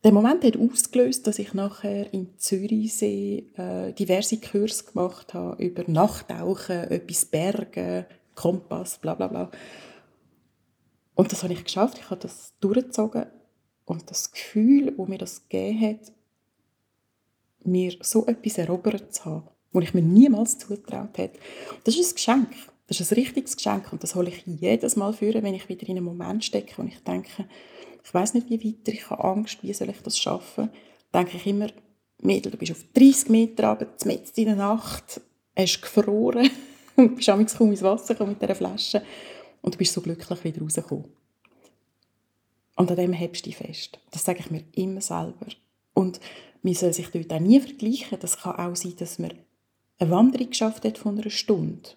Der 0.03 0.13
Moment 0.13 0.43
hat 0.43 0.56
ausgelöst, 0.58 1.27
dass 1.27 1.39
ich 1.39 1.53
nachher 1.53 2.13
in 2.13 2.38
Zürichsee 2.38 3.51
äh, 3.58 3.91
diverse 3.93 4.39
Kurse 4.39 4.86
gemacht 4.86 5.34
habe 5.34 5.62
über 5.62 5.84
Nachttauchen, 5.88 6.75
etwas 6.75 7.25
Bergen, 7.25 8.06
Kompass, 8.36 8.99
bla 8.99 9.15
bla 9.15 9.27
bla. 9.27 9.51
Und 11.15 11.32
das 11.32 11.43
habe 11.43 11.53
ich 11.53 11.63
geschafft. 11.63 11.97
Ich 11.97 12.10
habe 12.10 12.21
das 12.21 12.53
durchgezogen. 12.60 13.25
Und 13.86 14.10
das 14.10 14.32
Gefühl, 14.32 14.93
wo 14.97 15.06
mir 15.06 15.17
das 15.17 15.47
gegeben 15.49 15.82
hat, 15.82 16.12
mir 17.63 17.93
so 18.01 18.25
etwas 18.27 18.58
erobert 18.58 19.13
zu 19.13 19.25
haben, 19.25 19.49
was 19.71 19.84
ich 19.84 19.93
mir 19.93 20.01
niemals 20.01 20.58
zugetraut 20.58 21.17
hätte, 21.17 21.39
das 21.84 21.95
ist 21.95 22.12
ein 22.12 22.15
Geschenk. 22.15 22.49
Das 22.88 23.01
ist 23.01 23.12
ein 23.12 23.15
richtiges 23.15 23.58
Geschenk 23.58 23.91
und 23.91 24.01
das 24.01 24.15
hole 24.15 24.30
ich 24.30 24.43
jedes 24.45 24.95
Mal 24.95 25.12
führen, 25.12 25.43
wenn 25.43 25.53
ich 25.53 25.67
wieder 25.67 25.88
in 25.89 25.97
einen 25.97 26.06
Moment 26.06 26.45
stecke 26.45 26.82
und 26.82 26.88
ich 26.88 26.99
denke, 27.03 27.45
ich 28.01 28.13
weiß 28.13 28.34
nicht, 28.34 28.49
wie 28.49 28.63
weiter, 28.63 28.93
ich 28.93 29.10
habe 29.10 29.23
Angst, 29.25 29.62
wie 29.62 29.73
soll 29.73 29.89
ich 29.89 30.01
das 30.01 30.17
schaffen? 30.17 30.69
denke 31.13 31.38
ich 31.38 31.45
immer, 31.45 31.67
Mädel, 32.21 32.51
du 32.51 32.58
bist 32.58 32.71
auf 32.71 32.84
30 32.93 33.30
Meter 33.30 33.69
runter, 33.69 33.88
mitten 34.06 34.39
in 34.39 34.45
der 34.45 34.56
Nacht, 34.56 35.21
hast 35.56 35.82
gefroren 35.82 36.49
und 36.95 37.15
bist 37.15 37.30
am 37.30 37.45
kaum 37.45 37.71
ins 37.71 37.82
Wasser 37.82 38.13
gekommen 38.13 38.32
mit 38.32 38.41
dieser 38.41 38.56
Flasche 38.56 39.03
und 39.62 39.75
du 39.75 39.77
bist 39.77 39.93
so 39.93 40.01
glücklich 40.01 40.43
wieder 40.43 40.62
rausgekommen. 40.62 41.06
Und 42.75 42.91
an 42.91 42.97
dem 42.97 43.13
hebst 43.13 43.45
du 43.45 43.49
dich 43.49 43.58
fest. 43.58 43.99
Das 44.12 44.23
sage 44.23 44.39
ich 44.39 44.51
mir 44.51 44.63
immer 44.73 45.01
selber. 45.01 45.47
Und 45.93 46.19
man 46.62 46.75
soll 46.75 46.93
sich 46.93 47.08
dort 47.08 47.34
auch 47.34 47.39
nie 47.39 47.60
vergleichen. 47.60 48.19
Das 48.19 48.38
kann 48.38 48.56
auch 48.56 48.75
sein, 48.75 48.95
dass 48.97 49.17
man 49.17 49.34
eine 50.00 50.12
Wanderung 50.12 50.50
geschafft 50.50 50.85
hat 50.85 50.98
von 50.98 51.19
einer 51.19 51.29
Stunde. 51.29 51.89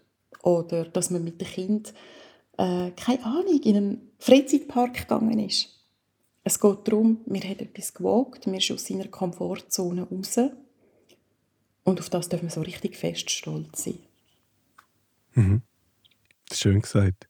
Oder 0.43 0.85
dass 0.85 1.11
man 1.11 1.25
mit 1.25 1.41
dem 1.41 1.49
Kind, 1.49 1.95
äh, 2.57 2.91
keine 2.93 3.25
Ahnung, 3.25 3.61
in 3.63 3.77
einen 3.77 4.11
Freizeitpark 4.19 4.95
gegangen 4.95 5.39
ist. 5.39 5.69
Es 6.43 6.59
geht 6.59 6.89
darum, 6.89 7.21
man 7.27 7.43
hat 7.43 7.61
etwas 7.61 7.93
gewagt, 7.93 8.47
man 8.47 8.57
ist 8.57 8.71
aus 8.71 8.87
seiner 8.87 9.09
Komfortzone 9.09 10.03
raus. 10.03 10.39
Und 11.85 12.01
auf 12.01 12.09
das 12.09 12.29
dürfen 12.29 12.49
wir 12.49 12.51
so 12.51 12.63
richtig 12.63 12.97
fest 12.97 13.31
stolz 13.31 13.85
sein. 13.85 13.99
Mhm. 15.35 15.63
Schön 16.53 16.81
gesagt. 16.81 17.30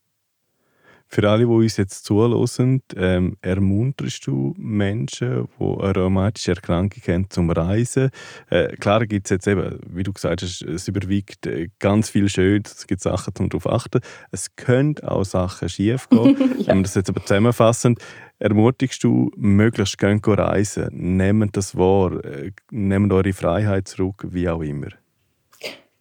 Für 1.12 1.28
alle, 1.28 1.44
die 1.44 1.50
uns 1.50 1.76
jetzt 1.76 2.04
zuhören, 2.04 2.82
ähm, 2.94 3.36
ermunterst 3.42 4.28
du 4.28 4.54
Menschen, 4.56 5.48
die 5.58 5.64
eine 5.64 5.92
rheumatische 5.92 6.52
Erkrankung 6.52 7.02
haben, 7.08 7.28
zum 7.28 7.50
Reisen? 7.50 8.10
Äh, 8.48 8.76
klar 8.76 9.04
gibt 9.06 9.26
es 9.26 9.30
jetzt 9.30 9.48
eben, 9.48 9.80
wie 9.88 10.04
du 10.04 10.12
gesagt 10.12 10.42
hast, 10.42 10.62
es 10.62 10.86
überwiegt 10.86 11.46
äh, 11.46 11.68
ganz 11.80 12.10
viel 12.10 12.28
schön, 12.28 12.62
es 12.64 12.86
gibt 12.86 13.02
Sachen, 13.02 13.34
um 13.40 13.48
darauf 13.48 13.68
achten. 13.68 14.00
Es 14.30 14.54
können 14.54 15.00
auch 15.02 15.24
Sachen 15.24 15.68
schief 15.68 16.08
gehen. 16.10 16.36
ja. 16.60 16.68
Wenn 16.68 16.78
wir 16.78 16.82
das 16.84 16.94
jetzt 16.94 17.10
aber 17.10 17.26
zusammenfassen, 17.26 17.96
ermutigst 18.38 19.02
du, 19.02 19.32
möglichst 19.36 19.98
gehen 19.98 20.20
reisen, 20.24 20.90
nehmt 20.92 21.56
das 21.56 21.76
wahr, 21.76 22.24
äh, 22.24 22.52
nehmt 22.70 23.12
eure 23.12 23.32
Freiheit 23.32 23.88
zurück, 23.88 24.28
wie 24.30 24.48
auch 24.48 24.62
immer. 24.62 24.90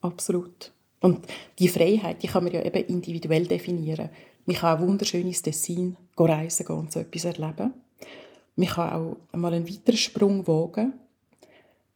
Absolut. 0.01 0.72
Und 1.02 1.26
die 1.58 1.68
Freiheit, 1.68 2.22
die 2.22 2.28
kann 2.28 2.43
man 2.43 2.54
ja 2.54 2.62
eben 2.64 2.86
individuell 2.86 3.47
definieren. 3.47 4.10
Man 4.45 4.56
kann 4.56 4.78
auch 4.78 4.82
wunderschön 4.82 5.28
ins 5.28 5.41
Tessin 5.41 5.95
reisen 6.18 6.66
gehen 6.66 6.76
und 6.76 6.91
so 6.91 7.00
etwas 7.00 7.26
erleben. 7.26 7.74
Man 8.56 8.68
kann 8.68 8.91
auch 8.91 9.18
einmal 9.32 9.54
einen 9.54 9.70
weiteren 9.70 9.97
Sprung 9.97 10.45
wagen. 10.47 10.93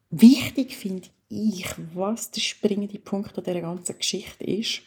Wichtig 0.09 0.77
finde 0.77 1.09
ich, 1.27 1.67
was 1.93 2.31
der 2.31 2.41
springende 2.41 2.99
Punkt 2.99 3.37
an 3.37 3.43
dieser 3.43 3.61
ganzen 3.61 3.97
Geschichte 3.97 4.43
ist, 4.45 4.81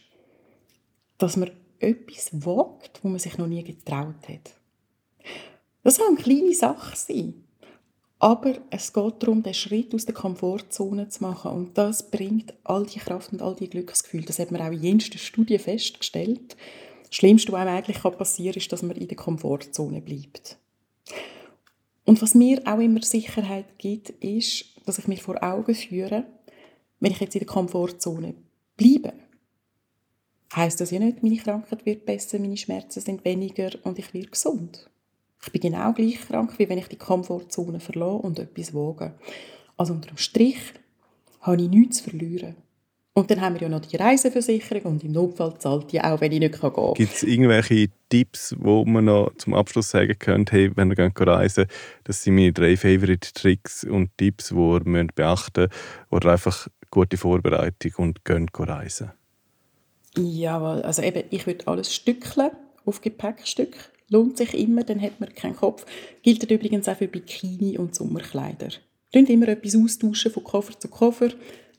dass 1.19 1.37
man 1.37 1.51
etwas 1.79 2.31
wagt, 2.33 3.01
wo 3.03 3.09
man 3.09 3.19
sich 3.19 3.37
noch 3.37 3.47
nie 3.47 3.62
getraut 3.62 4.29
hat. 4.29 4.55
Das 5.83 5.99
kann 5.99 6.09
eine 6.09 6.17
kleine 6.17 6.55
Sache 6.55 6.97
sein. 6.97 7.45
Aber 8.19 8.55
es 8.71 8.93
geht 8.93 9.14
darum, 9.23 9.43
den 9.43 9.53
Schritt 9.53 9.95
aus 9.95 10.07
der 10.07 10.14
Komfortzone 10.14 11.09
zu 11.09 11.23
machen. 11.23 11.51
Und 11.51 11.79
das 11.79 12.11
bringt 12.11 12.55
all 12.64 12.87
die 12.87 12.99
Kraft 12.99 13.33
und 13.33 13.43
all 13.43 13.55
die 13.55 13.69
Glücksgefühle. 13.69 14.25
Das 14.25 14.39
hat 14.39 14.51
man 14.51 14.62
auch 14.62 14.73
in 14.73 14.83
jensten 14.83 15.19
Studie 15.19 15.59
festgestellt. 15.59 16.57
Das 17.03 17.14
Schlimmste, 17.17 17.53
was 17.53 17.61
einem 17.61 17.77
eigentlich 17.77 18.03
passieren 18.03 18.53
kann, 18.53 18.61
ist, 18.61 18.73
dass 18.73 18.83
man 18.83 18.97
in 18.97 19.09
der 19.09 19.17
Komfortzone 19.17 20.01
bleibt. 20.01 20.57
Und 22.05 22.23
was 22.23 22.35
mir 22.35 22.62
auch 22.64 22.79
immer 22.79 23.03
Sicherheit 23.03 23.79
gibt, 23.79 24.11
ist, 24.11 24.64
dass 24.87 24.99
ich 24.99 25.09
mir 25.09 25.19
vor 25.19 25.43
Augen 25.43 25.75
führe, 25.75 26.25
wenn 27.01 27.12
ich 27.12 27.21
jetzt 27.21 27.35
in 27.35 27.41
der 27.41 27.49
Komfortzone 27.49 28.35
bleibe, 28.77 29.12
heißt 30.55 30.81
das 30.81 30.91
ja 30.91 31.01
nicht, 31.01 31.23
meine 31.23 31.37
Krankheit 31.37 31.85
wird 31.85 32.07
besser, 32.07 32.39
meine 32.39 32.57
Schmerzen 32.57 33.01
sind 33.01 33.25
weniger 33.25 33.71
und 33.83 33.99
ich 33.99 34.14
werde 34.14 34.29
gesund. 34.29 34.89
Ich 35.47 35.53
bin 35.53 35.72
genau 35.72 35.92
gleich 35.92 36.20
krank, 36.20 36.55
wie 36.59 36.68
wenn 36.68 36.78
ich 36.78 36.88
die 36.88 36.97
Komfortzone 36.97 37.80
verlasse 37.80 38.22
und 38.22 38.38
etwas 38.38 38.74
wage. 38.74 39.14
Also 39.76 39.94
unter 39.94 40.09
dem 40.09 40.16
Strich 40.16 40.59
habe 41.40 41.62
ich 41.62 41.68
nichts 41.68 41.99
zu 41.99 42.11
verlieren. 42.11 42.57
Und 43.14 43.30
dann 43.30 43.40
haben 43.40 43.55
wir 43.55 43.62
ja 43.62 43.68
noch 43.70 43.80
die 43.80 43.97
Reiseversicherung 43.97 44.82
und 44.82 45.05
im 45.05 45.12
Notfall 45.12 45.59
zahlt 45.59 45.90
die 45.90 46.03
auch, 46.03 46.20
wenn 46.20 46.32
ich 46.32 46.40
nicht 46.40 46.61
gehen 46.61 46.72
kann. 46.72 46.92
Gibt 46.94 47.14
es 47.14 47.22
irgendwelche 47.22 47.88
Tipps, 48.11 48.55
wo 48.59 48.84
man 48.84 49.07
noch 49.07 49.32
zum 49.38 49.55
Abschluss 49.55 49.88
sagen 49.88 50.18
könnte, 50.18 50.53
hey, 50.53 50.76
wenn 50.76 50.94
wir 50.94 51.12
reisen, 51.26 51.64
das 52.05 52.22
sind 52.22 52.34
meine 52.34 52.53
drei 52.53 52.76
Favorite-Tricks 52.76 53.84
und 53.84 54.11
Tipps, 54.18 54.49
die 54.49 54.57
wir 54.57 55.07
beachten 55.14 55.62
müssen 55.62 55.72
oder 56.11 56.32
einfach 56.32 56.68
gute 56.90 57.16
Vorbereitung 57.16 57.92
und 57.97 58.24
gehen 58.26 58.51
reisen? 58.55 59.12
Jawohl, 60.14 60.82
also 60.82 61.01
eben, 61.01 61.24
ich 61.30 61.47
würde 61.47 61.66
alles 61.68 61.94
stückeln 61.94 62.51
auf 62.84 63.01
Gepäckstück. 63.01 63.76
Lohnt 64.09 64.36
sich 64.36 64.54
immer, 64.54 64.84
dann 64.84 65.00
hat 65.00 65.18
man 65.20 65.34
keinen 65.34 65.57
Kopf. 65.57 65.84
Gilt 66.22 66.48
übrigens 66.50 66.88
auch 66.88 66.96
für 66.96 67.09
Bikini 67.09 67.76
und 67.78 67.94
Sommerkleider. 67.94 68.68
Tönt 69.12 69.30
immer 69.30 69.48
etwas 69.48 69.76
austauschen 69.76 70.32
von 70.32 70.44
Koffer 70.44 70.78
zu 70.78 70.88
Koffer 70.88 71.30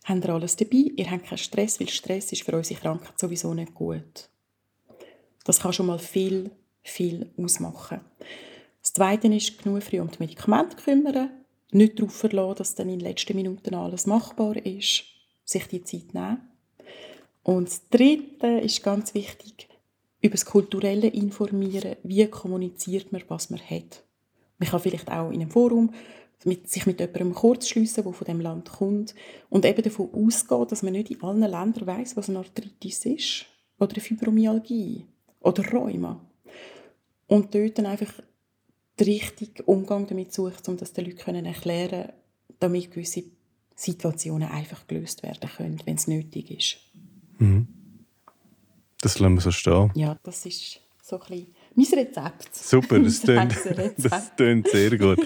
habt 0.07 0.25
ihr 0.25 0.33
alles 0.33 0.55
dabei, 0.55 0.91
ihr 0.95 1.11
habt 1.11 1.25
keinen 1.25 1.37
Stress, 1.37 1.79
weil 1.79 1.89
Stress 1.89 2.31
ist 2.31 2.43
für 2.43 2.55
unsere 2.55 2.79
Krankheit 2.79 3.19
sowieso 3.19 3.53
nicht 3.53 3.73
gut. 3.73 4.29
Das 5.43 5.59
kann 5.59 5.73
schon 5.73 5.87
mal 5.87 5.99
viel, 5.99 6.51
viel 6.81 7.29
ausmachen. 7.37 8.01
Das 8.81 8.93
Zweite 8.93 9.27
ist, 9.27 9.61
genug 9.61 9.83
früh 9.83 9.99
um 9.99 10.09
die 10.09 10.19
Medikamente 10.19 10.77
kümmern, 10.77 11.29
nicht 11.71 11.99
darauf 11.99 12.13
verlassen, 12.13 12.57
dass 12.57 12.75
dann 12.75 12.89
in 12.89 12.99
den 12.99 13.07
letzten 13.07 13.35
Minuten 13.35 13.75
alles 13.75 14.05
machbar 14.05 14.55
ist, 14.65 15.03
sich 15.43 15.67
die 15.67 15.83
Zeit 15.83 16.13
nehmen. 16.13 16.41
Und 17.43 17.67
das 17.67 17.89
Dritte 17.89 18.47
ist 18.61 18.83
ganz 18.83 19.13
wichtig, 19.13 19.66
über 20.27 20.35
das 20.35 20.45
Kulturelle 20.45 21.07
informieren, 21.07 21.95
wie 22.03 22.27
kommuniziert 22.27 23.11
man, 23.11 23.23
was 23.27 23.49
man 23.49 23.59
hat. 23.59 24.03
Man 24.59 24.69
kann 24.69 24.79
vielleicht 24.79 25.09
auch 25.09 25.31
in 25.31 25.41
einem 25.41 25.51
Forum 25.51 25.91
mit, 26.43 26.69
sich 26.69 26.85
mit 26.85 26.99
jemandem 26.99 27.33
kurz 27.33 27.67
schliessen, 27.67 28.03
der 28.03 28.13
von 28.13 28.25
dem 28.25 28.41
Land 28.41 28.69
kommt 28.69 29.15
und 29.49 29.65
eben 29.65 29.81
davon 29.81 30.09
ausgehen, 30.13 30.67
dass 30.67 30.83
man 30.83 30.93
nicht 30.93 31.11
in 31.11 31.21
allen 31.21 31.39
Ländern 31.39 31.87
weiß, 31.87 32.15
was 32.15 32.29
eine 32.29 32.39
Arthritis 32.39 33.05
ist 33.05 33.45
oder 33.79 33.93
eine 33.93 34.01
Fibromyalgie 34.01 35.05
oder 35.41 35.63
Rheuma. 35.71 36.21
Und 37.27 37.53
dort 37.53 37.77
dann 37.77 37.85
einfach 37.85 38.13
den 38.99 39.07
richtigen 39.07 39.63
Umgang 39.65 40.07
damit 40.07 40.33
sucht, 40.33 40.67
um 40.69 40.77
das 40.77 40.93
den 40.93 41.05
Leuten 41.05 41.45
erklären 41.45 41.89
können, 41.89 42.13
damit 42.59 42.91
gewisse 42.91 43.23
Situationen 43.75 44.49
einfach 44.49 44.87
gelöst 44.87 45.23
werden 45.23 45.49
können, 45.49 45.81
wenn 45.85 45.95
es 45.95 46.07
nötig 46.07 46.51
ist. 46.51 46.77
Mhm. 47.39 47.76
Das 49.07 49.19
lassen 49.19 49.35
wir 49.35 49.41
so 49.41 49.51
stehen. 49.51 49.89
Ja, 49.95 50.17
das 50.23 50.45
ist 50.45 50.81
so 51.01 51.15
ein 51.15 51.27
bisschen 51.29 51.55
mein 51.77 51.99
Rezept. 51.99 52.55
Super, 52.55 52.99
das 52.99 53.21
tönt, 53.21 53.55
das 53.97 54.35
tönt 54.35 54.67
sehr 54.67 54.97
gut. 54.97 55.19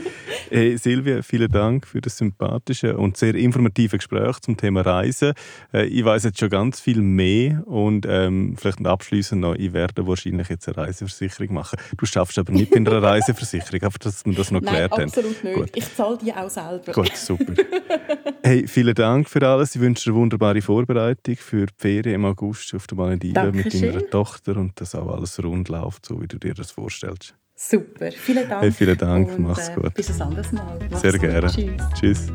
Hey, 0.49 0.77
Silvia, 0.77 1.21
vielen 1.21 1.49
Dank 1.49 1.87
für 1.87 2.01
das 2.01 2.17
sympathische 2.17 2.97
und 2.97 3.15
sehr 3.15 3.35
informative 3.35 3.97
Gespräch 3.97 4.39
zum 4.41 4.57
Thema 4.57 4.81
Reisen. 4.81 5.33
Äh, 5.73 5.85
ich 5.85 6.03
weiß 6.03 6.25
jetzt 6.25 6.39
schon 6.39 6.49
ganz 6.49 6.81
viel 6.81 7.01
mehr 7.01 7.65
und 7.67 8.05
ähm, 8.07 8.55
vielleicht 8.57 8.85
abschließend 8.85 9.39
noch, 9.39 9.55
ich 9.55 9.71
werde 9.71 10.05
wahrscheinlich 10.05 10.49
jetzt 10.49 10.67
eine 10.67 10.77
Reiseversicherung 10.77 11.53
machen. 11.53 11.79
Du 11.95 12.05
schaffst 12.05 12.37
aber 12.37 12.51
nicht 12.51 12.71
bei 12.71 12.77
einer 12.77 13.01
Reiseversicherung, 13.01 13.81
einfach, 13.83 13.99
dass 13.99 14.25
wir 14.25 14.33
das 14.33 14.51
noch 14.51 14.59
Nein, 14.59 14.89
geklärt 14.89 14.93
absolut 14.93 15.37
haben. 15.37 15.47
nicht. 15.47 15.55
Gut. 15.55 15.69
Ich 15.75 15.95
zahle 15.95 16.17
die 16.17 16.33
auch 16.33 16.49
selber. 16.49 16.91
Gut, 16.91 17.15
super. 17.15 17.53
hey, 18.43 18.67
vielen 18.67 18.95
Dank 18.95 19.29
für 19.29 19.47
alles. 19.47 19.75
Ich 19.75 19.81
wünsche 19.81 20.03
dir 20.03 20.11
eine 20.11 20.19
wunderbare 20.19 20.61
Vorbereitung 20.61 21.37
für 21.37 21.65
die 21.67 21.73
Ferien 21.77 22.15
im 22.15 22.25
August 22.25 22.73
auf 22.75 22.87
der 22.87 22.97
Malediven 22.97 23.55
mit 23.55 23.73
deiner 23.73 24.09
Tochter 24.09 24.57
und 24.57 24.79
dass 24.81 24.95
auch 24.95 25.15
alles 25.15 25.41
rund 25.41 25.69
läuft, 25.69 26.07
so 26.07 26.21
wie 26.21 26.27
du 26.27 26.40
dir 26.43 26.53
das 26.53 26.71
vorstellst. 26.71 27.35
Super, 27.55 28.11
vielen 28.11 28.49
Dank. 28.49 28.63
Hey, 28.63 28.71
vielen 28.71 28.97
Dank, 28.97 29.29
und, 29.29 29.39
mach's 29.41 29.69
äh, 29.69 29.75
gut. 29.75 29.93
Bis 29.93 30.09
ein 30.09 30.21
anderes 30.21 30.51
Mal. 30.51 30.79
Mach's 30.89 31.01
Sehr 31.01 31.17
gerne. 31.17 31.47
Tschüss. 31.47 31.81
Tschüss. 31.99 32.27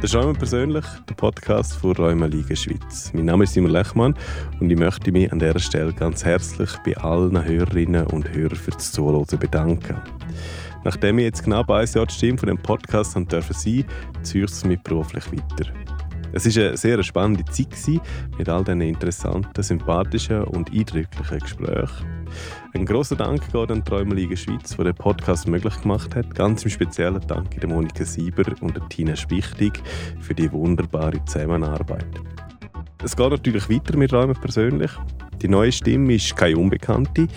Das 0.00 0.12
ist 0.12 0.14
Räume 0.14 0.34
persönlich, 0.34 0.84
der 1.08 1.14
Podcast 1.16 1.72
von 1.72 1.90
Räume 1.96 2.28
Liga 2.28 2.54
Schweiz. 2.54 3.10
Mein 3.12 3.24
Name 3.24 3.42
ist 3.42 3.54
Simon 3.54 3.72
Lechmann 3.72 4.14
und 4.60 4.70
ich 4.70 4.78
möchte 4.78 5.10
mich 5.10 5.32
an 5.32 5.40
dieser 5.40 5.58
Stelle 5.58 5.92
ganz 5.92 6.24
herzlich 6.24 6.70
bei 6.84 6.96
allen 6.98 7.44
Hörerinnen 7.44 8.06
und 8.06 8.32
Hörern 8.32 8.54
für 8.54 8.70
das 8.70 8.92
Zuhören 8.92 9.26
bedanken. 9.40 10.00
Nachdem 10.84 11.18
ich 11.18 11.24
jetzt 11.24 11.42
knapp 11.42 11.68
ein 11.68 11.88
Jahr 11.92 12.06
die 12.06 12.14
Stimme 12.14 12.38
von 12.38 12.46
dem 12.46 12.58
Podcast 12.58 13.12
sein 13.12 13.26
dürfen 13.26 13.54
sein, 13.54 13.84
ziehe 14.22 14.44
ich 14.44 14.52
es 14.52 14.64
mit 14.64 14.84
beruflich 14.84 15.24
weiter. 15.32 15.72
Es 16.32 16.44
war 16.44 16.64
eine 16.64 16.76
sehr 16.76 17.02
spannende 17.02 17.44
Zeit 17.46 17.68
mit 18.36 18.48
all 18.48 18.62
diesen 18.62 18.82
interessanten, 18.82 19.62
sympathischen 19.62 20.44
und 20.44 20.70
eindrücklichen 20.70 21.38
Gesprächen. 21.38 22.06
Ein 22.74 22.84
grosser 22.84 23.16
Dank 23.16 23.50
geht 23.50 23.70
an 23.70 23.82
die 23.82 23.90
Träumerliga 23.90 24.36
Schweiz, 24.36 24.76
die 24.76 24.84
den 24.84 24.94
Podcast 24.94 25.48
möglich 25.48 25.80
gemacht 25.80 26.14
hat. 26.14 26.34
Ganz 26.34 26.64
im 26.64 26.70
speziellen 26.70 27.26
Dank 27.26 27.58
der 27.58 27.68
Monika 27.68 28.04
Sieber 28.04 28.44
und 28.60 28.78
Tina 28.90 29.16
Spichtig 29.16 29.80
für 30.20 30.34
die 30.34 30.52
wunderbare 30.52 31.24
Zusammenarbeit. 31.24 32.06
Es 33.02 33.16
geht 33.16 33.30
natürlich 33.30 33.70
weiter 33.70 33.96
mit 33.96 34.12
Räumen 34.12 34.34
persönlich. 34.34 34.90
Die 35.40 35.48
neue 35.48 35.72
Stimme 35.72 36.14
ist 36.14 36.36
keine 36.36 36.58
Unbekannte. 36.58 37.28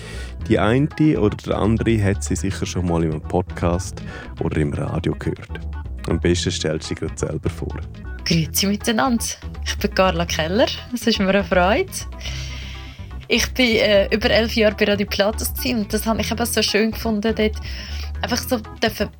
Die 0.47 0.59
eine 0.59 0.89
oder 1.19 1.37
der 1.37 1.57
andere 1.57 2.03
hat 2.03 2.23
sie 2.23 2.35
sicher 2.35 2.65
schon 2.65 2.87
mal 2.87 3.03
im 3.03 3.21
Podcast 3.21 4.01
oder 4.41 4.57
im 4.57 4.73
Radio 4.73 5.13
gehört. 5.13 5.80
Am 6.09 6.19
besten 6.19 6.51
stellt 6.51 6.83
sie 6.83 6.95
gerade 6.95 7.17
selber 7.17 7.49
vor. 7.49 7.79
Grüezi 8.25 8.67
miteinander. 8.67 9.23
Ich 9.65 9.77
bin 9.77 9.93
Carla 9.93 10.25
Keller. 10.25 10.67
Es 10.93 11.07
ist 11.07 11.19
mir 11.19 11.29
eine 11.29 11.43
Freude. 11.43 11.91
Ich 13.27 13.49
bin 13.53 13.77
äh, 13.77 14.13
über 14.13 14.29
elf 14.29 14.55
Jahre 14.55 14.75
bei 14.75 14.85
Radio 14.85 15.07
Platus 15.07 15.53
und 15.65 15.93
das 15.93 16.05
habe 16.05 16.21
ich 16.21 16.27
so 16.27 16.61
schön 16.61 16.91
gefunden, 16.91 17.33
dort 17.35 17.55
einfach 18.21 18.37
so 18.37 18.59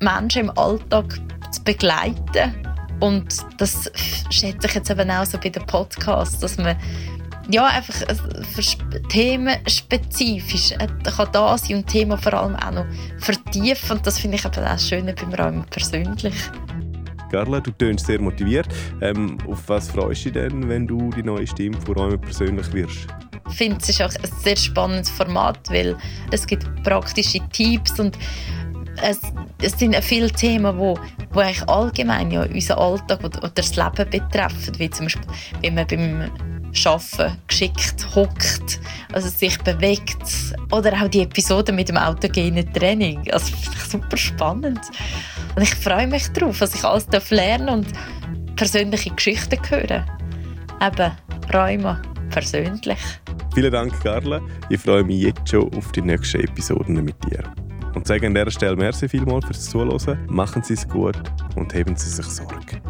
Menschen 0.00 0.42
im 0.42 0.58
Alltag 0.58 1.18
zu 1.50 1.62
begleiten. 1.64 2.54
Und 3.00 3.34
das 3.58 3.90
schätze 4.30 4.66
ich 4.66 4.74
jetzt 4.74 4.90
eben 4.90 5.10
auch 5.10 5.24
so 5.24 5.38
bei 5.38 5.48
den 5.48 5.64
Podcasts, 5.66 6.38
dass 6.38 6.56
man 6.56 6.76
ja, 7.50 7.66
einfach 7.66 8.00
äh, 8.02 8.16
themenspezifisch 9.08 10.72
äh, 10.72 10.86
kann 11.04 11.28
da 11.32 11.58
sein 11.58 11.78
und 11.78 11.86
Thema 11.86 12.16
vor 12.16 12.34
allem 12.34 12.56
auch 12.56 12.72
noch 12.72 12.86
vertiefen. 13.18 13.98
Und 13.98 14.06
das 14.06 14.18
finde 14.18 14.36
ich 14.36 14.44
eben 14.44 14.54
auch 14.54 14.60
das 14.60 14.88
Schöne 14.88 15.14
beim 15.14 15.34
Räumen 15.34 15.64
persönlich. 15.70 16.34
Carla, 17.30 17.60
du 17.60 17.70
tönst 17.72 18.06
sehr 18.06 18.20
motiviert. 18.20 18.68
Ähm, 19.00 19.38
auf 19.48 19.66
was 19.66 19.88
freust 19.88 20.26
du 20.26 20.30
dich 20.30 20.42
denn, 20.42 20.68
wenn 20.68 20.86
du 20.86 21.10
die 21.10 21.22
neue 21.22 21.46
Stimme 21.46 21.80
von 21.80 21.94
Räumen 21.94 22.20
persönlich 22.20 22.70
wirst? 22.72 23.06
Ich 23.48 23.56
finde, 23.56 23.78
es 23.80 23.88
ist 23.88 24.02
auch 24.02 24.14
ein 24.14 24.30
sehr 24.40 24.56
spannendes 24.56 25.10
Format, 25.10 25.58
weil 25.70 25.96
es 26.30 26.46
gibt 26.46 26.66
praktische 26.84 27.40
Tipps 27.50 27.98
und 27.98 28.16
es, 29.00 29.20
es 29.60 29.78
sind 29.78 29.94
viele 29.96 30.30
Themen, 30.30 30.76
wo, 30.78 30.98
wo 31.32 31.40
eigentlich 31.40 31.68
allgemein 31.68 32.30
ja 32.30 32.44
unseren 32.44 32.78
Alltag 32.78 33.24
oder, 33.24 33.48
das 33.48 33.76
Leben 33.76 34.10
betreffen, 34.10 34.78
wie 34.78 34.90
zum 34.90 35.06
Beispiel, 35.06 35.26
wie 35.60 35.70
man 35.70 35.86
beim 35.86 36.30
Arbeiten 36.84 37.38
geschickt 37.48 38.06
hockt, 38.14 38.80
also 39.12 39.28
sich 39.28 39.58
bewegt 39.58 40.54
oder 40.70 40.92
auch 40.94 41.08
die 41.08 41.22
Episode 41.22 41.72
mit 41.72 41.88
dem 41.88 41.96
autogenen 41.96 42.72
Training. 42.72 43.30
Also 43.30 43.54
super 43.88 44.16
spannend. 44.16 44.80
Und 45.54 45.62
ich 45.62 45.74
freue 45.74 46.06
mich 46.06 46.28
darauf, 46.28 46.60
was 46.60 46.74
ich 46.74 46.84
alles 46.84 47.06
lernen 47.30 47.68
und 47.68 47.86
persönliche 48.56 49.10
Geschichten 49.10 49.58
hören. 49.68 50.04
Eben, 50.80 51.12
Räume 51.52 52.00
persönlich. 52.30 52.98
Vielen 53.54 53.72
Dank, 53.72 54.02
Carla. 54.02 54.40
Ich 54.70 54.80
freue 54.80 55.04
mich 55.04 55.22
jetzt 55.22 55.50
schon 55.50 55.72
auf 55.74 55.92
die 55.92 56.00
nächsten 56.00 56.40
Episoden 56.40 57.04
mit 57.04 57.16
dir. 57.24 57.42
Und 57.94 58.06
sage 58.06 58.26
an 58.26 58.34
dieser 58.34 58.50
Stelle 58.50 58.76
merci 58.76 59.08
vielmals 59.08 59.44
fürs 59.44 59.68
Zuhören. 59.68 60.26
Machen 60.28 60.62
Sie 60.62 60.74
es 60.74 60.88
gut 60.88 61.16
und 61.56 61.74
heben 61.74 61.96
Sie 61.96 62.08
sich 62.08 62.26
Sorge. 62.26 62.80